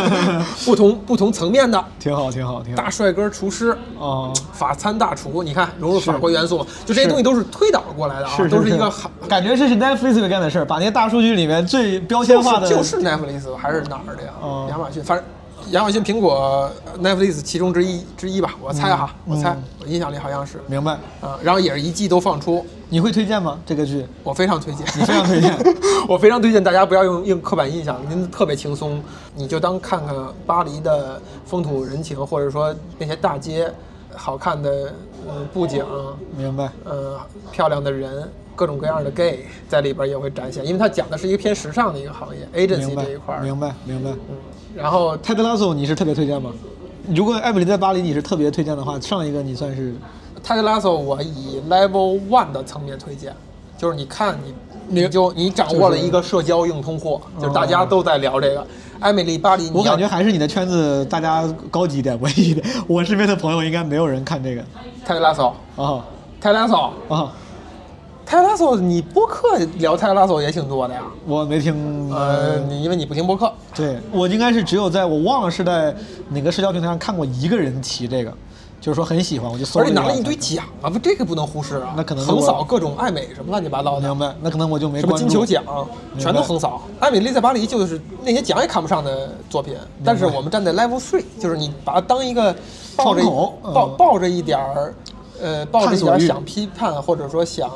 [0.64, 2.90] 不同不同层面的挺好，挺好，挺好大。
[2.90, 9.10] 帅哥厨师，哦，法餐大厨，你看融入法国元素嘛，就这些东西都是推导过来的啊，是都是一个好。
[9.28, 14.28] 感觉这是 Netflix 会干的事儿，把那些大数据里面最标签化的就是 Netflix 还是哪儿的呀？
[14.42, 15.24] 哦亚马逊，反正
[15.70, 20.60] 亚马逊、苹果、Netflix 其中之一之一吧，我猜哈，我猜，我印象里好像是。
[20.66, 20.92] 明白？
[21.20, 23.58] 啊，然后也是一季都放出，你会推荐吗？
[23.64, 24.06] 这个剧？
[24.22, 25.56] 我非常推荐，你非常推荐
[26.06, 29.02] 我非常推荐大家不要用用刻板印象，您特别轻松，
[29.34, 30.14] 你就当看看
[30.46, 33.72] 巴黎的风土人情，或者说那些大街
[34.14, 34.92] 好看的
[35.26, 35.84] 嗯布景，
[36.36, 36.70] 明白？
[36.84, 37.18] 呃
[37.50, 44.10] 漂亮的人，各种各样的 gay 在里边也会展现，因为它讲的是一个偏时尚的一个行业，agency 这一块儿，明白，明白。
[44.10, 44.36] 嗯，
[44.76, 46.50] 然后泰德拉索你是特别推荐吗？
[47.14, 49.94] 如果艾米丽在巴黎你是特别推荐的话，上一个你算是
[50.42, 53.34] 泰德拉索我以 level one 的层面推荐，
[53.76, 54.54] 就是你看你
[55.02, 58.66] 你就你掌握了一个社交硬通货，就是大家都在聊这个。
[59.00, 62.66] 艾米丽巴黎，我感觉还是你的圈子大家高级一点，文艺一点。
[62.86, 64.62] 我身边的朋友应该没有人看这个
[65.04, 66.02] 泰德拉索，啊
[66.40, 67.32] 泰德拉索，啊！
[68.26, 71.02] 泰拉索，你播客聊泰拉索也挺多的呀。
[71.26, 75.94] 我没听，呃，你因为你不听播客，对我应该是只有在我忘了是在
[76.30, 78.32] 哪个社交平台上看过一个人提这个，
[78.80, 81.94] 就是说很喜欢，我就搜而且拿了一堆奖啊，不，这个不能忽视啊。
[81.96, 84.34] 那可能横扫各种爱美什么乱七八糟的，明白？
[84.40, 85.62] 那可能我就没什么金球奖，
[86.18, 86.82] 全都横扫。
[87.00, 92.54] 艾米丽在巴黎就是那些奖也看不上的作品，但是我们站在 level three，就是你把它当一个
[92.96, 93.22] 抱着
[93.62, 94.94] 抱抱着一点儿，
[95.40, 97.70] 呃，抱着一点儿想批判或者说想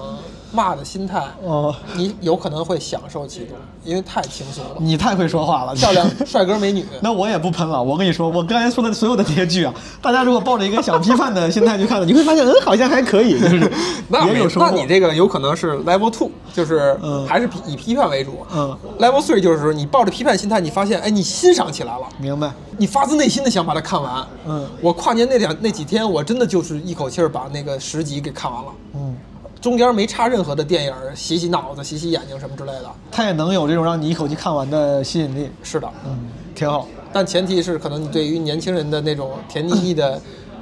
[0.52, 6.84] 骂的心态，哦，你有可能会享受其中，因为太轻松了，你太会说话了，漂亮帅哥美女。
[7.00, 13.70] 那我也不喷了，我跟你说，我刚才说的所有的这些剧啊，大家如果抱着一个想批判的心态去看的，你会发现，嗯，好像还可以，就是
[14.08, 14.66] 那有收获。
[14.66, 18.38] 那你这个有可能是 level two，就是嗯还是批以批判为主。
[18.54, 22.50] 嗯，level three 就是说你抱着批判心态，你发现哎，你欣赏起来了，明白？
[22.80, 24.24] 你发自内心的想把它看完。
[24.46, 28.70] 嗯我跨年那两那几天，我真的就是一口气儿把那个十集给看完了。
[28.94, 29.16] 嗯，
[29.60, 32.86] 中间没插任何的电影，洗洗脑子、洗洗眼睛什么之类的。
[33.10, 36.16] 它也能有这种让你一口气看完的吸引力，是的，嗯，
[36.54, 36.86] 挺好。
[37.12, 40.20] 但前提是可能你对于年轻人的那种甜腻腻的，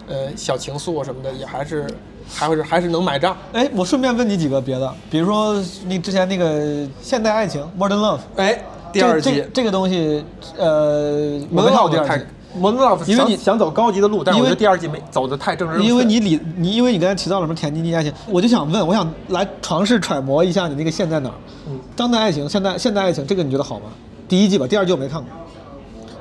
[0.09, 1.87] 呃小情愫什么的，也还是
[2.33, 3.37] 还会是还是能买账。
[3.53, 10.25] 哎，我顺便问你几个别的，比如说那之前那个现代爱情 （Modern Love），哎，第二季这这这个东西，
[10.57, 12.25] 呃，我没看过第二季。
[12.59, 15.83] Modern Love，因为你想走高级的路，但是我觉得第二季没走的太正直。
[15.83, 21.35] 因为你里你因为你刚才提到了什么甜腻腻爱情，我就想问，我想来尝试揣摩一下你那个线在哪儿。
[21.69, 23.87] 嗯当代爱情、现代现代爱情，这个你觉得好吗？
[24.29, 25.29] 第一季吧，第二季我没看过。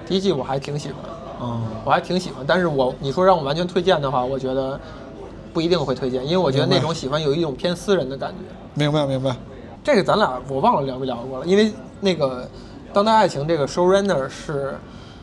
[0.07, 0.97] 第一季我还挺喜欢，
[1.39, 4.79] 哦，我还挺喜欢，但是我你说让我完全推荐的话，我觉得
[5.53, 8.35] 不一定会推荐，因为我觉得那种喜欢有一种偏私人的感觉。
[8.73, 9.35] 明白明白。
[9.83, 11.71] 这个咱俩我忘了聊没聊过了，因为
[12.01, 12.49] 那个
[12.93, 14.77] 当代爱情这个 showrunner 是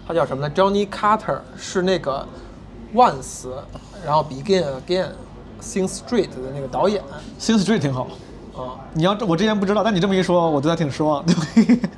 [0.06, 2.26] 他叫什么呢？Johnny Carter 是那个
[2.94, 3.48] Once，
[4.04, 5.08] 然后 Begin Again、
[5.60, 7.02] Sing Street 的那个导演
[7.38, 8.08] Sing Street 挺好。
[8.54, 8.76] 啊。
[8.94, 11.24] 你要这我之前不知道，但你这么一说，我对他挺失望。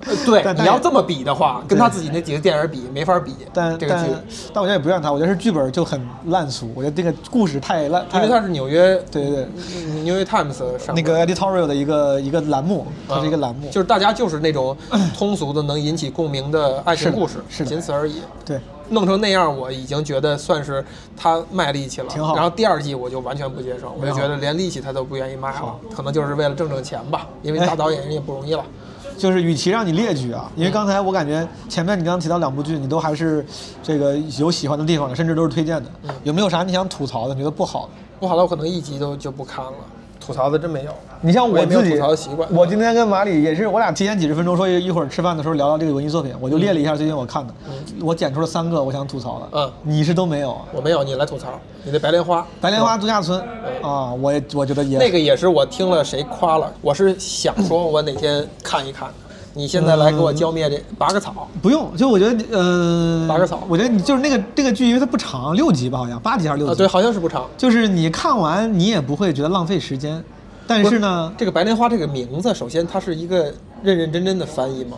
[0.06, 3.32] 呃 对， 你要这么比的话，跟他自己那几个电影比，没法比。
[3.52, 4.10] 但但这个剧，
[4.52, 9.48] 但我觉得也不怨他，我觉得是剧本就很烂俗，我觉得这个故事太烂，太因为他是纽约对对对
[10.02, 14.76] 纽约 Times 上那个 editorial 的一个一个栏目，它是一个啊栏目，就是大家就是那种
[15.16, 18.20] 通俗的能引起共鸣的爱情故事，是的仅此而已。
[18.44, 18.60] 对，
[18.90, 20.84] 弄成那样，我已经觉得算是
[21.16, 22.08] 他卖力气了。
[22.08, 28.64] 挺好然后第二季我就完全不接受，我就觉得连力气他都不愿意卖了，可能就是为了挣挣钱吧，因为哎大导演人也不容易了。
[29.16, 33.46] 就是与其让你列举啊，因为刚才我感觉前面你刚刚提到两部剧，你都还是
[33.80, 35.90] 这个有喜欢的地方的，甚至都是推荐的。
[36.24, 37.34] 有没有啥你想吐槽的？
[37.34, 37.90] 你觉得不好的？
[38.18, 39.72] 不好的我可能一集都就不看了，
[40.24, 40.90] 吐槽的真没有。
[41.20, 47.52] 你像我自己吐槽的习惯我今天跟马里也是，我俩提前几十分钟说一会儿吃饭的时候聊聊这个文艺作品，我就列了一下最近我看的，
[48.00, 49.48] 我剪出了三个我想吐槽的。
[49.52, 50.62] 嗯你是都没有啊？
[50.72, 51.48] 我没有，你来吐槽。
[51.86, 53.38] 你的白莲花，白莲花度假村
[53.82, 59.14] 啊，我也我觉得也那个也是我听了谁夸了，我是想说我哪天看一看的。
[59.54, 66.72] 你现在来给我浇灭这拔个草，不用，就我觉得呃，拔个草我觉得你就是那个这个剧，因为它不长，六集吧，好像八集还是六集？
[66.72, 67.48] 啊，对，好像是不长。
[67.56, 70.22] 就是你看完你也不会觉得浪费时间，
[70.66, 74.96] 但是呢，这个白莲花这个名字，首先它是一个认认真真的翻译吗？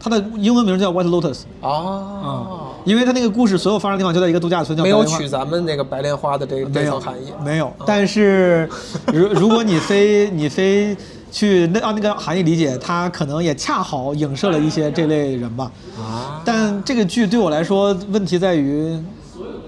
[0.00, 2.46] 它的英文名叫 White Lotus 啊啊，，
[2.84, 7.32] 因为它那个故事所有发生的地方就在一个度假村，叫没有取咱们那个白莲花的这个含义。
[7.44, 7.72] 没有。
[7.84, 8.68] 但是
[9.06, 10.96] 如如果你非你非
[11.30, 15.70] 去那按那个含义理解，它可能也恰好影射了一些这类人吧。
[15.98, 18.98] 啊，但这个剧对我来说，问题在于，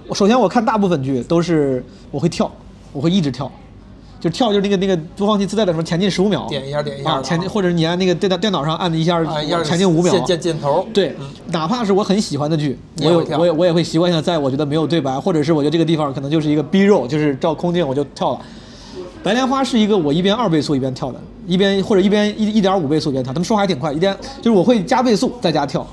[0.09, 2.51] 我首先我看大部分剧都是我会跳，
[2.93, 3.51] 我会一直跳，
[4.19, 11.15] 就跳就是那个那个播放器自带的什么前进十五秒，点一下点一下前进或者你按那个电脑电脑上按一下啊，前进五秒，箭箭箭头，对，
[11.49, 18.41] 哪怕是我很喜欢的剧，我有我也我也会习惯性在我觉得没有对白，或者是我觉得这个地方可能就是一个逼肉，就是照空镜我就跳了。
[19.23, 25.87] 白莲花是一个我一边二倍速一边跳的，一边或者一边一一点五倍速一边跳，他们说还挺快，一边就是我会加倍速在家跳。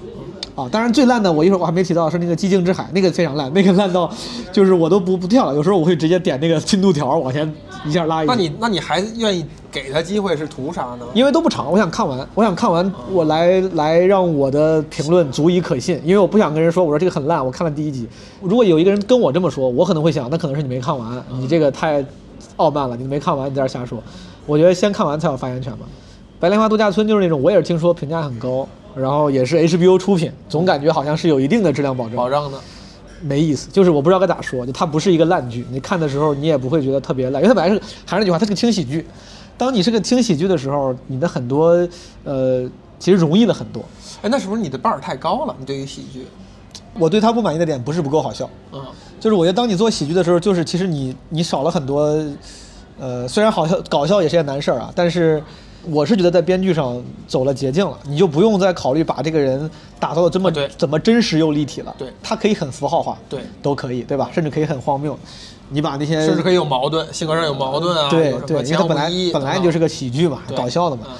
[0.55, 4.11] 啊，当然最烂的我一会儿我还没提到是那个寂静之海，那个非常烂，那个烂到
[4.51, 7.53] 就是我都不不跳了，有时候我会直接点那个进度条往前
[7.85, 8.33] 一下拉一下。
[8.33, 11.05] 那你那你还愿意给他机会是图啥呢？
[11.13, 18.07] 因为都不长，我想看完，我想看完，我来来让我的评论足以可信，因为我不想跟人说我说这个很烂，我看了第一集。
[18.41, 22.03] 如果有一个人跟我这么说，我可能会想，那可能是你没看完，你这个太
[22.57, 24.01] 傲慢了，你没看完，你在这儿瞎说。
[24.45, 25.85] 我觉得先看完才有发言权吧。
[26.39, 32.15] 白莲花度假村就是那种，我也是听说评价很高，然后也是 HBO 出品，总感觉好像是有一定的质量保证。
[32.15, 32.59] 保障的，
[33.21, 39.05] 没意思，就是我不知道该咋说，就它不是一个烂剧，你看的时候你也不会觉得特别烂，因为它本来是还是那句话，它是个轻喜剧。
[39.57, 41.87] 当你是个轻喜剧的时候，你的很多
[42.23, 43.83] 呃其实容易了很多。
[44.21, 45.55] 哎，那是不是你的 bar 太高了？
[45.57, 46.27] 你对于喜剧，
[46.99, 48.81] 我对他不满意的点不是不够好笑，嗯，
[49.19, 52.17] 就是我觉得当你做喜剧的时候，就是其实你你少了很多，
[52.99, 55.41] 呃，虽然好笑搞笑也是件难事儿啊，但是
[55.89, 59.69] 我是觉得在编剧上走了捷径了，你就不用再考虑把这个人
[59.99, 62.11] 打造的这么啊怎么真实又立体了，对。
[62.21, 63.41] 他可以很符号化，对。
[63.61, 64.29] 都可以，对吧？
[64.33, 65.17] 甚至可以很荒谬，
[65.69, 71.03] 你把那些甚至可以有矛盾，性格上有矛盾啊，对对，因为本来本来就是个喜剧嘛，搞笑的嘛。
[71.09, 71.15] 嗯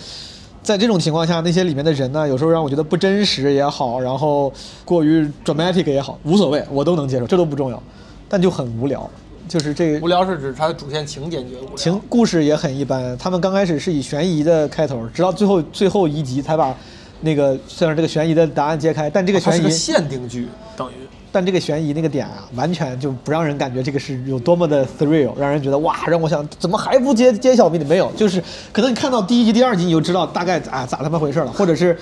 [0.67, 4.51] 在这种情况下，那些里面的人呢，有时候让我觉得不真实也好，然后
[4.83, 7.81] 过于 dramatic 也好，无所谓，我都能接受，这都不重要，
[8.27, 9.09] 但就很无聊。
[9.47, 11.41] 就是这无聊是指它的主线情节
[11.77, 16.75] 情故事也很一般，他们刚开始是以悬疑的开头，直到最后最后一集才把
[17.21, 19.09] 那个算是这个悬疑的答案揭开。
[19.09, 20.95] 但这个悬疑它是个限定剧，等于
[21.31, 27.85] 但这个悬疑那个点啊，完全就不让人感觉这个是有多么的 thrill，让人觉得哇，让我想怎么还不揭揭晓谜底？
[27.85, 31.97] 没有，就是可能你看到第一集、第二集你就知道大概啊咋他妈回事了，或者是，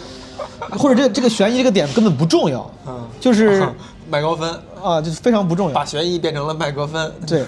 [0.72, 3.68] 或者这这个悬疑这个点根本不重要，嗯就是
[4.10, 4.50] 麦高芬
[4.82, 5.84] 啊，就是非常不重要把。
[5.84, 7.44] 悬疑变成了麦高芬，对，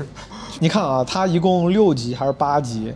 [0.60, 2.92] 你看啊，它一共六集还是八集？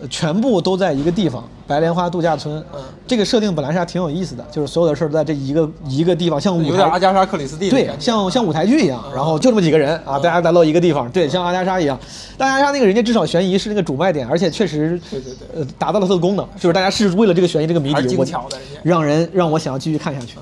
[0.00, 2.62] 呃全部都在一个地方，白莲花度假村。
[2.74, 6.98] 嗯这个设定本来是还挺有意思的，就是所有的事儿都在这一个一个地方，像舞有点阿台。
[6.98, 11.96] 加莎克里斯蒂的对感，觉像像舞台剧一样，然后就这么几个人啊，大家来到一个地方，对，像阿加莎一样。
[12.36, 20.36] 但阿加莎那个人家至少悬疑是那个主卖点，而且确实，对对对呃，达到了它的功能，就是大家是为了这个悬疑这个谜底，我精巧的让人让我想要继续看下去。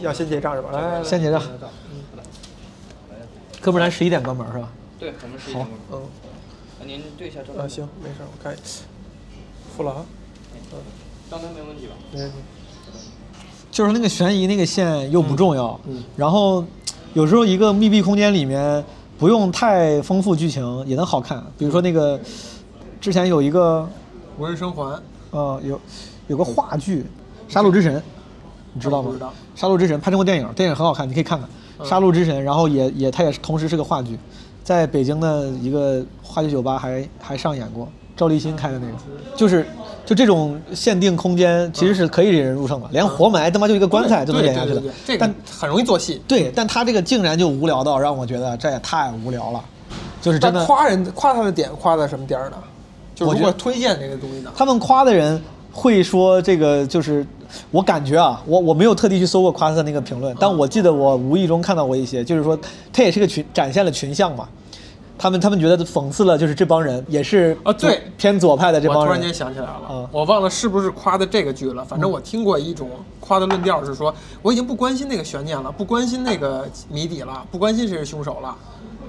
[0.00, 0.68] 要先结账是吧？
[0.72, 1.42] 来来来，先结账。
[3.60, 4.68] 哥们儿，咱十一点关门是吧？
[5.00, 6.25] 对，我们十一好点嗯，那
[6.86, 8.84] 您对一下账啊行，没事儿，我看一下
[9.76, 10.06] 付了啊，
[11.30, 11.94] 账单没问题吧？
[12.12, 12.36] 没问题。
[13.70, 16.64] 就是那个悬疑那个线又不重要，嗯嗯然后
[17.12, 18.82] 有时候一个密闭空间里面
[19.18, 21.44] 不用太丰富剧情也能好看。
[21.58, 22.18] 比如说那个
[23.00, 23.86] 之前有一个
[24.38, 24.98] 无人生还，
[25.30, 25.78] 呃有
[26.28, 27.04] 有个话剧
[27.52, 27.98] 《杀戮之神》，
[28.72, 29.32] 你知道吗不知道？
[29.54, 31.48] 杀戮之神》拍成过电影，电影很好看，你可以看看
[31.88, 32.34] 《杀戮之神》。
[32.40, 34.18] 然后也也它也是同时是个话剧，
[34.66, 37.86] 在北京的一个话剧酒吧还还上演过，
[38.16, 38.94] 赵立新开的那个，
[39.36, 39.64] 就是
[40.04, 44.82] 就这种限定空间其实是可以引人入胜的，连活埋他妈就一个棺材就能对演下去的
[45.20, 46.20] 但个很容易做戏。
[46.26, 49.64] 对，但他这个竟然就无聊到让我觉得这也太无聊了，
[50.20, 50.66] 就是真的。
[50.66, 52.56] 夸人夸他的点夸在什么点儿呢？
[53.14, 54.50] 就如果我觉得推荐这个东西呢？
[54.56, 55.40] 他们夸的人
[55.70, 57.24] 会说这个就是，
[57.70, 62.58] 我感觉啊，我我没有特地去搜过夸克的那个评论，但我记得我无意中看到过一些，就是说
[62.92, 64.48] 他也是个群展现了群像嘛。
[65.18, 69.00] 他们他们觉得讽刺了，就是这帮人也是啊对偏左派的这帮人。
[69.00, 71.82] 我突然间想起来了，嗯我忘了是不是夸的这个剧了。
[71.82, 78.54] 反正我听过一种夸的论调是说，我已经不关心那个悬念了，不关心那个谜底了，不关心谁是凶手了，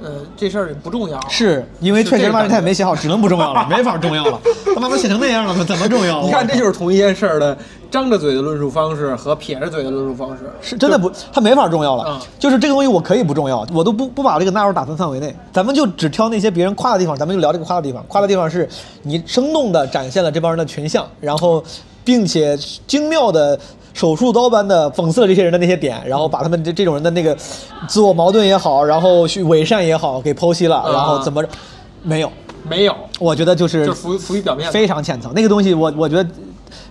[0.04, 1.20] 呃，这事儿不重要。
[1.30, 4.40] 是因为确实他妈是这个感觉他也没写好，只能不重要了， 没法重要了。
[4.74, 6.22] 他妈都写成那样了，他怎么重要？
[6.24, 7.58] 你看，这就是同一件事儿的
[7.90, 10.44] 张着嘴的论述方式和撇着嘴的论述方式。
[10.62, 12.06] 是真的不，他没法重要了。
[12.08, 15.36] 嗯就是这个东西我可以不重要，我都不不把这个纳入打分范围内。
[15.52, 18.04] 咱们就只挑那些别人夸的地方，咱们就聊这个夸的地方。
[18.08, 18.68] 夸的地方是
[19.04, 21.64] 你生动的展现了这帮人的群像，然后
[22.04, 23.60] 并且精妙的
[23.98, 27.36] 手术刀般的讽刺了这些人的那些点，然后把他们这这种人的那个
[27.88, 31.44] 自我矛盾也好，然后去伪善也好给剖析了，嗯然后怎么
[32.04, 32.32] 没有？
[32.70, 34.72] 没有，我觉得就是就是浮浮于表面。
[34.72, 35.34] 非常浅层。
[35.34, 36.30] 那个东西我，我觉得，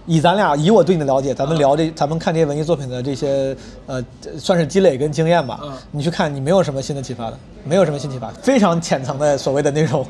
[0.07, 4.03] 以咱俩以我对你的了解，咱们聊这，咱们看这些文艺作品的这些呃，
[4.39, 5.61] 算是积累跟经验吧。
[5.63, 10.05] 嗯你去看，你没有什么新的启发的，没有什么新启发，非常浅层的所谓的那种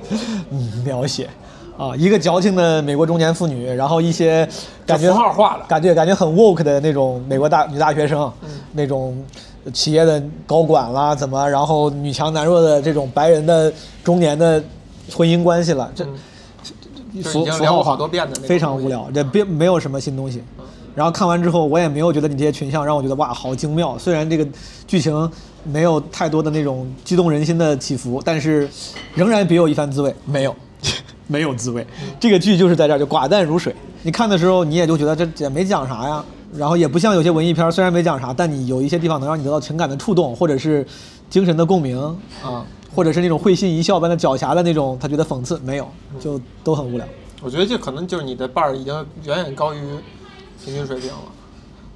[0.50, 1.28] 嗯描写。
[1.76, 4.48] 啊，一个矫情的美国中年妇女，然后一些
[4.86, 9.22] 感觉符号化的感觉感觉很 woke 的那种美国大女大学生，嗯那种
[9.72, 13.72] 企业的高管啦，怎么，然后女强男弱的这种白人的
[14.02, 14.62] 中年的
[15.14, 16.10] 婚姻关系了，这就
[17.22, 20.42] 是符已经聊过符号化好多遍的非常无聊，这并没有什么新东西。
[20.94, 23.98] 然后看完之后，我也没有觉得你这些群像让我觉得哇好精妙。
[23.98, 24.46] 虽然这个
[24.86, 25.30] 剧情
[25.62, 28.66] 没有太多的那种激动人心的起伏，但是
[29.14, 30.14] 仍然别有一番滋味。
[30.24, 30.56] 没有，
[31.26, 31.86] 没有滋味。
[32.20, 33.74] 这个剧就是在这儿就寡淡如水。
[34.02, 36.24] 你看的时候，你也就觉得这也没讲啥呀，
[36.54, 40.86] 然后也不像有些文艺片，虽然没讲啥，但你有一些地方能让你得到情感的触动，或者是
[41.28, 41.98] 精神的共鸣
[42.42, 42.64] 啊，
[42.94, 45.88] 或者是那种会心一笑般的狡黠的那种，他觉得讽刺没有，
[46.20, 47.06] 就都很无聊。
[47.42, 49.78] 我觉得这可能就是你的伴儿已经远远高于
[50.64, 51.18] 平均水平了，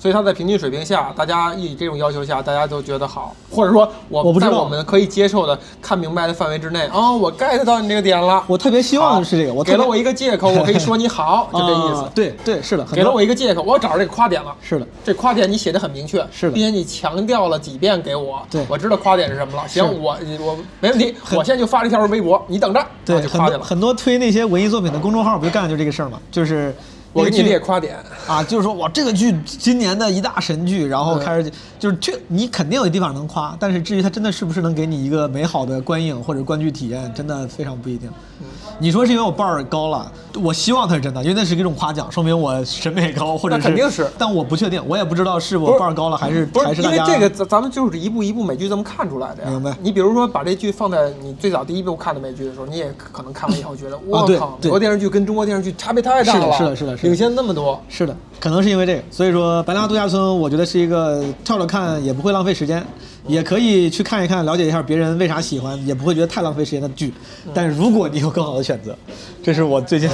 [0.01, 12.01] 所以他在平均水平下，大家以这种要求下，大家都觉得好，或者说我我不知道在我们可以接受的、看明白的范围之内，哦，我 get 到你这个点了，我特别希望是这个，我给了我一个借口，我可以说你好， 就这意思。
[12.01, 14.55] 啊对对，是的，给了我一个借口，我找着这个夸点了。
[14.63, 19.69] 是的，这夸点你写的很明确，是的并且你强调了几遍给我，对我知道夸点是什么了。
[19.69, 23.59] 行，我我没问题，我现在就发了一条微博，你等着，对就夸去了。
[23.59, 26.19] 很多很多推那些文艺作品的公众号，不就干的就这个事儿吗？
[26.31, 26.75] 就是
[27.13, 27.97] 我给你列夸点，
[28.27, 38.09] 啊，就是说哇，这个剧今年的一大神剧，然后嗯开始就是确你肯定有地方能夸，但是至于它真的是不是能给你一个美好的观影或者观剧体验，真的非常不一定。
[38.41, 38.47] 嗯
[38.83, 40.11] 你说是因为我伴儿高了，
[40.43, 49.51] 我希望它是真的，因为那是一种夸奖，说明我审美高，或者那肯定是但我不确定，我也不知道是我不是伴儿高了还是还是大家这个咱咱们就是一步一步美剧这么看出来的呀。
[49.51, 57.83] 明白你比如说把这剧放在你最早第一部看的美剧的时候，你也可能看完以后觉得，我靠，美国电视剧跟中国电视剧差别太大了，是的是的是的是领先那么多。
[57.89, 62.85] 是的，可能是因为这个，所以说《白莲花度假村》我觉得是一个跳着看也不会浪费时间，
[63.27, 67.13] 也可以去看一看，了解一下别人为啥喜欢，也不会觉得太浪费时间的剧。
[67.55, 68.95] 但是如果你有更好的选择，
[69.43, 70.11] 这是我最近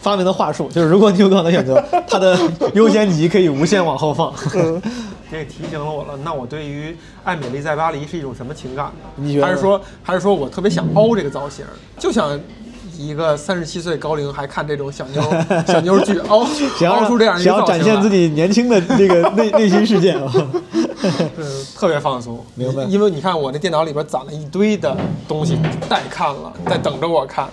[0.00, 2.36] 发明的话术， 就是如果你有更好的选择， 它的
[2.74, 4.34] 优先级可以无限往后放。
[5.30, 6.90] 这也提醒了我了，那我对于
[7.22, 8.92] 《爱美丽在巴黎》是一种什么情感呢？
[9.16, 11.66] 你觉得还是说，还是说我特别想凹这个造型，
[11.98, 12.40] 就想
[12.98, 15.22] 一个三十七岁高龄还看这种小妞
[15.66, 20.32] 小妞剧，凹想要凹出这样一个想要造型来展现自己年轻的这个 内内心世界啊。
[21.36, 24.96] 嗯，特别放松，明白因为你看我那电脑里边攒了一堆的
[25.28, 25.56] 东西
[25.88, 27.48] 待看了，在等着我看。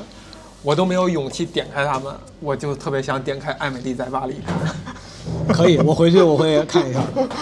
[0.63, 4.75] 我都没有勇气点开它们，我就特别想点开《艾美丽在巴黎》看。
[5.53, 7.01] 可以，我回去我会看一下。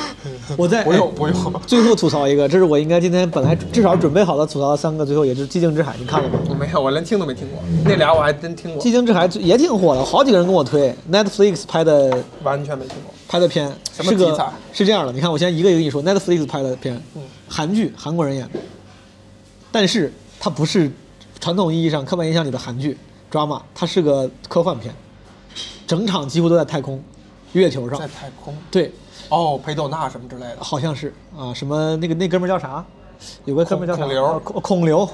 [0.58, 1.62] 我再不用哎不用。
[1.66, 6.40] 最后吐槽一个，这是我应该今天本来至少准备好的吐槽的三个，最后也是《寂静之海》，你看了吗？
[6.50, 7.62] 我没有，我连听都没听过。
[7.86, 13.14] 那俩我还真听《过寂，静之海》也挺火的，好几个人跟我推，Netflix 拍的完全没听过。
[13.28, 14.52] 拍的片，什么题材？
[14.74, 17.22] 是这样的，你看我现在一个一个跟你说，Netflix 拍的片，嗯。
[17.48, 18.46] 韩剧，韩国人演。
[18.52, 18.60] 的，
[19.72, 20.92] 但是它不是
[21.40, 22.98] 传统意义上刻板印象里的韩剧
[23.32, 24.94] drama，它是个科幻片，
[25.88, 27.02] 整场几乎都在太空，
[27.54, 28.92] 月球上在，太空对，
[29.30, 30.58] 哦，佩斗娜什么之类的。
[30.60, 32.84] 好像是啊，什么那个那哥们叫啥？
[33.46, 34.04] 有个哥们叫啥？
[34.04, 35.10] 孔刘孔刘，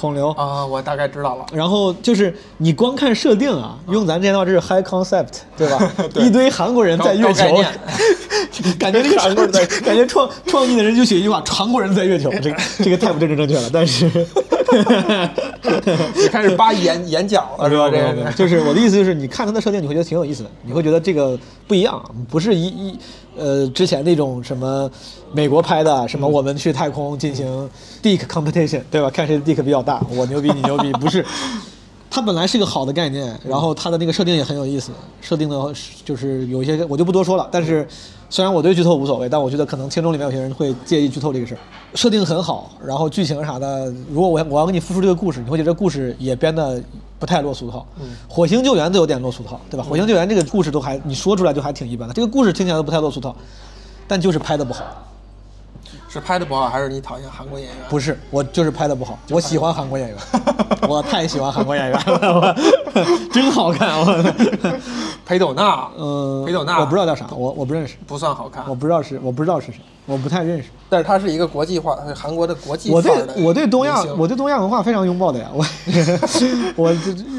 [0.00, 0.30] 孔刘。
[0.30, 1.46] 啊，我大概知道了。
[1.52, 5.92] 然后就是你光看设定啊，用咱之前的话，这是 high concept，对吧？
[6.14, 7.44] 对一堆韩国人在月球
[8.78, 13.70] 感觉这个韩国人在， 感觉创创意的人就写一句话：韩国人在月球，这个这个太不正正正确了。
[13.72, 14.10] 但是，
[16.14, 17.90] 你开始扒眼眼角了是吧？
[17.90, 22.98] 这个就是我的意思就是，你看他的设定，你会觉得挺有意思的，你会觉得这个不一样，不是一一
[23.36, 24.90] 呃之前那种什么
[25.32, 27.68] 美国拍的什么我们去太空进行
[28.02, 29.10] dick competition，对吧？
[29.10, 31.24] 看谁的 dick 比较大，我牛逼你牛逼，不是。
[32.10, 34.90] 它本来是个好的概念，然后它的那个设定也很有意思，
[35.20, 35.72] 设定的
[36.04, 37.48] 就是有一些我就不多说了。
[37.52, 37.86] 但是
[38.28, 41.58] 虽然我对剧透无所谓，但我觉得可能听众里面有些人会介意剧透这个事儿。
[41.94, 46.82] 设定很好，然后剧情啥的，如果我我要给你复述这个故事，你会觉得这故事也编的
[47.18, 47.86] 不太落俗套。
[48.28, 49.84] 火星救援都有点落俗套，对吧？
[49.88, 53.34] 火星救援这个故事都还你说出来就还挺一般的，这个故事听起来都不太落俗套，
[54.08, 54.84] 但就是拍的不好。
[56.12, 57.76] 是拍的不好，还是你讨厌韩国演员？
[57.88, 59.16] 不是，我就是拍的不好。
[59.30, 60.18] 我喜欢韩国演员，
[60.88, 62.54] 我太喜欢韩国演员了，我
[63.32, 63.96] 真好看。
[64.00, 64.34] 我，
[65.24, 70.64] 裴斗娜，嗯，裴斗娜我不知道叫啥，我我不认识，不算好看我，不知道是我不知道是谁，我不太认识。
[70.88, 75.64] 但是它是一个国际化，韩国的国际我对我对东亚我对东亚文化非常拥抱的呀，我
[76.74, 76.92] 我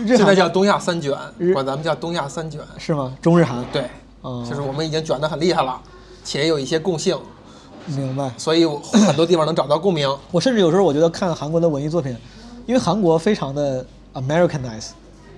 [0.05, 1.13] 这现在叫东亚三卷，
[1.53, 2.61] 管咱们叫东亚三卷。
[2.77, 3.13] 是吗？
[3.21, 3.83] 中日韩对，
[4.23, 5.77] 嗯就是我们已经卷得很厉害了，
[6.23, 7.17] 且有一些共性，
[7.87, 8.31] 明白。
[8.37, 10.07] 所以很多地方能找到共鸣。
[10.31, 12.15] 我甚至有时候我觉得看韩国的文艺作品，
[12.65, 14.89] 因为韩国非常的 Americanize，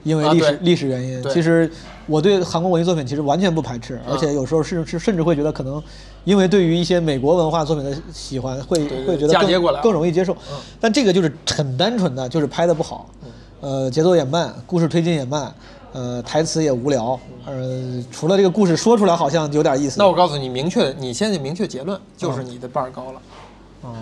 [0.03, 1.71] 因为历史、啊历史原因，其实
[2.05, 5.81] 我对韩国文艺作品其实完全不排斥，而且有时候甚至甚至会觉得可能
[6.25, 10.57] 因为对于一些美国文化作品的喜欢，会会觉得更更容易接受嗯。
[10.79, 13.09] 但这个就是很单纯的，就是拍的不好，
[13.61, 15.53] 呃，节奏也慢，故事推进也慢。
[15.93, 19.99] 呃，台词也无聊，呃，除了这个故事说出来好像有点意思。
[19.99, 23.21] 那我告诉你，明确，你现在明确结论就是你的伴儿高了。
[23.81, 23.93] 哦，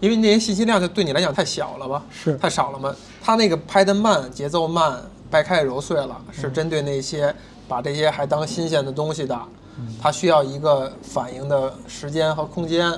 [0.00, 2.02] 因为那些信息量就对你来讲太小了吧？
[2.10, 2.92] 是太少了吗？
[3.22, 5.00] 他那个拍的慢，节奏慢，
[5.30, 7.32] 掰开揉碎了，是针对那些
[7.68, 9.40] 把这些还当新鲜的东西的，
[10.02, 12.92] 它需要一个反应的时间和空间，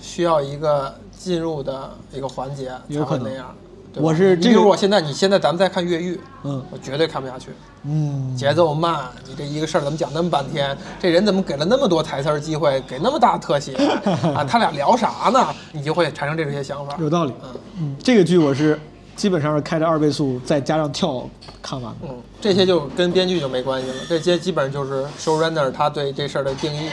[0.00, 3.54] 需要一个进入的一个环节才有可能会那样。
[3.96, 7.50] 我是你这个比如我现在，你现在咱们再看越狱，嗯我绝对看不下去。
[7.84, 10.76] 嗯，节奏慢，你这一个事儿怎么讲那么半天？
[11.00, 13.74] 这人怎么给了那么多台词儿机会，给那么大特写
[14.34, 14.44] 啊？
[14.44, 15.48] 他俩聊啥呢？
[15.72, 16.94] 你就会产生这些想法。
[17.00, 17.32] 有道理。
[17.42, 18.78] 嗯嗯，这个剧我是
[19.16, 21.28] 基本上是开着二倍速，再加上跳
[21.62, 22.08] 看完的。
[22.08, 26.90] 嗯，这些就跟编剧就没关系了，这些基本上就是 showrunner 他对这事儿的定义。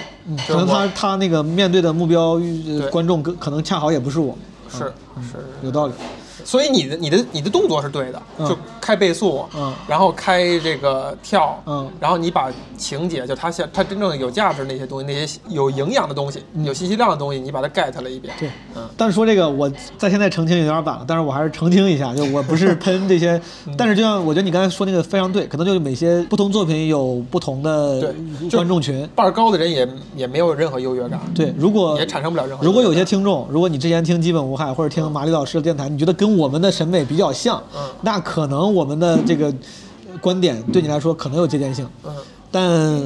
[0.47, 2.39] 可能他他那个面对的目标
[2.79, 4.37] 呃观众可可能恰好也不是我，
[4.69, 4.79] 是
[5.21, 5.93] 是，有道理。
[6.47, 8.47] 所以你的你的你的动作是对的，嗯。
[8.47, 9.73] 就开倍速，嗯。
[9.85, 11.91] 然后开这个跳，嗯。
[11.99, 18.33] 然后你把情节就它现它真正有价值那些东西，那些有营养的东西，有信息量的东西，你把它 get 了一遍。
[18.37, 18.89] 嗯对，嗯。
[18.95, 23.75] 但是说这个，我在现在澄清有点晚了，但是我还是澄清一下， 就我不是喷这些，嗯。
[23.77, 29.05] 但是就像我觉得你刚才说那个非常对，可能就是每些不同作品有不同的对观众群。
[29.13, 29.85] 伴儿高的人也
[30.15, 32.63] 也没有任何优越感，对，如果也产生不了任何。
[32.63, 37.81] 如果有些听众，如果你之前听基本无害或者听马里老师的电台，你觉得跟我们的审美比较像，嗯。
[38.01, 39.53] 那可能我们的这个
[40.21, 42.13] 观点对你来说可能有借鉴性，嗯，
[42.51, 43.01] 但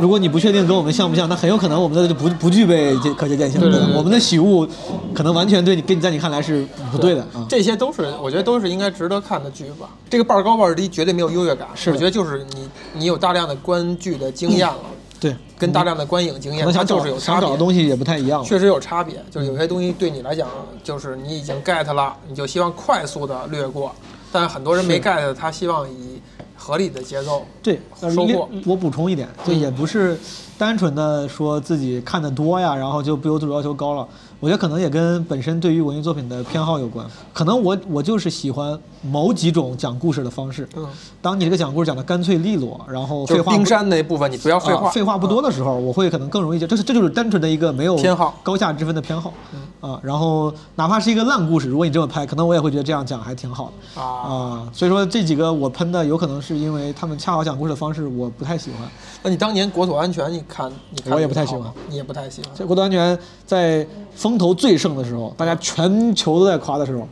[0.00, 3.60] 如果你不确定跟我们像不像，那很有可能我们的就不不具备借可借鉴性。
[3.60, 4.66] 对对我们的喜恶
[5.12, 7.20] 可能完全对你跟你在你看来是不对的。
[7.32, 7.46] 啊。
[7.48, 9.88] 这些都是我觉得都是应该值得看的剧吧。
[10.08, 11.90] 这个伴儿高伴儿低绝对没有优越感，是。
[11.90, 14.76] 我觉得就是你你有大量的观剧的经验了，
[15.24, 17.56] 对，跟大量的观影经验，它可能想找就是有差别的。
[17.56, 18.44] 东西也不太一样。
[18.44, 20.46] 确实有差别，就是有些东西对你来讲，
[20.82, 23.90] 就是你已经 get 了，你就希望快速的略过，
[24.30, 26.20] 但很多人没 get，他希望以
[26.54, 27.42] 合理的节奏。
[27.62, 30.20] 对，收获我补充一点，就也不是
[30.58, 34.06] 单纯的说自己看的多呀，然后就不由自主要求高了。
[34.44, 37.06] 我觉得可能也跟本身对于文艺作品的偏好有关。
[37.32, 40.68] 可能我我就是喜欢某几种讲故事的方式。
[40.76, 40.86] 嗯，
[41.22, 44.88] 当你这个讲故事讲的干脆利落，然后废话冰山那部分，你不要废话。
[44.88, 49.32] 啊废话不多的时候，我会可能更容易接，这是这就是单纯的一个没有偏好高下之分的偏好，
[49.80, 54.04] 啊，然后哪怕是一个烂故事，如果你这么拍，可能我也会觉得这样讲还挺好的啊。
[54.04, 58.86] 啊，所以说这几个我喷的有可能是因为他们恰好讲故事的方式我不太喜欢。
[59.22, 62.50] 那你当年国土安全，你看，你看我也不太喜欢，你也不太喜欢。
[62.54, 67.06] 这国土安全在风头最盛的时候，大家全球都在夸的时候，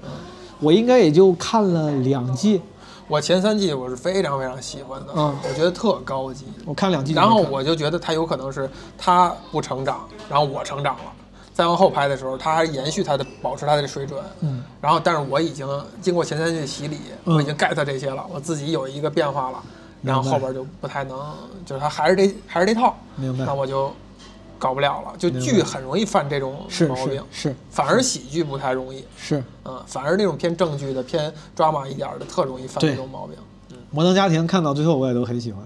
[0.61, 2.61] 我应该也就看了两季，
[3.09, 5.37] 我前三季我是非常非常喜欢的，嗯。
[5.49, 6.47] 我觉得特高级。
[6.65, 11.03] 我看两季然后我就觉得他有可能是他不成长，然后我成长了。
[11.55, 15.67] 再往后拍的时候，他还延续他的保持他的水准，嗯，然后但是我已经
[16.01, 16.97] 经过前三季的洗礼，
[17.27, 17.37] 嗯。
[17.37, 19.63] 我已经 get 这些了，我自己有一个变化了，
[20.01, 21.19] 然后后边就不太能，
[21.67, 23.45] 就是他还是这还是这套，明白。
[23.45, 23.93] 那我就
[24.63, 25.13] 搞不了了。
[25.19, 26.55] 就剧很容易犯这种
[26.89, 27.21] 毛病。
[27.33, 27.57] 是，是。
[27.69, 29.43] 反而喜剧不太容易，是。
[29.65, 33.35] 嗯，反而那种偏正剧的、偏 drama 一点儿的，特容易犯这种毛病。
[33.71, 35.63] 嗯摩登家庭看到最后我也都很喜欢，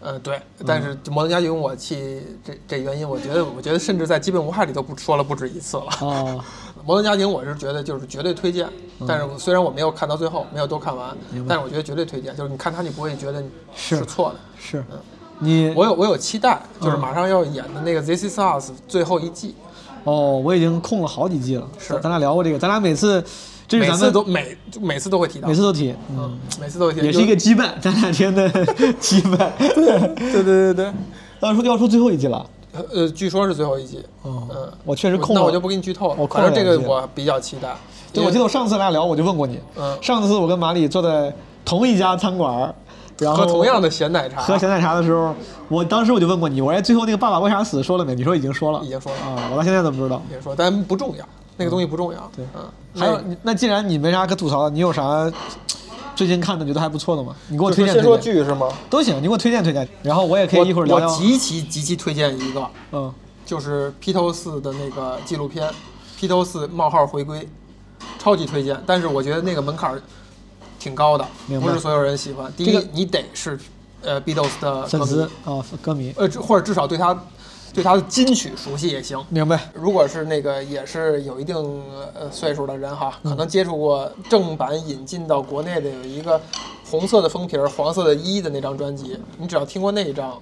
[0.00, 5.86] 嗯，对，但是《摩登家庭》我气这这原因，我觉得，我觉得甚至在《基本无害》里都不说了不止一次了。
[6.00, 6.44] 哦，
[6.86, 8.68] 摩登家庭》我是觉得就是绝对推荐，
[9.04, 11.16] 但是虽然我没有看到最后，没有都看完，
[11.48, 13.42] 但是我觉得绝对推荐，就是你看它你不会觉得
[13.74, 13.96] 是。
[13.96, 14.38] 是错的。
[14.56, 14.84] 是，
[15.38, 19.54] 你我有我有期待，就是嗯马上要演的那个《This Is Us》最后一季，
[20.04, 21.66] 哦，我已经空了好几季了。
[21.78, 23.22] 是咱俩聊过这个，咱俩每次，
[23.68, 28.48] 这是每次咱们都每每次都会提到，每次都提，嗯嗯，，每次都会提，也是一个羁绊，咱俩之间的
[29.00, 29.50] 羁绊。
[29.58, 30.92] 对对对对，
[31.40, 37.76] 要说要出最后一季了，呃呃，据说是最后一季，哦嗯，我确实空了，那我就不给你剧透了，我空反正这个我比较期待。
[38.12, 41.34] 对，我记得我上次咱俩聊，我就问过你，嗯上次我跟马里坐在
[41.64, 42.74] 同一家餐馆儿，
[43.18, 45.34] 然后喝同样的咸奶茶，喝咸奶茶的时候，
[45.68, 48.14] 我当时我就问过你，我说哎最后那个爸爸为啥死说了没？
[48.14, 50.22] 你说已经说了，已经说了啊，我到现在都不知道。
[50.28, 51.24] 别说，但不重要，
[51.56, 52.30] 那个东西不重要。
[52.36, 52.62] 对嗯，
[52.94, 55.30] 还有那既然你没啥可吐槽的，你有啥
[56.14, 57.34] 最近看的觉得还不错的吗？
[57.48, 58.68] 你给我推荐先说推荐剧是吗？
[58.88, 61.08] 都行，你给我推荐推荐，然后我也可以一会儿聊聊。
[61.08, 63.12] 我极其极其推荐一个，嗯，
[63.44, 65.68] 就是披头四的那个纪录片
[66.18, 67.40] 《披头四冒号回归》，
[68.18, 68.80] 超级推荐。
[68.86, 70.02] 但是我觉得那个门槛儿
[70.78, 71.26] 挺高的，
[71.60, 72.52] 不是所有人喜欢。
[72.56, 73.58] 第一，这个你得是
[74.02, 77.18] 呃 Beatles 的粉丝啊，歌迷，呃，或者至少对他
[77.74, 79.22] 对他的金曲熟悉也行。
[79.28, 79.70] 明白。
[79.74, 81.56] 如果是那个也是有一定
[82.14, 86.40] 呃岁数的人哈，可能接触过正版引进到国内的有一个
[86.88, 90.40] 红色的封皮儿、黄色的一的那张专辑，你只要听过那一张，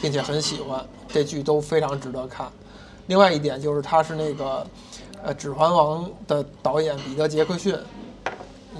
[0.00, 2.46] 并且很喜欢，这剧都非常值得看。
[3.08, 4.64] 另外一点就是他是那个
[5.22, 7.76] 呃《指环王》的导演彼得·杰克逊，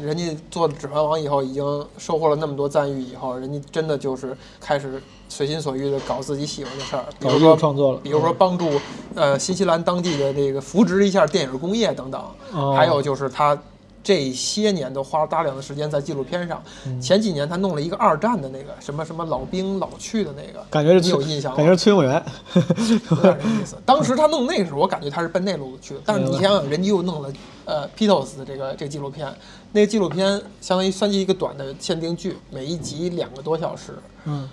[0.02, 8.00] 人家做了《指环王》以后，已经收获了那么多赞誉以后，人家真的就是开始随心所欲的搞自己喜欢的事儿，比如说创作了。
[8.02, 8.68] 比如说帮助
[9.14, 12.22] 呃新西兰当地的这个扶植一下电影工业等等，
[12.52, 12.74] 哦。
[12.76, 13.56] 还有就是他
[14.02, 16.62] 这些年都花了大量的时间在纪录片上。
[16.86, 21.56] 嗯前几年他弄了一个二战的那个什么什么老兵老去的那个，感觉是你有印象吗？
[21.56, 22.22] 感觉是崔永元。
[22.54, 23.76] 有点这意思。
[23.84, 26.00] 当时他弄那个时候，我感觉他是奔那路去的。
[26.06, 27.32] 但是你想想，人家又弄了
[27.64, 29.32] 呃的这个这个纪录片，
[29.72, 34.48] 那个纪录片相当于算是一个短的限定剧，每一集两个多小时，嗯，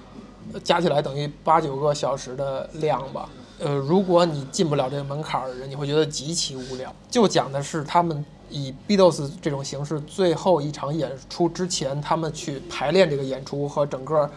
[0.64, 3.30] 加起来等于八九个小时的量吧。
[3.60, 6.94] 呃，如果你进不了这个门槛儿的人，你会觉得极其无聊。
[7.10, 14.30] 就讲的是他们以 Beatles 这种形式，最后一场演出之前，他们去排练这个演出和整个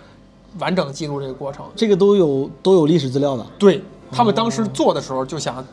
[0.59, 1.65] 完整记录这个过程。
[1.77, 3.47] 这个都有都有历史资料的。
[3.59, 5.65] 对他们当时做的时候就想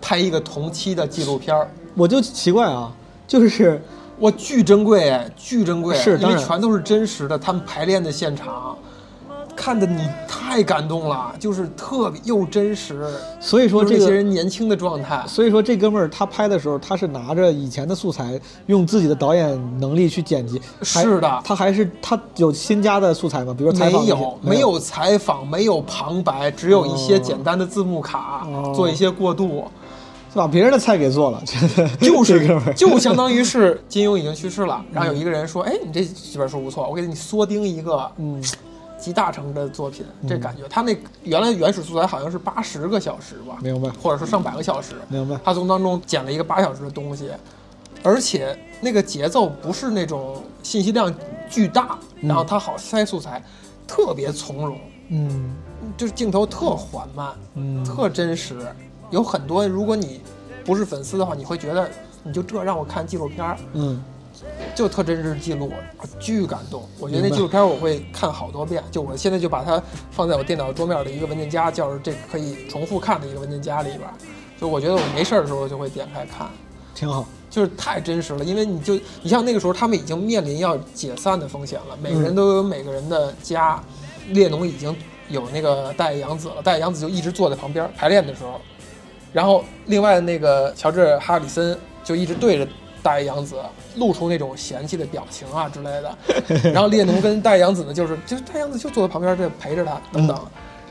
[0.00, 2.92] 拍一个同期的纪录片儿，我就奇怪啊，
[3.26, 3.80] 就是
[4.20, 8.76] 哇，巨珍贵哎，巨珍贵，因是因为全都是真实的，他们排练的现场，
[9.62, 13.06] 看的你太感动了，就是特别又真实，
[13.38, 20.60] 所以说就是那些人年轻的状态，所以说这哥们儿他拍的时候，他是拿着以前的素材，用自己的导演能力去剪辑。
[20.82, 23.54] 是的他还是他有新加的素材吗？
[23.56, 29.64] 比如说采访没有没有采访，没有旁白，只有一些简单的字幕卡，哦做一些过渡。
[30.32, 31.40] 是把别人的菜给做了，
[32.00, 38.42] 就是哥们儿就相当于是金庸已经去世了，然后有一个人说：“哎，你这几本书不错，我给你缩丁一个，嗯，
[39.02, 47.30] 集大成的作品。”这感觉，他那原来原始素材好像是八十个小时吧，明白或者说上百个小时，明白他从当中剪了一个八小时的东西，
[48.02, 51.12] 而且那个节奏不是那种信息量
[51.50, 53.42] 巨大，然后他好塞素材，
[53.86, 54.78] 特别从容，
[55.10, 55.56] 嗯
[55.96, 58.56] 就是镜头特缓慢，嗯特真实。
[59.10, 60.22] 有很多，如果你
[60.64, 61.90] 不是粉丝的话，你会觉得
[62.22, 64.02] 你就这让我看纪录片儿，嗯
[64.74, 65.72] 就特真实记录，
[66.18, 66.88] 巨感动。
[66.98, 74.02] 我觉得那纪录片我会看好多遍，就我现在就把它放在我电脑桌面的一个文件夹，叫这可以重复看的一个文件夹里边。
[74.60, 76.48] 就我觉得我没事儿的时候就会点开看，
[76.94, 77.26] 挺好。
[77.50, 83.78] 就是太真实了，因为你就你像那个时候他们已经面临要解散的风险了，每个人都有每个人的家，
[84.28, 84.96] 列侬已经
[85.28, 88.58] 有那个大野洋子了，大野洋子就一直坐在旁边排练的时候，
[89.34, 92.66] 然后另外那个乔治哈里森就一直对着
[93.02, 93.56] 大野洋子
[93.96, 96.18] 露出那种嫌弃的表情啊之类的，
[96.72, 100.38] 然后列侬跟大野洋子呢就是就是大野洋子就坐在旁边这陪着他等等，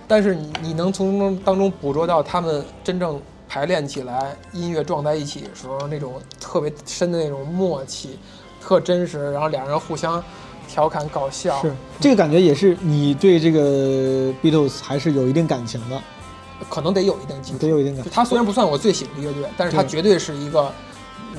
[0.07, 8.17] 但是你你能从中当中捕捉到他们真正排练起来，音乐撞在一起的时候那种特别深的那种默契，
[8.61, 10.23] 特真实，然后俩人互相
[10.67, 11.73] 调侃搞笑，是。
[11.99, 16.01] 这个感觉，也是你对这个 Beatles 还是有一定感情的，
[16.69, 17.57] 可能得有一定基础。
[17.57, 17.67] 得。
[17.67, 18.09] 有一定感就。
[18.09, 20.71] 他虽然不算我最喜欢的乐队，但是他绝对是一个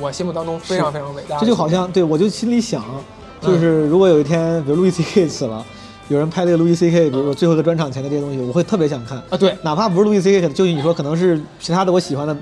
[0.01, 1.39] 我心目当中非常非常伟大。
[1.39, 2.85] 这就好像对我就心里想，
[3.41, 5.65] 就是如果有一天，比如路易 C K 死了，
[6.09, 12.37] 有人拍这个路易 C K，比如说最后一个专场前的这些东西，我会特别想看，啊，对，哪怕不是路易 C K，就是你说可能是其他的我喜欢的，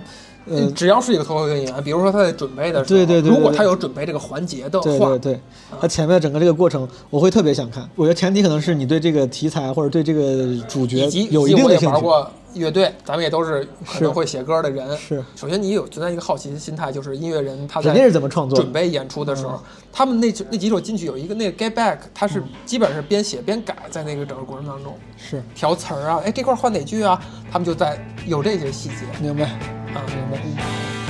[0.47, 5.41] 呃，只要是一个脱口秀演员，比如说他在准备的时候，对对对对如果他有准备这个环节的话，对对对，
[5.81, 7.89] 他前面的整个这个过程，我会特别想看。
[7.95, 11.87] 我觉得前提可能是你对这个题材或者对这个主角有一定的兴趣。
[11.87, 14.97] 玩过乐队，咱们也都是可能会写歌的人。
[14.97, 15.25] 是。
[15.37, 19.61] 首先你有存在一个好奇的心态，就是音乐人他在人家是怎么创作准备演出的时候，嗯。
[19.93, 24.97] 他们那那几首金曲有一个那个 Get Back，他是基本上是边写边改，在那个整个过程当中。
[25.17, 27.21] 是，调词儿啊，哎这块换哪句啊，
[27.51, 28.97] 他们就在有这些细节。
[29.21, 29.45] 明白。
[29.45, 31.10] 啊，明白。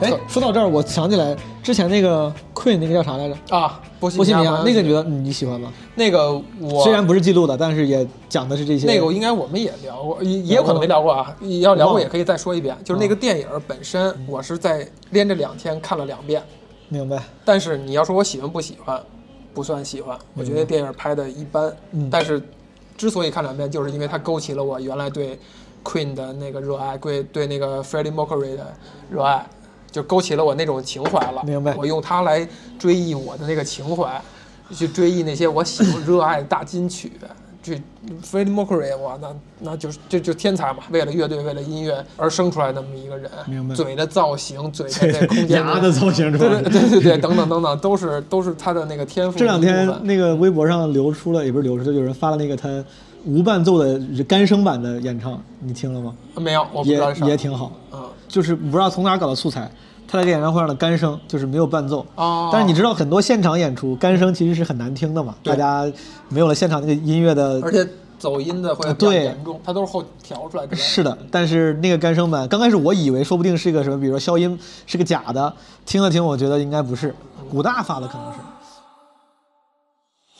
[0.00, 3.36] 哎，说到这儿，我想起来之前那个 Queen 那个叫啥来着？
[3.50, 5.72] 啊，波西米亚亚那个，你觉得嗯你喜欢吗？
[5.94, 8.86] 那个我虽然不是记录的，但是也讲的是这些。
[8.86, 11.36] 那个应该我们也聊过，也也有可能没聊过啊。
[11.60, 12.76] 要聊过也可以再说一遍。
[12.84, 16.42] 就是那个电影本身，我是在连着两天看了两遍。
[16.88, 17.22] 明白。
[17.44, 19.00] 但是你要说我喜欢不喜欢，
[19.52, 20.16] 不算喜欢。
[20.34, 21.74] 我觉得电影拍的一般。
[21.92, 22.40] 嗯但是
[22.96, 25.38] 之所以看两遍，就是因为它勾起了我原来对
[25.84, 28.74] Queen 的那个热爱，对对那个 Freddie Mercury 的
[29.10, 29.46] 热爱，
[29.90, 31.42] 就勾起了我那种情怀了。
[31.44, 32.46] 明白我用它来
[32.78, 34.20] 追忆我的那个情怀，
[34.72, 37.12] 去追忆那些我喜欢 热爱的大金曲。
[37.60, 37.74] 去
[38.24, 39.28] Freddie Mercury，哇，那
[39.58, 40.78] 那就是这就天才嘛！
[40.90, 49.60] 为了乐队，为了音乐而生出来那么一个人，明白嘴的造型，嘴的那空间 牙的造型对对对对对，等等等等，都是都是他的那个天赋这两。
[49.60, 52.82] 天那个微博上流出了，也不是流出，就有人发了那个他
[53.26, 56.14] 无伴奏的干声版的演唱，你听了吗？
[56.36, 59.70] 没有，我不知道是啥也挺好，嗯就是不知道从哪搞的素材，
[60.06, 62.06] 他在这演唱会上的干声就是没有伴奏。
[62.14, 65.90] 哦，但是你知道很多现场演出干声其实是很难听的嘛，大家
[66.28, 70.76] 没有了现场那个音乐的而且走音的会比较对严重，它都是后调出来的。
[70.76, 75.52] 是的，但是那个干声版，刚开始我以为说不定是个什么，比如说消音是个假的，
[75.86, 77.14] 听了听，我觉得应该不是，
[77.50, 78.38] 古大发的可能是。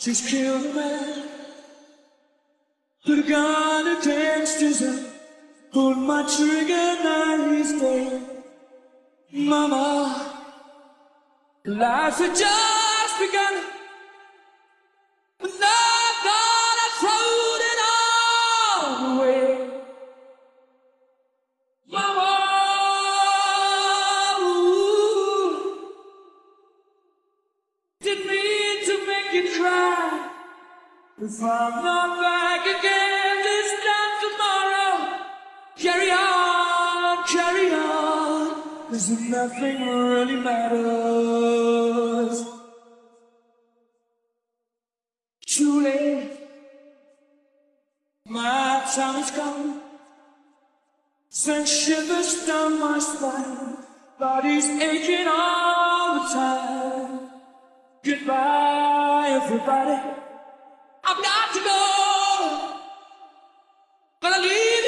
[0.00, 1.22] Just kill the man.
[3.06, 4.82] We're gun against his
[5.70, 8.22] Pulled my trigger, now he's dead.
[9.30, 10.32] Mama,
[11.66, 13.64] life had just begun.
[15.38, 19.48] But now God has thrown it all away.
[21.86, 22.32] Mama,
[24.40, 25.52] ooh,
[28.00, 30.30] didn't mean to make you cry.
[31.20, 32.47] If I'm not back
[38.88, 42.44] cause nothing really matters.
[45.46, 46.30] Truly,
[48.26, 49.80] my time is gone.
[51.28, 53.76] Send shivers down my spine,
[54.18, 57.20] body's aching all the time.
[58.02, 60.00] Goodbye, everybody.
[61.04, 62.74] I've got to go.
[64.22, 64.87] Gonna leave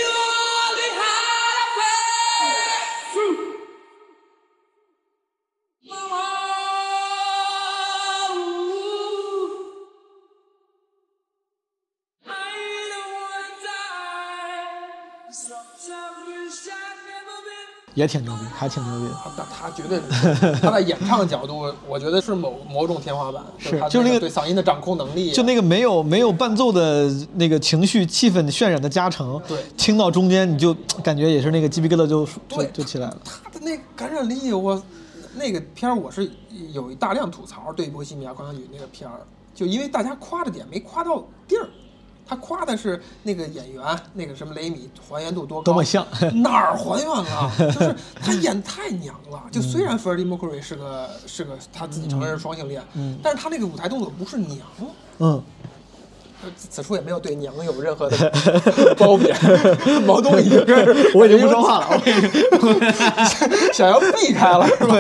[18.01, 19.15] 也挺牛逼，还挺牛逼的。
[19.37, 30.75] 他他绝对是他在演唱角度，我觉得是某某种天花板，是就是那个对嗓音的掌控能力啊，就那个没有没有伴奏的那个情绪气氛渲染的加成，对听到中间你就
[31.05, 33.19] 感觉也是那个鸡皮疙瘩就就就起来了。
[33.45, 34.83] 他的那感染力，我
[35.35, 36.31] 那个片儿我是
[36.73, 39.21] 有一大量吐槽对《波西米亚狂想曲》那个片儿，
[39.55, 41.69] 就因为大家夸的点没夸到地儿。
[42.31, 43.83] 他夸的是那个演员，
[44.15, 46.07] 那个什么雷米还原度多高，多么像
[46.41, 47.51] 哪儿还原了？
[47.59, 49.43] 就是他演太娘了。
[49.51, 52.81] 就虽嗯然 Freddie Mercury 是个是个他自己承认是双性恋，
[53.21, 54.59] 但是他那个舞台动作不是娘。
[55.19, 55.43] 嗯，
[56.45, 58.31] 呃此处也没有对娘有任何的
[58.97, 59.37] 褒贬，
[60.07, 64.97] 毛东已经是我已经不说话了，我已经想要避开了是吧？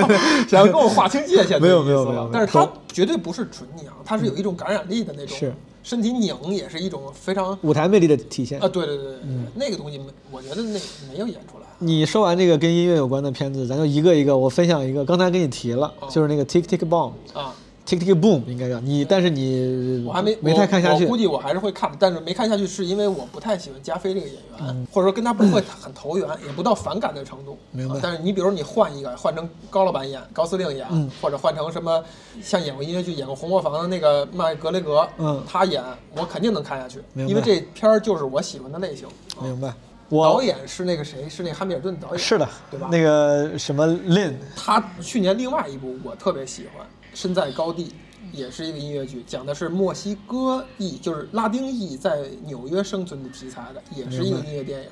[0.51, 8.68] 想要跟我划清界限没有没有没有没有但是他绝对不是纯娘，他是有一种感染力的那种，是身体拧也是一种非常舞台魅力的体现啊，。
[8.68, 11.66] 对对对对，嗯那个东西没，我觉得那没有演出来。
[11.78, 17.12] 你说完这个跟音乐有关的片子，咱就一个一个，我分享一个，刚才跟你提了，哦就是那个 Tick Tick Boom。
[17.33, 17.55] 啊，
[17.87, 27.59] Tick Tick Boom 应该叫你，但是你我还没没太看下去我，我估计我还是会看，但是没看下去是因为我不太喜欢加菲这个演员，嗯或者说跟他不会很投缘，也不到反感的程度。
[27.72, 32.05] 明白啊但是你比如你换一个，换成高老板演，高司令演，嗯或者换成什么
[32.43, 35.83] 像演过音乐剧、演过《红磨坊》的那个麦格雷格，嗯他演
[36.14, 39.09] 我肯定能看下去，明白因为这片儿就是我喜欢的类型。
[39.37, 39.72] 啊明白？
[40.09, 41.28] 我导演是那个谁？
[41.28, 42.18] 是那个汉密尔顿导演。
[42.18, 42.89] 是的，对吧？
[42.91, 47.84] 那个什么 Lin，他去年另外一部我特别喜欢，《身在高地》，
[48.32, 54.88] 也是一个音乐剧，讲的是墨西哥裔，就是拉丁裔在纽约生存的题材的，也是一个音乐电影，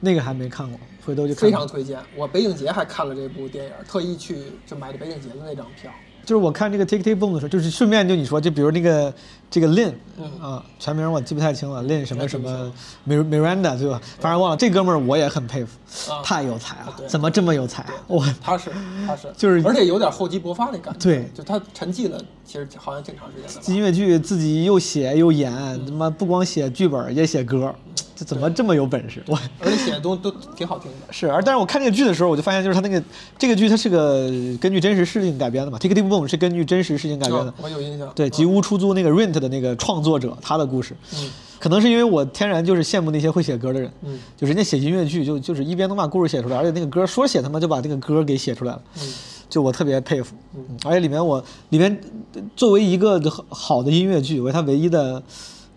[0.00, 1.98] 那个还没看过，回头就看非常推荐。
[2.14, 5.90] 我北影节还看了这部电影，特意去就买的北影节的那张票。
[6.24, 9.14] 就是我看这个 Take Take Boom 的时候，就是顺便就你说，就比如那个
[9.56, 12.70] 这个 Lin 嗯啊，全名我记不太清了，Lin 什么什么
[13.08, 13.98] Miranda 对吧？
[14.20, 14.56] 反正忘了。
[14.56, 17.82] 这哥们儿我也很佩服，啊太有才了，怎么这么有才？
[17.84, 18.70] 啊我他是
[19.06, 21.00] 他是，就是而且有点厚积薄发那感觉。
[21.00, 23.72] 对就他沉寂了，其实好像挺长时间的。
[23.72, 25.50] 音乐剧自己又写又演，
[25.86, 27.74] 他妈不光写剧本也写歌，
[28.14, 29.22] 这怎么这么有本事？
[29.26, 30.98] 我而且写的东西都挺好听的。
[31.12, 33.02] 是，而但是我看这个剧的时候，我就发现就是他那个
[33.38, 34.28] 这个剧它是个
[34.60, 37.54] 根据真实事情改编的嘛，《Tick Tick Boom》是根据真实事情改编的嗯。
[37.62, 38.10] 我有印象。
[38.14, 41.30] 对，嗯吉屋出租那个 Rent 的那个创作者他的故事，嗯。
[41.58, 44.18] 可能是因为我天然就是羡慕那些会写歌的人，嗯。
[44.36, 49.12] 就人家写音乐剧就就是一边能把故事写出来，而且那个歌说写他妈就把那个歌给写出来了，嗯。
[49.48, 50.64] 就我特别佩服，嗯。
[50.84, 52.00] 而且里面我里面
[52.34, 55.22] 呃作为一个好好的音乐剧，我它唯一的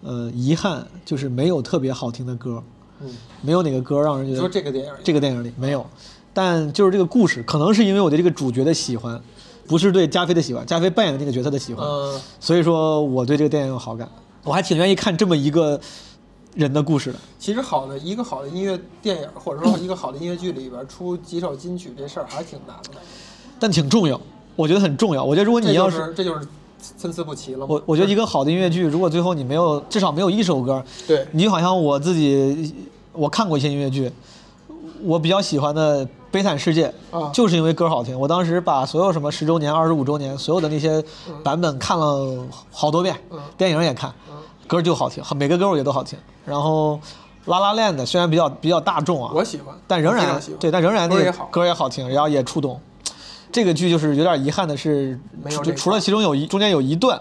[0.02, 2.62] 呃遗憾就是没有特别好听的歌，
[3.02, 3.10] 嗯，
[3.42, 4.98] 没有哪个歌让人觉得说这个电影里。
[5.04, 5.86] 这个电影里没有，
[6.34, 9.22] 但就是这个故事，可能是因为我对这个主角的喜欢，
[9.70, 14.10] 不是对加菲的喜欢，加菲扮演的那个角色的喜欢，嗯所以说我对这个电影有好感，
[14.44, 15.80] 我还挺愿意看这么一个
[16.56, 17.20] 人的故事的。
[17.38, 23.00] 其实好的一个好的音乐电影，或者说一个好的音乐剧里边出几首金曲这事儿还挺难的。
[23.60, 24.20] 但挺重要，
[24.56, 25.24] 我觉得很重要。
[25.24, 26.48] 我觉得如果你要是这就是
[26.98, 27.68] 参差不齐了嘛。
[27.70, 32.74] 我我觉得一个好的音乐剧，如果最后你没有至少没有一首歌，对你就好像我自己
[33.12, 34.12] 我看过一些音乐剧，
[35.04, 37.30] 我比较喜欢的《悲惨世界》啊。
[37.34, 38.20] 就是因为歌好听。
[38.20, 41.04] 我当时把所有什么十周年、二十五周年所有的那些
[41.44, 43.40] 版本看了好多遍，嗯。
[43.58, 44.14] 电影也看，
[44.68, 46.18] 歌就好听，每个歌我觉得都好听。
[46.46, 46.96] 然后
[47.46, 51.46] 《拉拉链的虽然比较比较大众啊，我喜欢，但仍然对，但仍然那个歌也好。
[51.52, 52.80] 歌也好听，然后也触动。
[53.52, 57.20] 这个剧就是有点遗憾的是，除没有这一除了其中有一中间有一段，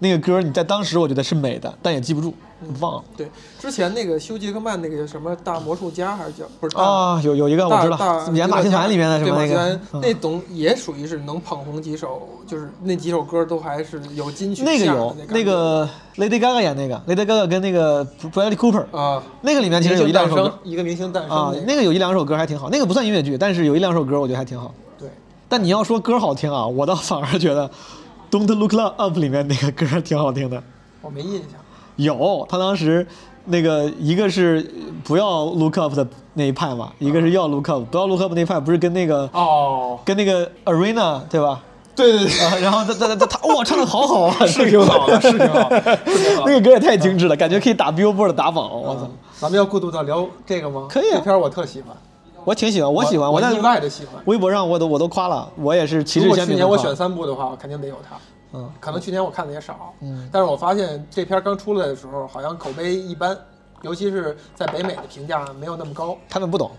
[0.00, 2.34] 那个歌你在当时我觉得是美的，但也记不住，
[2.80, 3.04] 忘了。
[3.16, 15.86] 对，之前那个休杰克曼那个什么大魔术家还是叫不是大啊，有有一个我知道演马戏团里面的什么那个那种也属于是能捧红几首，就是那几首歌都还是有金曲那个有那个
[16.16, 24.74] Lady Gaga 演那个 Lady Gaga 跟那个 Bradley Cooper 啊，那个里面其实有一两首歌一个明星诞生啊，那那个有一两首歌还挺好，那个不算音乐剧，但是有一两首歌我觉得还挺好。
[24.98, 25.10] 对，
[25.46, 27.68] 但你要说歌好听啊，我倒反而觉得
[28.30, 30.62] 《Don't Look Up》里面那个歌挺好听的。
[31.02, 31.60] 我没印象。
[31.96, 33.06] 有，他当时
[33.46, 34.70] 那个一个是
[35.04, 41.60] 不要 look up 的那一派嘛，一个是要 look up，不要 look up 那一派不是跟那个哦，跟那个 Arena 对吧？
[41.96, 45.68] 对对对，啊，然后他他他他哇，唱的好好啊， 是挺好的，是挺好。
[46.46, 49.10] 那个歌也太精致了，感觉可以打 Billboard 打榜，我操！
[49.38, 50.86] 咱们要过渡到聊这个吗？
[50.88, 51.94] 可以啊这片儿我特喜欢，
[52.44, 54.22] 我挺喜欢，我喜欢，在我意外的喜欢。
[54.26, 58.16] 微博上我都我都夸了，我也是旗如帜鲜明地夸果去年我选三部的话，我肯定得有它。
[58.52, 63.36] 嗯，可能去年我看的也少，嗯但是我发现这片儿刚出来的时候，好像口碑一般，
[63.82, 66.16] 尤其是在北美的评价没有那么高。
[66.28, 66.70] 他们不懂。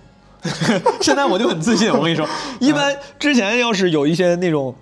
[1.01, 2.27] 现在我就很自信，我跟你说，
[2.59, 4.73] 一般之前要是有一些那种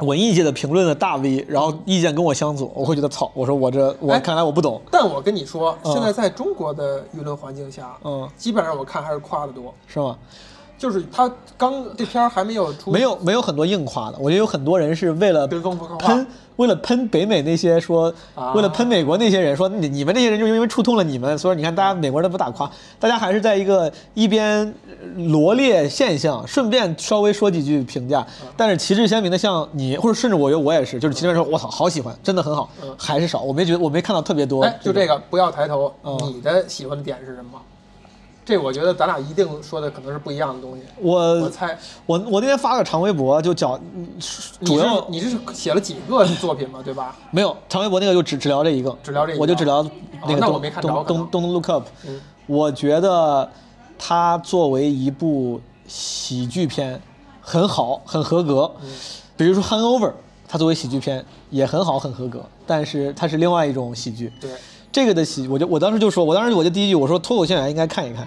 [0.00, 9.72] 文艺界的评论的大 V，然后意见跟我相左，我会觉得操，我说我这我哎看来我不懂，但我跟你说，嗯现在在中国的舆论环境下，嗯，基本上我看还是夸的多。
[9.86, 10.18] 是吗？
[10.76, 16.26] 就是他刚这片儿还没有出，没有没有很多硬夸的，我觉得有很多人是为了跟风夸喷，
[16.56, 18.52] 为了喷北美那些说，啊。
[18.54, 24.72] 为了喷美国那些人说你你们那些人就因为触痛了你们，所以你看大家美国人都不打夸，大家还是在一个一边
[25.16, 28.26] 罗列现象，顺便稍微说几句评价，
[28.56, 36.18] 但是旗帜鲜明的像你或者甚至我觉得我也是，就是其他人说我操好喜欢，真的很好，还是少，我没觉得我没看到特别多，哎，就这个不要抬头，嗯。
[36.34, 37.60] 你的喜欢的点是什么？
[38.44, 40.82] 这我觉得咱俩一定说的可能是不一样的东西。
[41.00, 41.76] 我我猜，
[42.06, 44.08] 我我那天发个长微博就讲，嗯
[44.64, 47.16] 主要你是你是写了几个作品嘛，对吧？
[47.32, 49.82] 没有长微博那个就只只聊这一个，只聊这一个我就只聊
[50.26, 53.50] 那个东那我没看着东可能东东 Look Up，嗯我觉得
[53.98, 57.00] 它作为一部喜剧片
[57.40, 58.70] 很好，很合格。
[58.82, 58.88] 嗯
[59.36, 60.10] 比如说《Hangover》，
[60.46, 64.32] 它作为喜剧片也很好，很合格，但是它是另外一种喜剧。
[64.40, 64.50] 对，
[64.94, 68.24] 这个的喜，我就我当时就说，我当时我就第一句我说脱口秀演员应该看一看，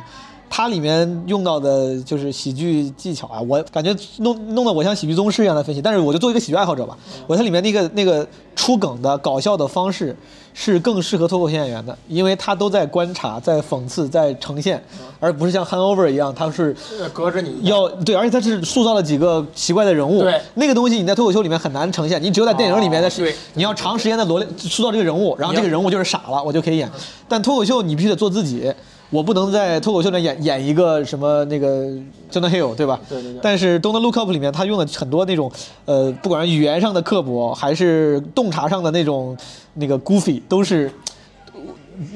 [0.49, 10.13] 它里面用到的就是喜剧技巧啊，我感觉弄弄得我像喜剧宗师一样的分析，但是我就做一个喜剧爱好者吧，我它里面那个那个出梗的搞笑的方式
[10.59, 14.83] 是更适合脱口秀演员的，因为他都在观察、在讽刺、在呈现，
[15.19, 17.59] 而不是像 Hangover 一样，他是呃隔着你。
[17.61, 20.41] 要对，而且他是塑造了几个奇怪的人物，对。
[20.55, 23.07] 那个东西你在脱口秀里面很难呈现，你只有在电影里面的
[23.53, 26.89] 你要长时间的罗列塑造这个人物，然后这个人物就是傻了，我就可以演。
[27.27, 28.73] 但脱口秀你必须得做自己，
[29.09, 31.85] 我不能在脱口秀里演演一个什么那个
[32.29, 32.99] Jonah Hill，对吧？
[33.07, 35.51] 对对对但是《Don't Look Up》里面他用了很多那种
[35.85, 39.37] 呃，不管是语言上的刻薄，还是洞察上的那种
[39.75, 40.91] 那个 goofy，都是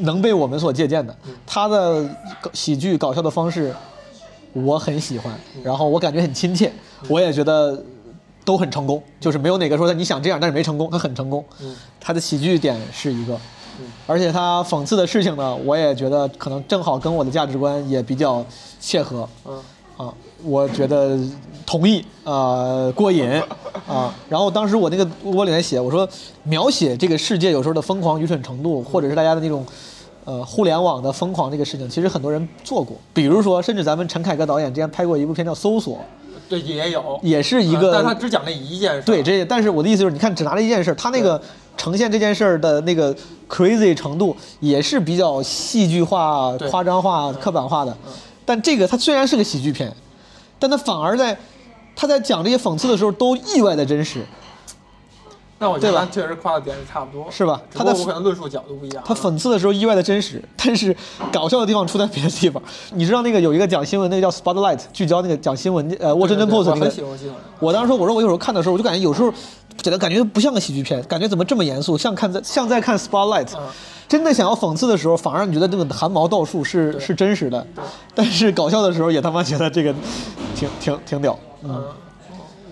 [0.02, 1.16] 能被我们所借鉴的。
[1.46, 2.06] 他的
[2.54, 3.74] 喜剧搞笑的方式，
[4.52, 6.72] 我很喜欢，然后我感觉很亲切，
[7.08, 7.82] 我也觉得
[8.44, 11.44] 都很成功，就是没有哪个说你想这样但是没成功，他很成功。
[12.02, 13.40] 他的喜剧点是一个，
[14.08, 18.46] 而且他讽刺的事情呢，我也觉得可能正好跟我的价值观也比较
[18.80, 19.28] 切合。
[19.48, 19.60] 嗯
[19.98, 21.18] 啊，我觉得
[21.66, 23.30] 同意，呃，过瘾
[23.88, 24.14] 啊。
[24.30, 26.08] 然后当时我那个微博里面写，我说
[26.44, 29.66] 描写这个世界有时候的疯狂愚蠢程度，或者是大家的那种。
[30.24, 32.96] 呃，互联网的疯狂这个事情，其实很多人做过。
[33.12, 35.96] 比如说，甚至咱们陈凯歌导演之前拍过一部片叫《搜索》，
[36.48, 39.02] 对也有，也是一个呃但他只讲这一件事。
[39.02, 41.42] 对，这但是我的意思就是，你看，只拿了一件事儿，他那个
[41.78, 43.16] 呈现这件事儿的那个
[43.50, 47.96] crazy 程度，也是比较戏剧化、夸张化、刻板化的。
[48.46, 49.92] 但这个它虽然是个喜剧片，
[50.60, 51.38] 但它反而在
[51.96, 54.26] 他在讲这些讽刺的时候，都意外的真实。
[55.62, 59.04] 那我觉得确实夸的点也差不多，是吧他的我可能论述角度不一样。
[59.06, 60.96] 他讽刺的时候意外的真实，但是
[61.32, 62.62] 搞笑的地方出在别的地方。
[62.96, 66.94] 你知道那个有一个讲新闻，那个叫 Spotlight，聚焦那个讲新闻，呃，对对 Washington 对 Post 我那个。
[67.60, 69.32] 我当时说，我说我有时候看的时候，我就感觉有时候
[69.78, 73.50] 觉得感觉不像个喜剧片，感觉怎么这么严肃，像看在像在看 Spotlight。
[73.56, 73.62] 嗯
[74.12, 77.66] 真的想要讽刺的时候，反而你觉得这个汗毛倒竖是是真实的，
[78.14, 79.96] 但是搞笑的时候也他妈觉得这个
[80.54, 81.40] 挺挺挺屌。
[81.64, 81.82] 嗯，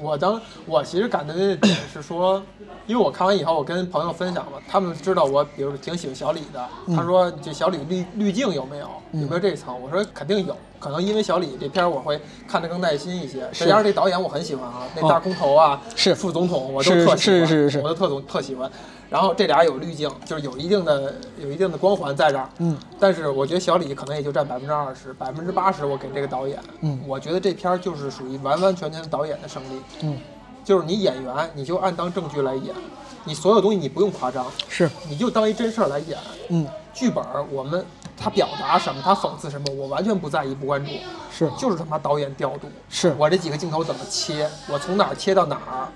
[0.02, 2.42] 我当我其实感觉的点是说，
[2.88, 9.76] 因为我看完以后，我跟朋友分享嘛，他们知道我，比如挺喜欢小李的，嗯他说这小李滤滤镜有没有，有没有这层？
[9.82, 18.70] 我说肯定有，可能因为小李这片儿我会看得更耐心一些，再加上这导演我很喜欢啊，那大空头啊，是副总统我都特喜欢，是是是我都特总特喜欢。
[19.10, 27.00] 然后这俩有滤镜，就是有一定的有一定的光环在这儿，嗯，但是我觉得小李可能也就占百分之二十，百分之八十我给这个导演，嗯。
[27.08, 30.18] 我觉得这片儿就是属于完完全全导演的胜利，嗯，
[30.64, 32.76] 就是你演员你就按当正剧来演，
[33.24, 36.18] 你所有东西你不用夸张，是，你就当一真事儿来演，
[36.50, 37.84] 嗯，剧本儿我们
[38.16, 40.92] 他表达什么，他讽刺什么，我完全不在意不关注，
[41.32, 41.50] 是。
[41.58, 45.88] 就是他妈导演调度，是我这几个镜头怎么切，我从哪儿切到哪儿。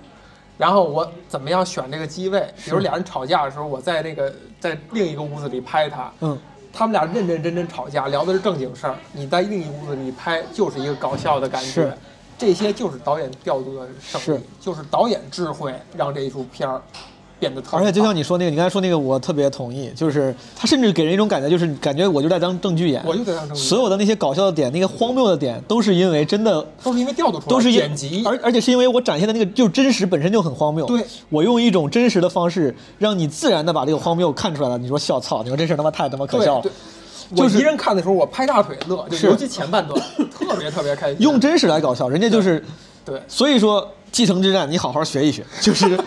[0.58, 2.48] 然后我怎么样选这个机位？
[2.64, 6.38] 比如俩人吵架的时候，我在那个在另一个屋子里拍他，嗯，
[6.72, 8.96] 他们俩认认真真吵架，聊的是正经事儿。
[9.12, 11.94] 你在另一屋子里拍，就是一个搞笑的感觉是。
[12.36, 16.82] 这些就是导演调度的胜是利，就是导演智慧让这一出片儿
[17.44, 30.86] 变得特别而且就像你说那个，你刚才说那个，我特别同意，就是他甚至给人一种感觉，就是感觉我就在当正剧演，我就在当正剧所有的那些搞笑的点，那些荒谬的点，都是因为真的都是因为调度出来，都是因剪辑，而而且是因为我展现的那个就是真实本身就很荒谬。
[30.86, 34.78] 对，我用一种真实的方式，让你自然的把这个荒谬看出来了。
[34.78, 36.66] 你说笑操，你说这事儿他妈太他妈可笑了
[37.36, 40.00] 我一人看的时候，我拍大腿乐，就是尤其前半段
[40.30, 41.18] 特别特别开心。
[41.20, 42.64] 用真实来搞笑，人家就是，
[43.04, 46.00] 对所以说继承之战你好好学一学， 就是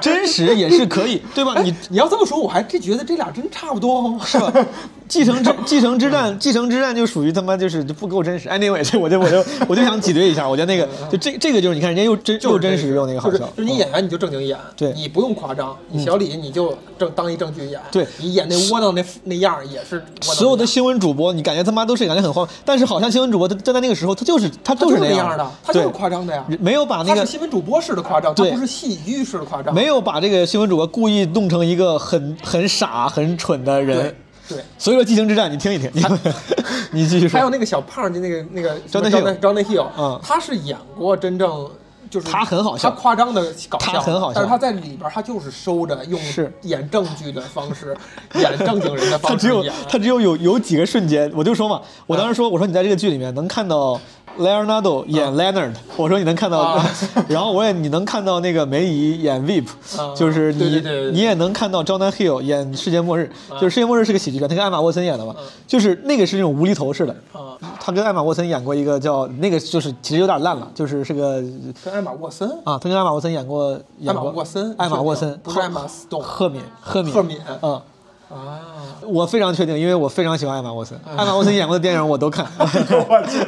[0.00, 1.60] 真实也是可以，对吧？
[1.62, 4.52] 你你要这么说，我还真觉得这俩真差不多哦，是吧？
[5.10, 8.48] 继承之 继承之战，继承之战就属于他妈就是就不够真实。
[8.48, 13.80] anyway，这我就我就我就想挤兑一下，我觉得那个就这这个就是你看人家又真又真实又那个好笑，就是你嗯。
[13.80, 34.14] 演员你就正经演，对你不用夸张，你小李你就正当一正剧演，对你演那窝囊那那样也是所有的新闻主播，你感觉他妈都是感觉很慌，但是好像新闻主播他站在那个时候，他就是他他就是那那样的，他就是夸张的呀，没有把那个他是新闻主播式的夸张，他对不是戏剧式的夸张，没有把这个新闻主播故意弄成一个很很傻很蠢的人
[34.54, 34.64] 对。
[34.78, 36.02] 所以说《激情之战》，你听一听，你
[37.02, 37.38] 你继续说。
[37.38, 40.20] 还有那个小胖，就那个那个 Jonah Hill Hill 嗯。
[40.22, 41.68] 他是演过真正
[42.10, 42.90] 就是他很好笑。
[42.90, 44.34] 他夸张的搞笑，他很好笑。
[44.34, 46.52] 但是他在里边他就是收着用是。
[46.62, 47.96] 演正剧的方式
[48.34, 54.00] 演正经人的方式他只有他只有有有几个瞬间，我就说嘛，我当时说，我说你在这个剧里面能看到
[54.38, 56.90] Leonardo 演 Leonard，我说你能看到啊，
[57.28, 59.66] 然后我也你能看到那个梅姨演 Veep，
[59.98, 60.82] 啊就是你
[61.12, 63.30] 你也能看到 Jonah Hill 演世界末日，
[63.60, 65.34] 就是世界末日是个喜剧片，他跟艾玛沃森演的嘛，
[65.66, 71.42] 就是那个是那种无厘头式的，啊，他跟艾玛沃森演过一个叫那个就是其实有点烂了，就是是个
[71.84, 75.82] 跟艾玛沃森，啊，他跟艾玛沃森演过演艾玛沃森，艾玛沃森不是艾玛
[76.22, 77.38] 赫敏赫敏赫敏。
[77.62, 77.80] 嗯。
[78.30, 78.60] 啊，
[79.02, 82.66] 我非常确定，因为我非常喜欢艾玛沃森，艾玛沃森演过的电影我都看，我
[83.26, 83.38] 去，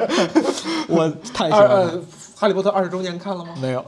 [0.88, 1.68] 我太喜欢了。
[1.70, 2.00] 呃，
[2.36, 3.54] 哈利波特二十周年看了吗？
[3.60, 3.84] 没有，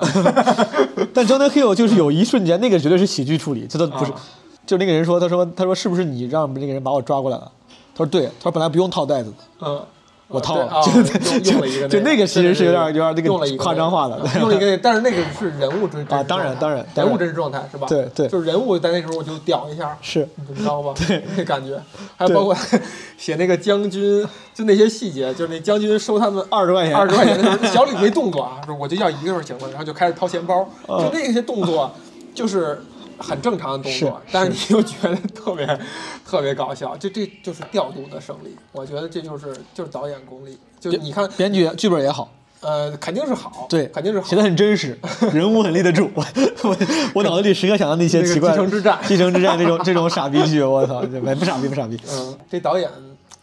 [1.13, 4.21] 但 Jonah Hill 就是有一瞬间，那个绝对是喜剧处理，这都不是啊。
[4.65, 7.51] 就那个人说，他说他说是不是你让那个人把我抓过来了？
[7.95, 9.83] 他说对，他说本来不用套袋子的，嗯，
[10.29, 17.87] 我套了对啊，就用用了一个就那个其实是有点有点那个夸张化的嗯用了一个， 但是那个是人物真啊当然当然人物真实状态是吧？
[17.89, 18.27] 对对。
[18.29, 20.27] 就是人物在那时候我就屌一下，是。
[20.49, 20.95] 你知道吧？
[21.07, 21.81] 对， 那感觉，
[22.17, 22.57] 还有包括
[23.19, 27.37] 写那个将军，就那些细节，就是那将军收他们二十块钱，二十块钱。
[27.37, 30.99] 的时候，小李没动作啊，说我就要一个就行了，然后就开始掏钱包，嗯。
[31.05, 31.93] 就那些动作
[32.35, 32.81] 就是
[33.19, 35.67] 很正常的动是作，但是你又觉得特别
[36.27, 44.27] 特别搞笑，就这就是调度的胜利，我觉得这就是就是导演功力，就你看，编剧剧本也好，呃，肯定是好，对，肯定是好。
[44.27, 44.99] 写的很真实，
[45.33, 46.11] 人物很立得住。
[46.15, 46.25] 我
[46.63, 46.77] 我
[47.17, 48.99] 我脑子里时刻想到那些奇怪的继承之战。
[49.07, 51.99] 继承之战这种这种傻逼剧，我操，这不傻逼不傻逼。
[52.11, 52.91] 嗯，这导演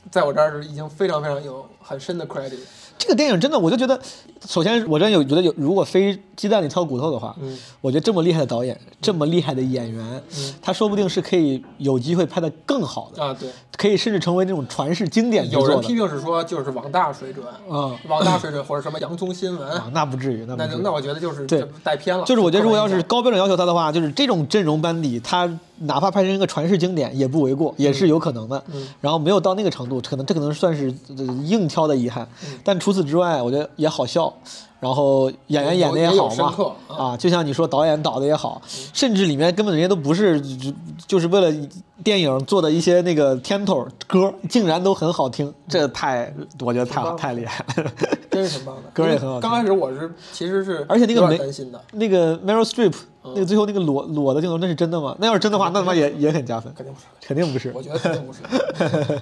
[0.10, 2.58] 在我这儿是已经非常非常有很深的 credit，
[2.98, 4.00] 这个电影真的，我就觉得，
[4.48, 13.50] 首先我真有觉得有，如果非鸡蛋里挑骨头的话，嗯我觉得这么厉害的导演，这么厉害的演员，嗯他说不定是可以有机会拍得更好的，啊，对。
[13.78, 15.96] 可以甚至成为那种传世经典有人批。
[15.96, 20.56] 评是说，就是网大水准，嗯网大水准或者什么洋葱新闻，啊，那不至于，那。
[20.56, 22.24] 那那我觉得就是对带偏了。
[22.24, 25.50] 就是我觉得，如果要是高标准要求他的话，就是这种阵容班底，他
[25.82, 28.64] 哪怕拍成一个传世经典也不为过，也是有可能的。
[28.74, 32.28] 嗯然后没有到那个程度，可能这可能算是呃硬挑的遗憾。
[32.44, 34.34] 嗯但除此之外，我觉得也好笑，
[34.82, 38.60] 然后演员演的也好嘛，啊，就像你说导演导的也好，
[38.94, 40.74] 甚至里面根本人家都不是就
[41.08, 41.56] 就是为了
[42.04, 47.92] 电影做的一些那个片头歌，竟然都很好听，这太我觉得太好太厉害了。
[48.32, 49.42] 真是挺棒的， 歌也很好听。
[49.42, 53.34] 刚开始我是其实是而且那个没担心的，那个 Meryl Streep 嗯。
[53.36, 55.16] 那个最后那个裸裸的镜头，那是真的吗？
[55.20, 57.72] 那要是真的话，那他妈也也很加分，肯定不是，肯定不是。
[57.76, 57.84] 我。
[57.84, 58.40] 觉得肯定不是。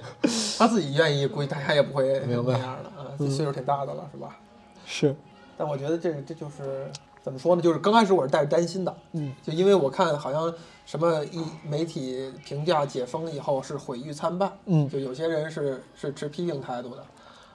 [0.58, 4.38] 他自己愿意，估计大家也不会那样的啊，岁数挺大的了，是吧？
[4.86, 5.14] 是，
[5.60, 7.60] 但我觉得这这就是怎么说呢？
[7.60, 10.50] 就是刚开始我是带着担心的，嗯，就因为我看好像
[10.86, 17.04] 什么一媒体评价解封以后是毁誉参半，嗯就有些人是是持批评态度的。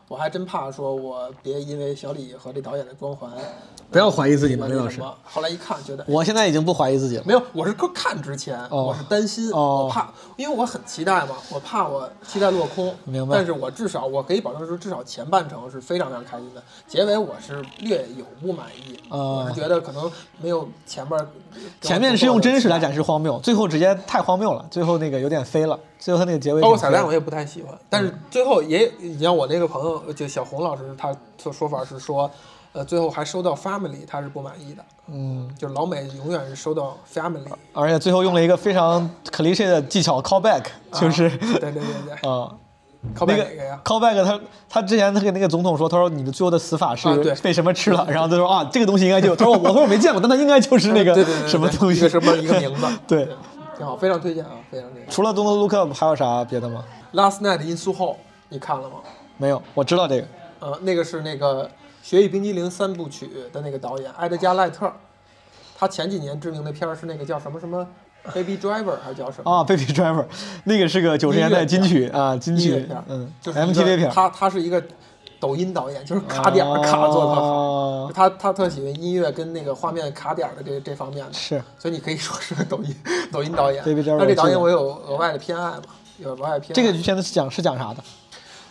[0.08, 3.32] 我还真怕说，我别因为小李和这导演的光环，
[3.90, 7.24] 不要怀疑自己嘛那刘老师后来一看，觉得我现在已经不怀疑自己了。
[7.26, 12.94] 没有，我是看之前，哦我是担心，哦我怕，因为我很期待嘛，我怕我期待落空。
[13.04, 19.00] 明白但是我至少我可以保证说，至少前半程是非常非常开心的，结尾我是略有不满意。
[19.10, 21.28] 哦我是觉得可能没有前面儿。
[21.82, 32.30] 前面是用真实来展示荒谬，最后直接太荒谬了，最后那个有点飞了，最后他那个结尾包括彩蛋我也不太喜欢，但是最后也，你像我那个朋友，就小红老师，他的说法是说，
[32.74, 40.64] 呃，最后还收到 family，他是不满意的，嗯，就是老美永远是收到 family，而且最后用了一个非常 cliche 的技巧 callback，
[40.94, 42.52] 就是啊对对对对，啊。
[43.14, 43.46] 靠 那个
[43.84, 47.08] ？callback，他他之前他给那个总统说，他说你的最后的死法是
[47.44, 53.30] 被什么吃了，然后他说啊，这个东西应该就，他说我他说我没见过，但他应该就是那个对对对对什么东西一个什么一个名字， 对，
[53.78, 55.08] 挺好，非常推荐啊，非常推荐。
[55.08, 58.16] 除了《Don't Look Up》还有啥别的吗？Last Night in Soho，
[58.50, 58.96] 你看了吗？
[59.38, 60.28] 没有，我知道这个。
[60.60, 61.66] 呃，那个是那个
[62.02, 64.92] 《雪与冰激凌》三部曲的那个导演埃德加·赖特，
[65.78, 67.86] 他前几年知名的片儿是那个叫什么什么
[68.34, 69.52] Baby Driver 还是叫什么？
[69.52, 70.24] 啊，《Baby Driver》
[70.64, 74.82] 那个是个九十年代金曲啊，金曲片儿，嗯就是，MTV 片儿，他他是一个
[75.40, 77.42] 抖音导演，就是卡点儿卡做的特好。
[77.44, 82.96] 哦他他特喜欢音乐跟那个画面卡点儿的这这方面的，是所以你可以说是个抖音
[83.32, 83.84] 抖音导演。
[83.84, 85.82] Baby Driver 那这导演我有额外的偏爱嘛，
[86.18, 86.74] 有额外偏爱。
[86.74, 88.02] 这个片子是讲是讲啥的？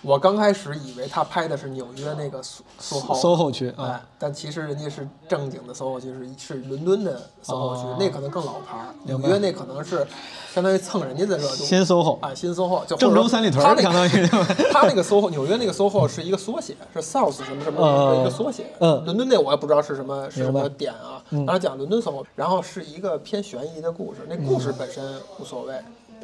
[0.05, 3.87] 我刚开始以为他拍的是纽约那个 SOHO 区啊。
[3.87, 10.07] 哎，但其实人家是正经的 SOHO 区，是是伦敦的 SOHO 区，哦那可能更老牌纽约那可能是
[10.53, 11.55] 相当于蹭人家的热度。
[11.57, 14.27] 新 SOHO 啊，新 SOHO 就郑州三里屯他那个相当于。
[14.71, 18.67] 他那个 SOHO，纽约那个 SOHO 是一个缩写，是 South 什么什么嗯的一个缩写。
[18.81, 19.03] 嗯。
[19.05, 21.23] 伦敦那我也不知道是什么是什么点啊。
[21.31, 25.75] 当然后讲伦敦 SOHO，然后是一个偏悬疑的故事，那故事本身无所谓。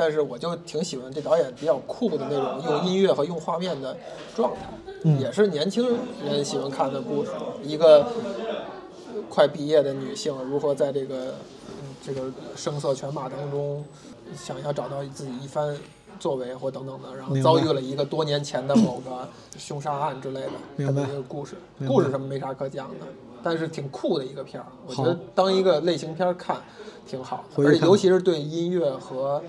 [0.00, 3.94] 但是我就挺喜欢这导演比较酷的那种用音乐和用画面的
[4.34, 4.60] 状态，
[5.02, 5.94] 嗯也是年轻
[6.24, 7.30] 人喜欢看的故事。
[7.62, 8.06] 一个
[9.28, 11.34] 快毕业的女性如何在这个
[11.68, 13.84] 嗯这个声色犬马当中，
[14.34, 15.76] 想要找到自己一番
[16.18, 19.28] 作为或等等的，然后遭遇了一个多年前的某个
[19.58, 21.56] 凶杀案之类的这么一个故事。
[21.86, 23.04] 故事什么没啥可讲的，
[23.42, 24.66] 但是挺酷的一个片儿。
[24.86, 26.56] 我觉得当一个类型片儿看
[27.06, 29.42] 挺好而且尤其是对音乐和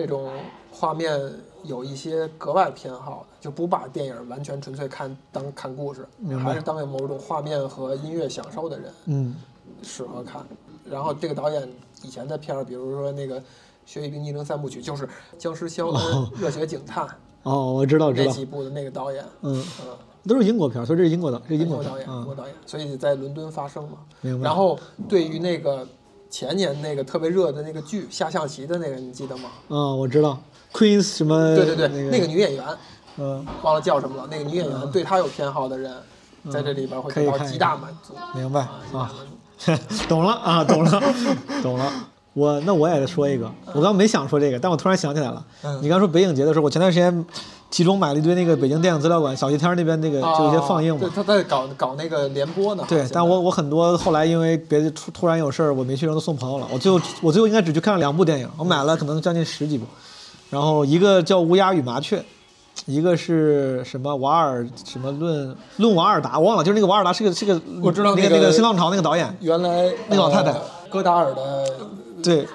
[0.00, 0.30] 这种
[0.72, 1.20] 画面
[1.62, 6.08] 有一些格外偏好的，就不把电影完全纯粹看当看故事
[6.42, 9.36] 还是当有某种画面和音乐享受的人嗯，
[9.82, 10.42] 适合看。
[10.88, 11.68] 然后这个导演
[12.02, 13.38] 以前的片儿，比如说那个
[13.84, 15.06] 《血与冰激凌三部曲》，就是
[15.36, 17.06] 僵尸肖恩、热血警探
[17.44, 19.96] 哦，我知道知道，那几部的那个导演，嗯，嗯。
[20.26, 23.98] 都是英国片儿，所以这是英国的，这是英国导演，英啊国，导演，所以在伦敦发生嘛。
[24.22, 25.86] 明白然后对于那个
[26.30, 29.50] 前年那个特别热的那个剧下象棋的那个，你记得吗？
[29.68, 30.40] 嗯，我知道
[30.72, 31.56] ，Queen 什么？
[31.56, 32.64] 对对对，那那个女演员
[33.18, 34.28] 嗯，忘了叫什么了。
[34.30, 35.92] 那个女演员对她有偏好的人，
[36.50, 38.14] 在这里边会得到极大满足。
[38.34, 38.60] 明白
[38.92, 39.12] 啊，
[40.08, 41.02] 懂了啊，懂了，
[41.62, 41.92] 懂了。
[42.32, 45.44] 我那我也说一个，我刚没想说这个，但我突然想起来了。
[45.64, 47.26] 嗯你刚说北影节的时候，我前段时间
[47.70, 51.10] 集中买了一堆那个北京电影资料馆小西天那边那个就有一些放映嘛啊对，。
[51.10, 52.84] 他在搞搞那个联播呢。
[52.88, 56.68] 对但我我很多后来因为别的突突然有事儿，我没去，然后都送朋友了。
[56.72, 59.84] 我最后我最后应该只去看了两部电影，我买了可能将近十几部，
[60.50, 62.18] 然后一个叫《乌鸦与麻雀》，
[62.86, 71.64] 一个是什么瓦尔什么论论瓦尔达，我忘了，就是那个瓦尔达是个是个我知道那个那个那个新浪潮那个导演，原来那个老太太呃戈达尔的
[72.22, 72.46] 对，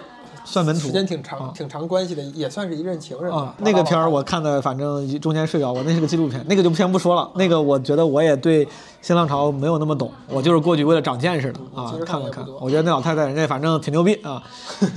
[0.43, 7.29] 算门徒时间挺长啊挺长关系的，也算是一任情人吧啊，那个片儿我看的，反正中间睡着，我那是个纪录片，那个就先不说了。
[7.35, 8.67] 那个我觉得我也对
[9.01, 12.45] 新浪潮没有那么懂，我就是过去为了长见识的啊，看了看。
[12.59, 14.41] 我觉得那老太太人家反正挺牛逼啊，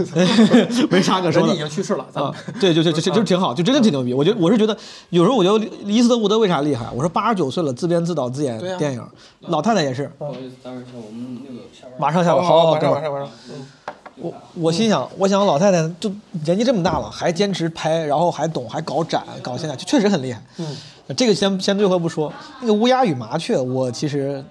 [0.90, 1.58] 没啥可说的人家已。
[1.58, 4.12] 经去世了，咱们啊，对，就就就 就就挺好，就真的挺牛逼。
[4.12, 4.76] 我觉得我是觉得，
[5.10, 6.86] 有时候我觉得伊斯特伍德为啥厉害？
[6.94, 9.02] 我说八十九岁了，自编自导自演电影，
[9.48, 11.92] 老太太也是，不好意思，待会儿一下，我们那个下班。
[11.98, 13.66] 马上下班，好，好，好晚上哥们儿晚上晚上，嗯，
[14.20, 16.10] 我我心想，我想老太太就
[16.44, 20.42] 年纪这么大了，还坚持拍，然后还懂，还搞展，搞现在，就确实很厉害。
[20.56, 20.76] 嗯，
[21.16, 24.44] 这个先先最后不说，那个乌鸦与麻雀，我其实，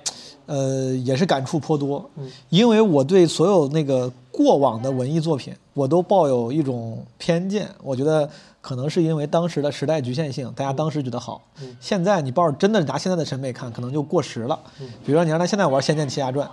[0.45, 8.29] 呃，也是感触颇多，嗯因为我对所有那个过往的文艺作品，我都抱有一种偏见，我觉得
[8.61, 14.57] 可能是因为当时的时代局限性，大家当时觉得好，嗯现在你抱着真的拿现在的审美看，可能就过时了。
[14.79, 16.47] 嗯比如说你让他现在玩《仙剑奇侠传》。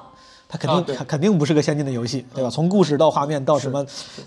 [0.48, 2.50] 它肯定、啊肯定不是个先进的游戏，对吧？
[2.50, 3.84] 从故事到画面到什么，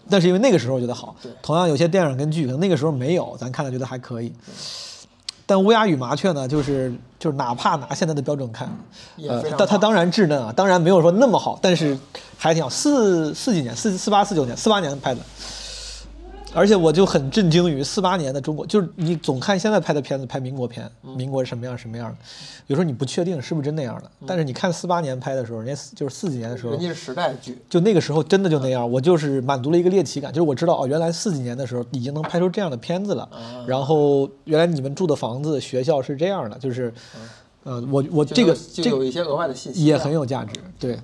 [0.09, 1.15] 但是因为那个时候觉得好。
[1.41, 4.33] 同样有些电影跟剧，可能那个时候没有，咱看了觉得还可以。
[5.45, 8.69] 但乌鸦与麻雀呢，就是就是哪怕拿现在的标准看，
[9.57, 11.97] 但它当然稚嫩啊，当然没有说那么好，但是
[12.37, 12.69] 还挺好。
[12.69, 15.21] 四四几年，四四八四九年，四八年拍的，
[16.57, 21.15] 而且我就很震惊于四八年的中国，就是你总看现在拍的片子，拍民国片，嗯。
[21.15, 22.17] 民国是什么样什么样的，
[22.65, 33.29] 有时候你不确定是不是真那样的，但是你看四八年拍的时候，人家就是四几年的时候人，家是时代剧，就那个时候真的就那样，我就是满足了一个猎奇感，就是我知道哦，原来四几年的时候已经能拍出这样的片子了，
[33.67, 36.91] 然后原来你们住的房子、学校是这样的，就是，
[37.65, 40.99] 呃，我我这个这个有一些额外的信息，也很有价值，对，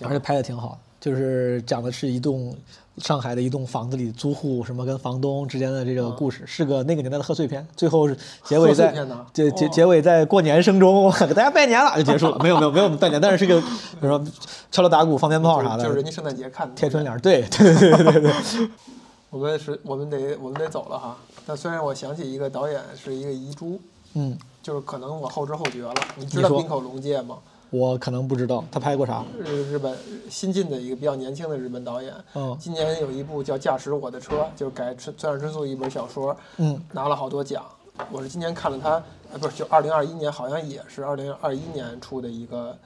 [0.00, 2.56] 而且拍的挺好，就是讲的是一栋
[2.98, 8.92] 上海的一栋房子里租户什么跟房东之间的这个故事，是个那个年代的贺岁片，最后是结尾在
[9.32, 13.66] 结结哦结尾在过年声中给大家拜年了就结束了，没有没有没有拜年，但是是个比
[14.02, 14.22] 如说
[14.70, 18.32] 敲锣打鼓放鞭炮啥的，就是人家圣诞节看的贴春联儿，对对对对对对，
[19.30, 21.16] 我们是，我们得，我们得走了哈。
[21.46, 23.80] 但虽然我想起一个导演是一个遗珠，
[24.14, 25.94] 嗯，就是可能我后知后觉了。
[26.16, 27.38] 你知道你说滨口龙介吗？
[27.72, 29.96] 我可能不知道他拍过啥，日日本
[30.28, 32.14] 新晋的一个比较年轻的日本导演。
[32.34, 37.64] 嗯今年有一部叫《驾驶我的车》，就是改村村上春树一本小说，嗯拿了好多奖。
[38.10, 42.76] 我是今年看了他，呃，不是，就二零二一年，好像也是二零二一年出的一个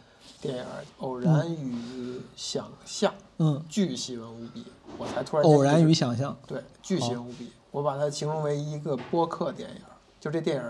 [0.40, 0.62] 电影
[0.98, 4.64] 《偶然与想象》，嗯，巨细文无比。
[4.98, 7.50] 我才突然间偶然与想象，对，巨细无比。
[7.72, 9.76] 我把它形容为一个播客电影，
[10.20, 10.62] 就这电影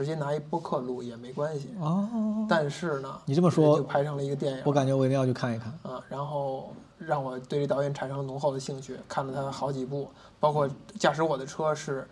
[0.00, 1.74] 直接拿一播客录也没关系。
[1.78, 2.08] 哦，
[2.48, 4.62] 但是呢，你这么说就拍成了一个电影。
[4.64, 5.68] 我感觉我一定要去看一看。
[5.82, 10.08] 啊，然后让我对这导演产生浓厚的兴趣，看了他好几部，
[10.38, 10.66] 包括
[10.98, 12.08] 《驾驶我的车》是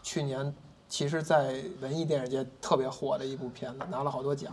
[0.00, 0.54] 去年
[0.88, 4.52] 其实在文艺电影界特别火的一部片子，拿了好多奖，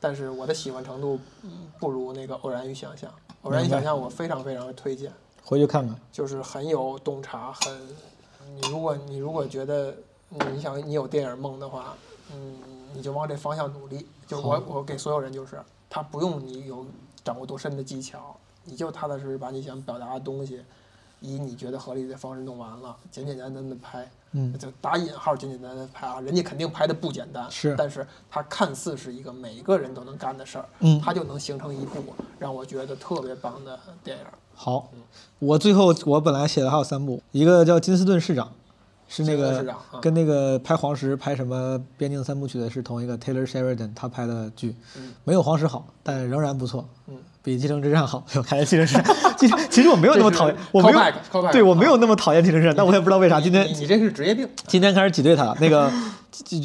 [0.00, 3.10] 但是我的喜欢程度嗯不如那个《偶然与想象》。
[3.42, 5.12] 《偶然与想象》我非常非常推荐，
[5.44, 5.94] 回去看看。
[6.10, 7.78] 就是很有洞察，很
[8.54, 9.94] 你如果你如果觉得
[10.30, 11.94] 你想你有电影梦的话，
[12.32, 12.54] 嗯，
[12.94, 14.06] 你就往这方向努力。
[14.26, 15.60] 就我我给所有人就是，
[15.90, 16.86] 他不用你有
[17.22, 20.62] 掌握多深的技巧，你就踏踏实实把你想表达的东西，
[21.20, 24.08] 以你觉得合理的方式弄完了，简简单单的拍。
[24.36, 32.02] 嗯就打引号简简单单拍啊，人家肯定拍的不简单，是但是他看似是一个每个人都能干的事儿，嗯他就能形成一部
[32.36, 34.24] 让我觉得特别棒的电影。
[34.56, 34.90] 好，
[35.38, 38.50] 我最后我本来写的还有三部，一个叫金斯顿市长，
[39.14, 39.64] 是那个
[40.00, 44.74] 跟那个拍黄石、拍什么边境三部曲的是同一个 Taylor Sheridan 他拍的剧，
[45.22, 48.24] 没有黄石好，但仍然不错，嗯，比《继承之战》好。
[48.34, 49.04] 我看见《继承之战》，
[49.38, 55.88] 其实其实我没有那么讨厌，我没有对我没有那么讨厌《继承之战》，但我也不知道为啥今天你你这是职业病，今天开始挤兑他，那个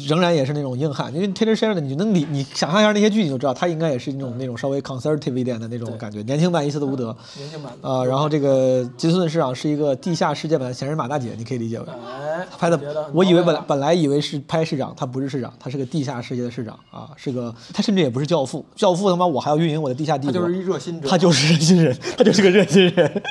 [0.08, 11.86] 仍然也是那种硬汉，因为 Taylor Sheridan 你就能理，你想象一下那些剧，你就知道他应该也是那种那种稍微 conservative 一点的那种感觉，年轻版伊斯特伍德，年轻版的啊、然后这个金斯顿市长是一个地下世界版的闲人马大姐，你可以理解为。
[11.86, 12.78] 哎，拍的，
[13.12, 23.22] 我以为本来来本来以为是拍市长，他不是市长，他是个地下世界的市长啊，是个他甚至也不是教父，教父他妈我还要运营我的地下帝国，他就是一热心者，他就是热心人，他就是个热心人，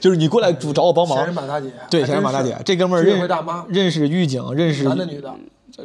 [0.00, 5.32] 就是你过来主找我帮忙闲人，马大姐，对，还闲人马大姐，这哥们儿认大妈，认识狱警，认识男的女的，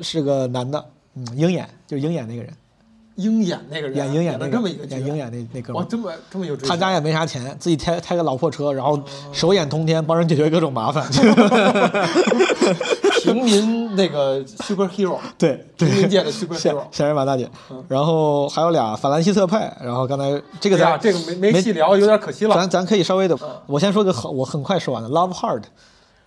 [0.01, 0.83] 是个男的，
[1.15, 2.51] 嗯，鹰眼就是鹰眼那个人，
[3.15, 8.99] 鹰眼那个人演鹰眼那个这么一个演鹰眼那那哥们儿，哇，这么这么有追求，他家也没啥钱，自己开开个老破车，然后
[9.31, 11.07] 手眼通天，帮人解决各种麻烦。
[13.23, 16.83] 平民那个 superhero，对 对，平民界的 superhero。
[16.91, 17.49] 闲人马大姐，
[17.87, 22.55] 然后还有俩法兰西特派，然后刚才这个咱、哎，这个没没细聊，有点可惜了。
[22.55, 25.61] 咱咱可以稍微的，我先说个很我很快说完的《Love Heart》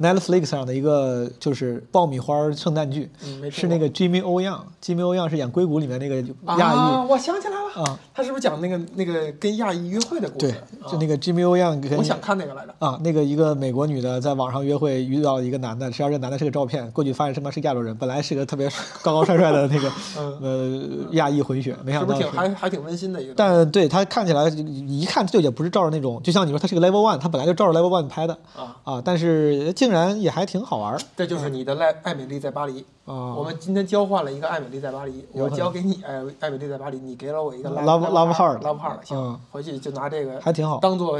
[0.01, 3.11] ，Netflix 上的一个就是爆米花圣诞剧，
[3.51, 6.17] 是那个 Jimmy O Yang，Jimmy O Yang 是演《硅谷》里面那个
[6.59, 6.77] 亚裔。
[6.77, 10.59] 啊，我想起来了，啊他是不是讲那个那个跟亚裔约会的故对事？，
[10.89, 12.75] 就那个 Jimmy O Yang 跟我想看那个来着。
[12.79, 18.69] 啊，那个一个美国女的在网上约会，遇到一个男的，实际上这男的是个照片，过去发现他妈是亚洲人，本来是个特别
[19.03, 19.91] 高高帅帅的那个
[20.41, 20.81] 呃
[21.13, 23.35] 亚裔混血，没嗯是不想到是挺还还挺温馨的一个？
[23.37, 30.99] 但对他看起来一看就也不是照着那种，就像你说他是个 level one，他本来就照着 level one 拍的啊啊，但是竟然也还挺好玩儿。
[31.17, 32.85] 这就是你的爱爱美丽在巴黎。
[33.05, 33.33] 啊。
[33.37, 40.81] 我们今天交换了一个爱美丽在巴黎，我交给你爱爱美丽在巴黎，你给了我一个 Love- Love Heart love heart，行嗯，回去就拿这个还挺好。
[40.81, 41.17] 当做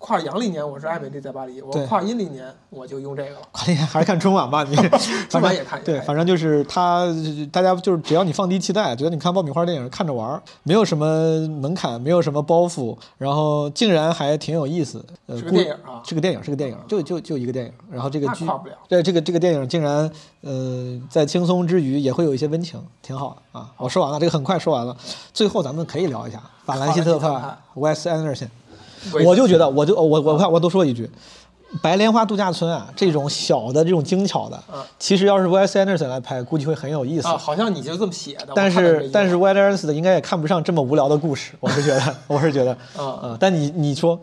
[0.00, 3.40] 跨阳历年我是艾美丽在巴黎，我跨阴历年我就用这个了。
[3.52, 4.88] 跨年，还是看春晚吧， 你春
[5.28, 7.06] 反正晚也看对，反正就是他，
[7.52, 15.04] 大家就是只要你放低期待，觉得你看爆米花电影看着玩儿，没有什么门槛，没有什么包袱，然后竟然还挺有意思。
[15.26, 17.72] 呃，是个电影啊是个电影，是个电影，就就就一个电影。
[17.90, 20.10] 然后这个剧跨不了，对这个这个电影竟然，
[20.40, 23.70] 呃，在轻松之余也会有一些温情，挺好的啊。
[23.76, 24.96] 我说完了，这个很快说完了。
[25.34, 28.48] 最后咱们可以聊一下法兰西特法兰西派 Wes Anderson。
[29.12, 31.10] 为我就觉得，我就我我我我多说一句，
[31.82, 37.28] 白莲花度假村啊，这种小的这种精巧的啊，其实要是 Wes Anderson 来拍，估计会很有意思。
[37.28, 38.48] 啊，好像你就这么写的。
[38.54, 44.18] 但是但是页 Wes Anderson 应该也看不上这么无聊的故事，我是觉得， 我是觉得，啊嗯，但你你说，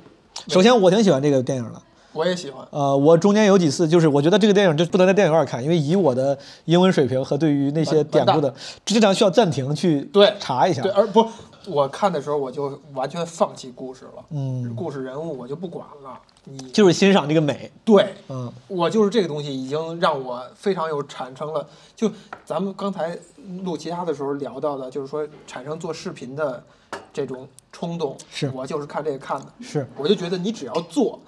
[0.48, 1.82] 首先我挺喜欢这个电影的。
[2.18, 2.68] 我也喜欢。
[2.72, 8.54] 呃，我中间有几次就是我觉得这个电影就不能在电影院看，因为以我的英文水平和对于那些典故的，
[8.86, 10.92] 经常需要暂停去对查一下对，。
[10.92, 11.26] 而不，
[11.68, 16.20] 我看的时候我就完全放弃故事了，嗯，故事人物我就不管了。
[16.50, 17.70] 你就是欣赏这个美。
[17.84, 22.10] 对，嗯我就是这个东西已经让我非常有产生了，就
[22.46, 23.18] 咱们刚才
[23.64, 26.64] 录其他的时候聊到的，就是说产生做视频的
[27.12, 31.20] 这种冲动，是我就是看这个看的，是我就觉得你只要做。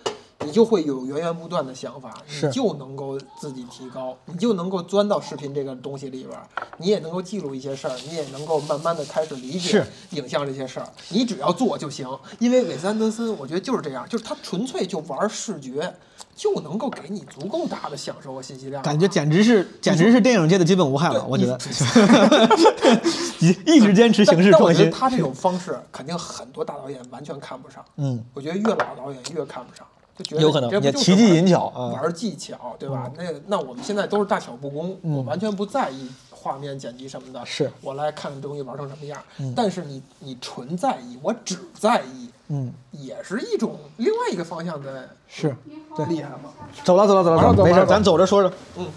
[0.46, 6.48] 你就会有源源不断的想法，你就能够自己提高，你就能够钻到视频这个东西里边儿，
[6.78, 10.88] 你也能够记录一些事儿，你也能够慢慢的开始理解是影像这些事儿。
[11.10, 12.08] 你只要做就行，
[12.40, 15.94] 因为韦斯安德森，我觉得就是这样，就是他纯粹就玩视觉，
[16.36, 18.82] 就能够给你足够大的享受和信息量。
[18.82, 21.60] 感觉简直是简直是电影界的基本无害了，我觉得，
[23.40, 24.92] 一一直坚持形式创新但但我觉得。
[24.92, 27.84] 他这种方式，肯定很多大导演完全看不上。
[27.98, 29.86] 嗯，我觉得越老导演越看不上，
[30.20, 33.10] 就觉得有可能也奇技玩淫巧啊玩技巧，对吧？
[33.18, 37.46] 那那我们现在都是大巧不工，我完全不在意画面剪辑什么的。
[37.46, 39.18] 是我来看看东西玩成什么样。
[39.38, 45.56] 嗯但是你你纯在意，我只在意，嗯，也是一种另外一个方向的是，
[45.96, 46.52] 对，厉害吗。
[46.84, 48.54] 走了走了走了走没事，咱走着说着。
[48.76, 48.88] 嗯，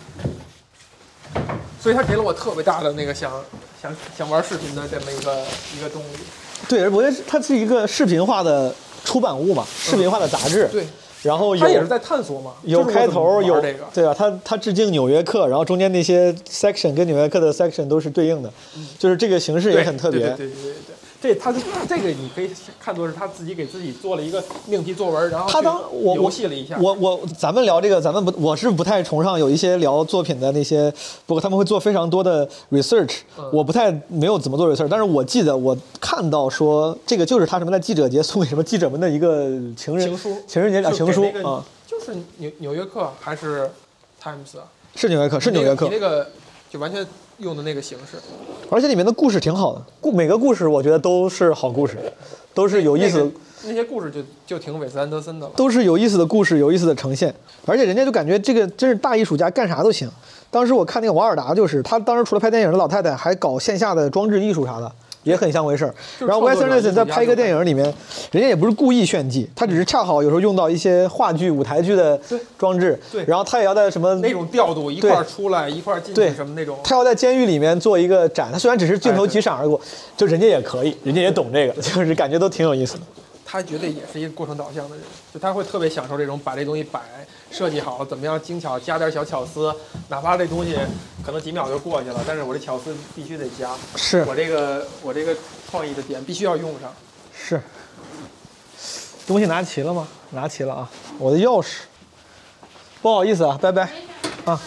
[1.80, 3.30] 所以他给了我特别大的那个想
[3.80, 5.44] 想想玩视频的这么一个
[5.76, 6.16] 一个动力。
[6.68, 8.72] 对，我觉得它是一个视频化的
[9.04, 10.68] 出版物嘛，视频化的杂志。
[10.68, 10.86] 对，
[11.22, 18.52] 然后有它也是在探索嘛，有开头，有这个，对啊，它它致敬《纽约客》，然后中间那些 section 跟《纽约客》的 section 都是对应的，
[18.98, 20.20] 就是这个形式也很特别。
[20.20, 20.91] 对对对对对对，
[21.22, 22.50] 这他是这个你可以
[22.80, 26.76] 看作是他自己给自己做了一个命题作文，然后他当我游我戏了一下。
[26.80, 30.92] 我我咱们聊这个，咱们不我是不太崇尚有一些聊作品的那些，
[31.24, 33.20] 不过他们会做非常多的 research，、
[33.52, 39.46] 我嗯不太没有怎么做 research，但是我记得我看到说这个就是他什么在记者节送给什么记者们的一个
[39.76, 43.70] 情人情书情人节啊情书啊，就是纽纽约客还是
[44.20, 44.66] Times 啊？
[44.96, 46.30] 是纽约客是纽约客你那，个
[46.68, 47.06] 就完全
[47.38, 48.16] 用的那个形式，
[48.70, 51.98] 而且里面的故事挺好的，故每个故事我觉得都是好故事，
[52.54, 55.52] 都是有意思的那个那些故事就就挺韦斯安德森的了。
[55.56, 57.34] 都是有意思的故事，有意思的呈现，
[57.66, 60.10] 而且人家就感觉这个真是大艺术家，干啥都行。
[60.50, 64.92] 当时我看那个王尔达，就是他当时除了拍电影的老太太，还搞线下的装置艺术啥的，
[65.22, 65.94] 也很像回事儿。
[66.18, 67.84] 然后 Wes Anderson 在拍一个电影里面，
[68.30, 72.20] 人家也不是故意炫技，他只是恰好有时候用到一些话剧、舞台剧的
[72.58, 79.80] 装置，对然后他也要在什么那种调度一块儿出来一块儿进对去什么那种，他要在监狱里面做一个展，他虽然只是镜头几闪而过，
[80.16, 83.00] 就人家也可以，人家也懂这个，就是感觉都挺有意思的。
[83.52, 87.02] 他绝对也是一个过程导向的人，就他会特别享受这种把这东西摆
[87.50, 89.74] 设计好，怎么样精巧，加点小巧思，
[90.08, 90.74] 哪怕这东西
[91.22, 95.36] 可能几秒就过去了，但是我这巧思必须得加，是我这个我这个
[95.70, 96.90] 创意的点必须要用上。
[97.34, 97.60] 是，
[99.26, 100.08] 东西拿齐了吗？
[100.30, 100.90] 拿齐了啊！
[101.18, 101.80] 我的钥匙，
[103.02, 103.86] 不好意思啊，拜拜，
[104.46, 104.58] 啊。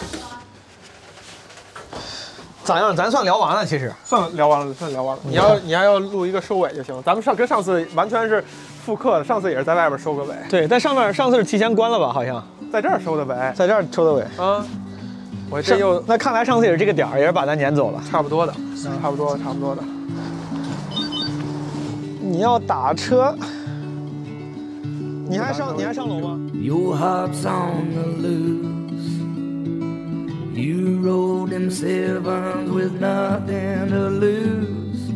[2.62, 2.94] 咋样？
[2.96, 3.94] 咱算聊完了，其实。
[4.04, 5.22] 算聊完了，算聊完了。
[5.24, 7.00] 你要你还要录一个收尾就行。
[7.04, 8.44] 咱们上跟上次完全是
[8.86, 12.12] 复刻的，上次也是在外边收个尾，对，在上面上次是提前关了吧？
[12.12, 12.40] 好像
[12.72, 14.22] 在这儿收的尾在这儿收的尾。
[14.40, 14.64] 啊。
[15.50, 18.00] 我这上又那看来上次也是这个点儿，也是把咱撵走了。
[18.08, 18.52] 差不多的，
[19.02, 19.82] 差不多差不多的。
[22.20, 23.34] 你要打车，
[25.28, 28.66] 你还上你还上楼吗？Your heart's on the loose.
[30.54, 35.10] You rode them sevens with nothing to lose.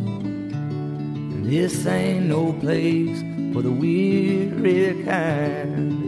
[1.43, 3.21] This ain't no place
[3.53, 6.01] for the weary kind.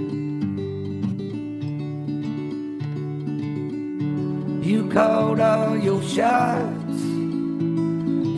[4.64, 7.00] You called all your shots,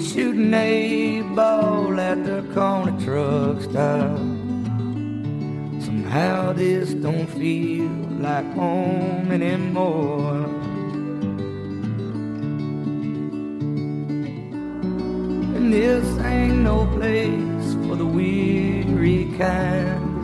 [0.10, 4.18] shooting a ball at the corner truck stop.
[5.86, 10.46] Somehow this don't feel like home anymore.
[15.56, 18.65] And this ain't no place for the weary
[19.38, 20.16] kind.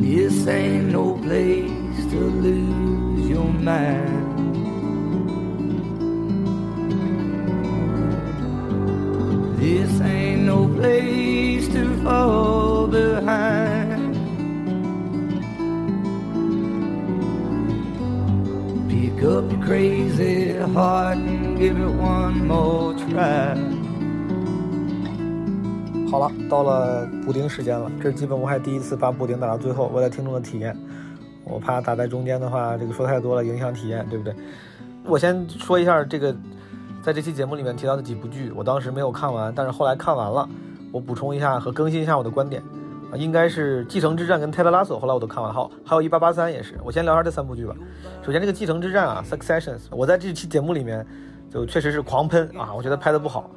[0.00, 4.22] This ain't no place to lose your mind.
[9.58, 14.14] This ain't no place to fall behind.
[18.88, 22.93] Pick up your crazy heart and give it one more
[26.10, 30.76] 好了，到了补丁时间了，这是基本我还第一次把补丁打到最后，为了听众的体验，
[31.44, 34.34] 我怕打在中间的话，这个说太多了影响体验，对不对？
[35.04, 36.34] 我先说一下这个，
[37.02, 40.48] 在这期节目里面提到的几部剧，我当时没有看完，但是后来看完了，
[40.92, 42.62] 我补充一下和更新一下我的观点。
[43.12, 45.54] 啊，应该是《继承之战》跟《泰勒拉索》，后来我都看完了。
[45.54, 46.74] 好，还有一八八三也是。
[46.82, 47.76] 我先聊下这三部剧吧。
[48.22, 51.06] 首先，这个《继承之战》啊，《Successions》，我在这期节目里面
[51.54, 53.48] 就确实是狂喷啊，我觉得拍的不好。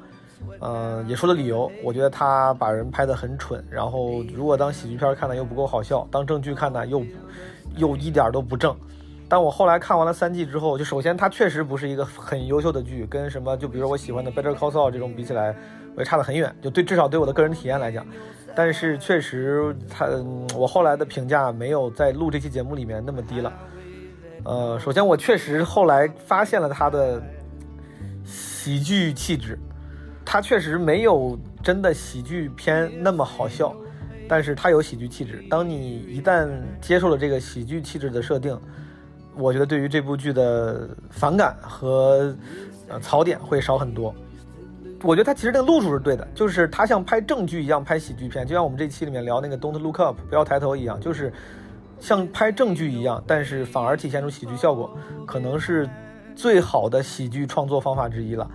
[0.60, 7.04] 呃，也说了理由，我觉得他把人拍得很蠢，然后如果当喜剧片看呢又不够好笑，当正剧看呢又
[7.76, 8.76] 又一点都不正。
[9.28, 15.56] 但我后来看完了三季之后，就首先它确实不是一个很优秀的剧，跟什么就比如说我喜欢的《Better Call Saul》这种比起来，
[15.96, 16.56] 我也差得很远。
[16.62, 18.06] 就对至少对我的个人体验来讲，
[18.56, 23.52] 但是确实它嗯我后来的评价没有在录这期节目里面那么低了。
[24.46, 27.22] 呃，首先我确实后来发现了它的
[28.68, 29.58] 喜剧气质，
[30.26, 33.74] 它确实没有真的喜剧片那么好笑，
[34.28, 35.42] 但是它有喜剧气质。
[35.50, 36.50] 当你一旦
[36.82, 38.60] 接受了这个喜剧气质的设定，
[39.38, 42.36] 我觉得对于这部剧的反感和
[42.90, 44.14] 呃槽点会少很多。
[45.02, 51.32] 我觉得他其实那个路数是对的，就是他像拍正剧一样拍喜剧片，就像我们这期里面聊那个 Don't Look Up 不要抬头一样，就是
[52.02, 54.94] 像拍正剧一样，但是反而体现出喜剧效果，
[55.26, 55.90] 可能是
[56.38, 58.48] 最好的喜剧创作方法之一了。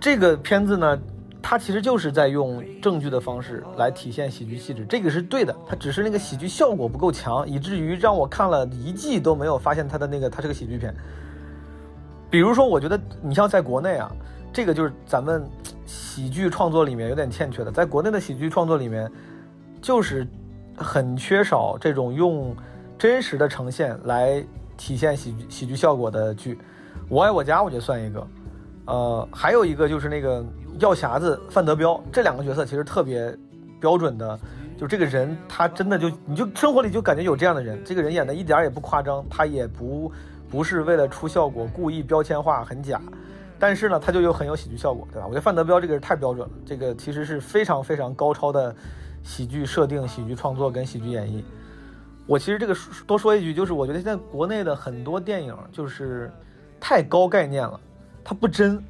[0.00, 0.98] 这个片子呢，
[1.40, 5.54] 它其实就是在用正剧的方式来体现喜剧气质，这个是对的。
[5.68, 10.92] 它只是那个喜剧效果不够强，以至于让我看了一季都没有发现它的那个它是个喜剧片。
[12.28, 14.10] 比如说，我觉得你像在国内啊，
[14.52, 15.48] 这个就是咱们
[15.86, 19.08] 喜剧创作里面有点欠缺的，在国内的喜剧创作里面，
[19.80, 20.26] 就是
[20.76, 22.56] 很缺少这种用
[22.98, 24.44] 真实的呈现来
[24.76, 26.58] 体现喜剧喜剧效果的剧。
[27.10, 28.24] 我爱我家，我觉得算一个。
[28.86, 30.44] 呃，还有一个就是那个
[30.78, 33.36] 药匣子范德彪，这两个角色其实特别
[33.80, 34.38] 标准的，
[34.78, 40.12] 就这个人他真的就你就生活里就感觉有这样的人，这个人演的一点儿也不夸张，他也不
[40.48, 43.00] 不是为了出效果故意标签化很假，
[43.58, 45.26] 但是呢他就有很有喜剧效果，对吧？
[45.26, 48.72] 我觉得范德彪这个人太标准了，这个其实是非常非常高超的
[49.24, 51.42] 喜剧设定、喜剧创作跟喜剧演绎。
[52.24, 56.32] 我其实这个多说一句，就是我觉得现在国内的很多电影就是
[56.80, 57.78] 太高概念了。
[58.24, 58.82] 它不真，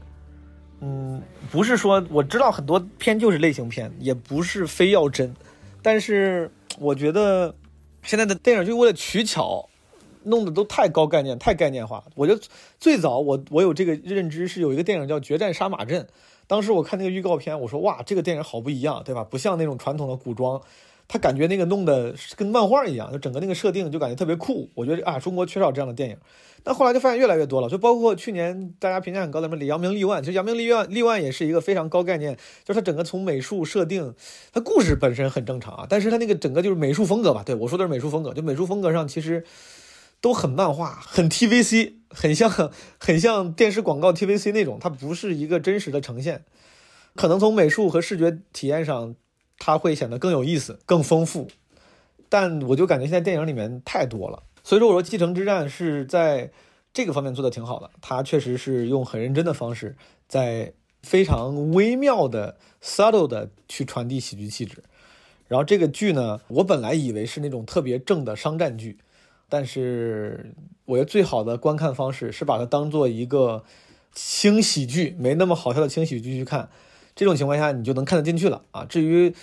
[0.81, 5.35] 嗯，不是说我知道很多片就是类型片，也不是非要真，
[5.83, 7.55] 但是我觉得
[8.03, 9.69] 现在的电影就为了取巧，
[10.25, 12.05] 弄得都太高概念、太概念化。
[12.15, 12.41] 我觉得
[12.79, 16.03] 最早我我有这个认知是有一个电影叫《决战杀马镇》，
[16.47, 19.25] 当时我看那个预告片，我说哇，这个电影好不一样，对吧？
[19.25, 20.61] 不像那种传统的古装。
[21.13, 24.71] 他感觉那个弄的跟漫画一样，就整个那个设定就感觉特别酷。
[24.77, 26.17] 我觉得啊，中国缺少这样的电影。
[26.63, 34.15] 但后来就发现越来越多了，就包括去年大家评价很高的什么《李阳明立万》，其实《阳明立万》立万也是一个非常高概念，就是它整个从美术设定，
[34.53, 39.45] 它故事本身很正常啊，但是它那个整个就是美术风格吧，对我说的是美术风格，就美术风格上其实
[40.21, 42.51] 都很漫画，很 TVC， 很像
[42.99, 46.45] 很像电视广告 TVC 那种，它不是一个真实的呈现，
[47.15, 49.15] 可能从美术和视觉体验上。
[49.63, 51.47] 它会显得更有意思、更丰富，
[52.31, 56.53] 但我就感觉现在电影里面太多了，所以说我说《继承之战》是在
[56.93, 59.97] 这个方面做的挺好的，它确实是用很认真的方式，
[60.29, 60.73] 在
[61.03, 64.85] 非常微妙的、subtle 的去传递喜剧气质。
[65.49, 68.99] 然后这个剧呢，我本来以为是那种特别正的商战剧，
[69.49, 73.65] 但是我觉得最好的观看方式是把它当做一个
[74.13, 76.71] 轻喜剧，没那么好笑的轻喜剧去看。
[77.17, 78.85] 这种情况下，你就能看得进去了啊。
[78.85, 79.35] 至于，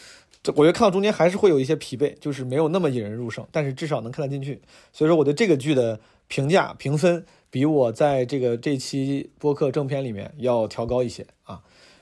[0.43, 4.61] 这我觉得看到中间还是会有一些疲惫，就是没有那么引人入胜，但是至少能看得进去。
[4.93, 11.61] 所以说，我对这个剧的评价评分比我在这个这期播客正片里面要调高一些啊，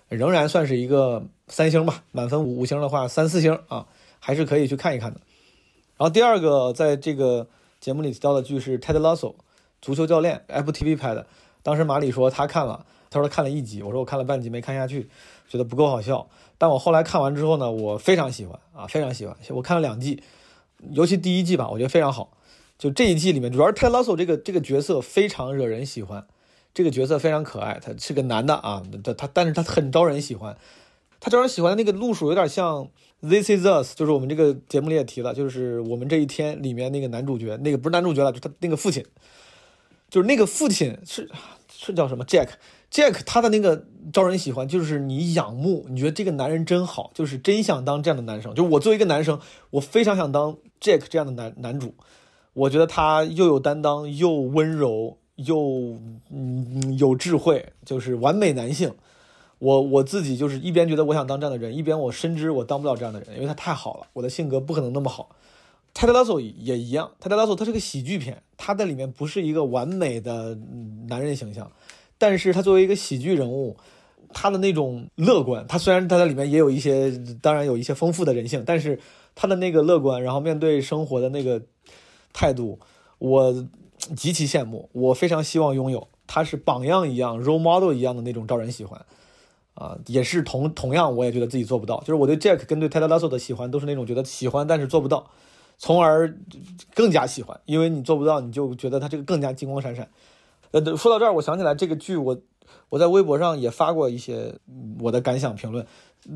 [0.09, 2.03] 仍然算是一个三星吧。
[2.11, 3.87] 满分五五星的话，三四星啊，
[4.19, 5.21] 还是可以去看一看的。
[5.97, 7.47] 然后第二个在这个
[7.79, 9.35] 节目里提到的剧是 Ted Lasso，
[9.81, 11.25] 足球教练，Apple TV 拍的。
[11.63, 15.09] 当时马里说他看了，他说他看了一集，我说我看了半集没看下去。
[15.47, 19.35] 觉得不够好笑，但我后来看完之后呢，我非常喜欢啊，非常喜欢。
[19.49, 20.21] 我看了两季，
[20.91, 22.37] 尤其第一季吧，我觉得非常好。
[22.77, 26.25] 就这一季里面，主要是泰拉索这个这个角色非常惹人喜欢，
[26.73, 30.57] 这个角色非常可爱，他是个男的啊，他他但是他很招人喜欢。
[31.21, 32.85] 他招人喜欢的那个路数有点像
[33.21, 39.03] 《This Is Us》，就是我们这个节目里也提了，就是我们这一天里面那个男主角，那个不是男主角了，就他那个父亲，
[40.09, 41.27] 就是那个父亲是
[41.71, 42.49] 是叫什么 Jack。
[42.91, 48.53] Jack 他的那个招人喜欢，就是你仰慕，你觉得这个男人真好，就是真想当这样的男生。
[48.53, 49.39] 就我作为一个男生，
[49.71, 51.93] 我非常想当 Jack 这样的男男主。
[52.53, 55.99] 我觉得他又有担当，又温柔，又
[56.31, 58.93] 嗯有智慧，就是完美男性。
[59.59, 65.29] 我我自己就是一边觉得我想当这样的人，一边我深知我当不了这样的人，因为他太好了，我的性格不可能那么好。
[65.93, 70.57] 泰德拉索也一样，泰德拉索他是个喜剧片，他在里面不是一个完美的
[71.07, 71.71] 男人形象。
[72.17, 73.75] 但是他作为一个喜剧人物，
[74.37, 77.09] 他的那种乐观，他虽然他在里面也有一些，
[77.41, 78.99] 当然有一些丰富的人性，但是
[79.33, 81.61] 他的那个乐观，然后面对生活的那个
[82.33, 82.77] 态度，
[83.17, 83.65] 我
[84.17, 86.09] 极其羡慕，我非常希望拥有。
[86.27, 89.05] 他是榜样一样，role model 一样的那种招人喜欢，
[89.73, 92.01] 啊，也是同同样，我也觉得自己做不到。
[92.01, 95.31] 就是我对 Jack 跟对 Ted Lasso 的喜欢，都是那种觉得喜欢但是做不到，
[95.77, 96.37] 从而
[96.93, 100.09] 更加喜欢，因为你做不到，你就觉得他这个更加金光闪闪。
[100.71, 102.37] 呃，说到这儿，我想起来这个剧，我
[102.89, 104.53] 我在微博上也发过一些
[104.99, 105.85] 我的感想评论，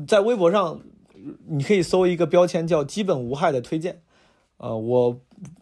[0.06, 0.80] 在微博上
[1.46, 4.00] 你可以搜一个标签叫“基本无害”的推荐，
[4.56, 5.20] 呃，我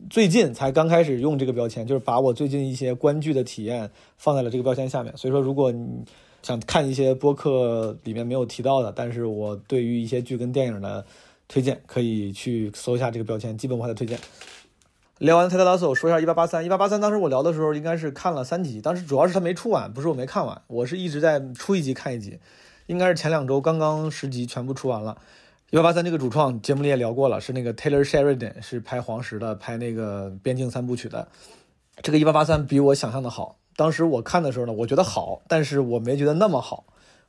[0.09, 5.17] 最近才刚开始用这个标签，就是把我最近一些观剧的体验放在了这个标签下面。
[5.17, 6.05] 所以说，如果你
[6.43, 11.05] 想看一些播客里面没有提到的，但是我对于一些剧跟电影的
[11.49, 14.19] 推荐，可以去搜一下这个标签“基本无害”的推荐。
[15.19, 16.65] 聊完泰德拉索，说一下一八八三。
[16.65, 22.39] 一八八三当时我聊的时候，应该是看了三集，当时主要是他没出完，不是我没看完，我是一直在出一集看一集，
[22.87, 25.19] 应该是前两周刚刚十集全部出完了。
[25.71, 31.27] 一八八三这个主创节目里也聊过了，是那个 Taylor Sheridan，是拍黄石的，拍那个边境三部曲的。
[32.01, 33.57] 这个一八八三比我想象的好。
[33.75, 36.85] 当时我看的时候呢，我觉得好，但是我没觉得那么好。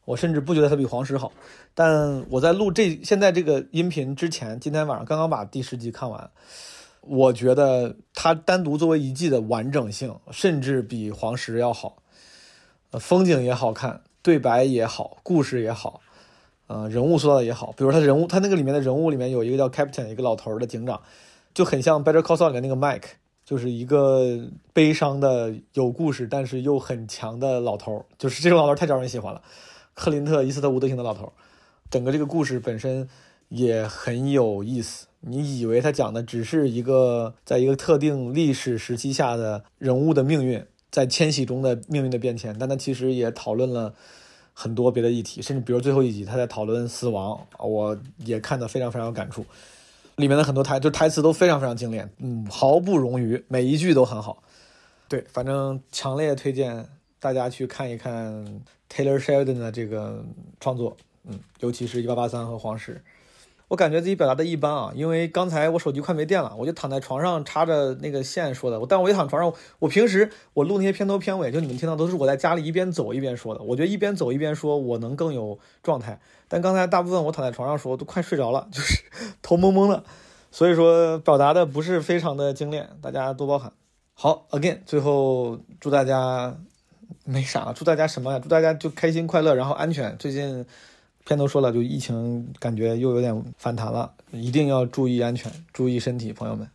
[0.05, 1.31] 我甚至不觉得它比黄石好。
[1.73, 6.29] 但我在录这现在这个音频之前，今天晚上刚刚把第十集看完，
[7.01, 11.97] 我觉得它单独作为一季的完整性，甚至比黄石要好。
[12.91, 16.01] 呃，风景也好看，对白也好，故事也好，
[16.65, 17.71] 呃，人物塑造的也好。
[17.77, 20.99] 比如他人物，他那个里面的人物里面有一个叫 Captain，一个老头的警长，
[21.53, 23.09] 就很像《Better Call Saul》里面那个 Mike，
[23.45, 24.39] 就是一个
[24.73, 28.03] 悲伤的、有故事但是又很强的老头。
[28.17, 29.41] 就是这种老头太招人喜欢了，
[29.93, 31.31] 克林特·伊斯特伍德型的老头。
[31.91, 33.07] 整个这个故事本身
[33.49, 35.05] 也很有意思。
[35.21, 40.65] 你以为他讲的只是一个在一个特定历史时期下的人物的命运。
[40.91, 43.93] 在迁徙中的命运的变迁，但他其实也讨论了
[44.55, 49.45] 很多别的议题，甚至比如最后一集他在讨论死亡，我也看得非常非常有感触。
[50.15, 54.41] 里面的很多台就台词都非常非常精炼，嗯，毫不冗余，每一句都很好。
[55.07, 56.83] 对，反正强烈推荐
[57.19, 58.43] 大家去看一看
[58.91, 60.25] Taylor Sheridan 的这个
[60.59, 62.95] 创作，嗯，尤其是《一八八三》和《黄石》。
[63.69, 68.81] 我感觉自己表达的一般啊，因为刚才我手机快没电了，我就躺在床上插着那个线说的。
[68.89, 73.61] 但我一躺床上，我平时我录那些片头片尾，就你们听到都是我在家里一边走一边说的。
[73.61, 76.19] 我觉得一边走一边说，我能更有状态。
[76.47, 79.03] 但刚才大部分我躺在床上说，都快睡着了， 就是
[79.43, 80.03] 头蒙蒙的，
[80.49, 83.71] 所以说表达的不是非常的精炼，大家多包涵。
[84.15, 86.57] 好，again，最后祝大家
[87.23, 88.39] 没啥，祝大家什么呀？
[88.39, 90.17] 祝大家就开心快乐，然后安全。
[90.17, 90.65] 最近。
[91.29, 96.67] 片头说了，就疫情感觉又有点反弹了，一定要注意安全，注意身体，朋友们。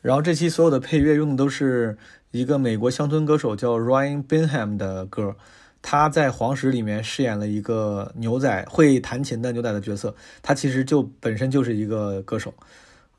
[0.00, 1.96] 然后这期所有的配乐用的都是
[2.32, 5.36] 一个美国乡村歌手叫 Ryan Binham 的歌，
[5.82, 10.12] 他在《黄石》里面饰演了一个牛仔会弹琴的牛仔的角色，
[10.42, 12.52] 他其实就本身就是一个歌手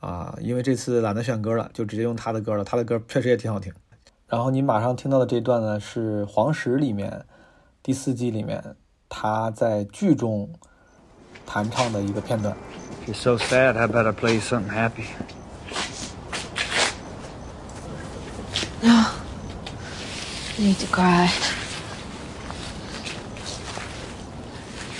[0.01, 0.37] 啊。
[0.41, 3.71] 因为这次懒得选歌了，就直接用他的歌了，他的歌确实也挺好听。
[4.27, 7.23] 然后你马上听到的这段呢，是《黄石》里面
[7.81, 8.75] 第四季里面
[9.07, 10.49] 他在剧中。
[11.46, 12.54] 弹唱的一个片段。
[13.02, 15.06] If you're so sad, how about I play you something happy?
[18.82, 19.06] No.
[20.58, 21.30] I need to cry.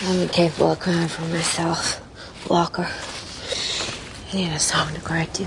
[0.06, 2.00] I'm incapable of crying for myself.
[2.48, 2.86] Walker.
[4.32, 5.46] I need a song to cry to.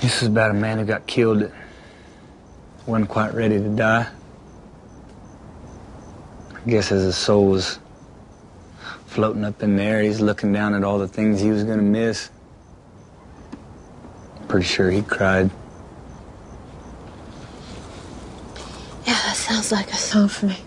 [0.00, 1.52] This is about a man who got killed that
[2.86, 4.06] wasn't quite ready to die.
[6.65, 7.79] I guess as his soul was
[9.07, 12.29] floating up in there, he's looking down at all the things he was gonna miss.
[14.47, 15.49] Pretty sure he cried.
[19.07, 20.57] Yeah, that sounds like a song for me.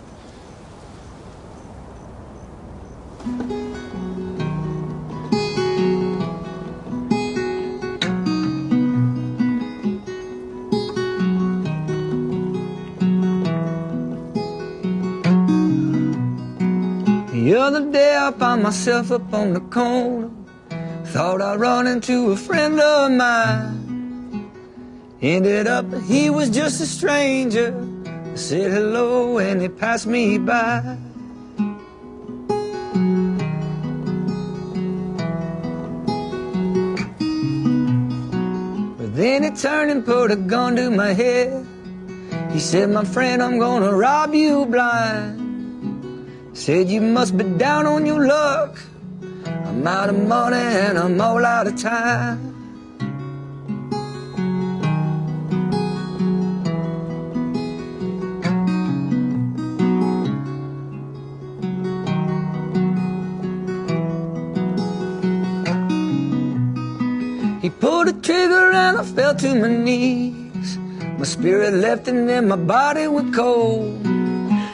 [17.64, 20.30] Other day I found myself up on the corner.
[21.06, 24.50] Thought I'd run into a friend of mine.
[25.22, 27.72] Ended up he was just a stranger.
[28.04, 30.98] I said hello and he passed me by.
[38.98, 41.66] But then he turned and put a gun to my head.
[42.52, 45.43] He said, my friend, I'm gonna rob you blind.
[46.54, 48.78] Said you must be down on your luck.
[49.44, 52.52] I'm out of money and I'm all out of time.
[67.60, 70.78] He pulled the trigger and I fell to my knees.
[71.18, 74.03] My spirit left and then my body went cold.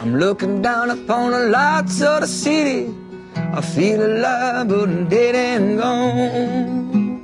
[0.00, 2.90] I'm looking down upon the lights of the city.
[3.36, 7.20] I feel alive, but dead and gone.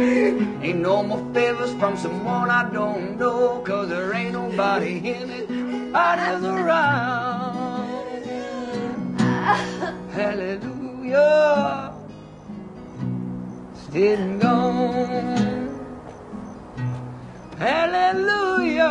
[0.64, 5.50] Ain't no more favors from someone I don't know, cause there ain't nobody in it.
[5.50, 7.50] Nobody's around
[10.20, 11.94] hallelujah.
[13.74, 15.70] Still gone.
[17.58, 18.90] Hallelujah.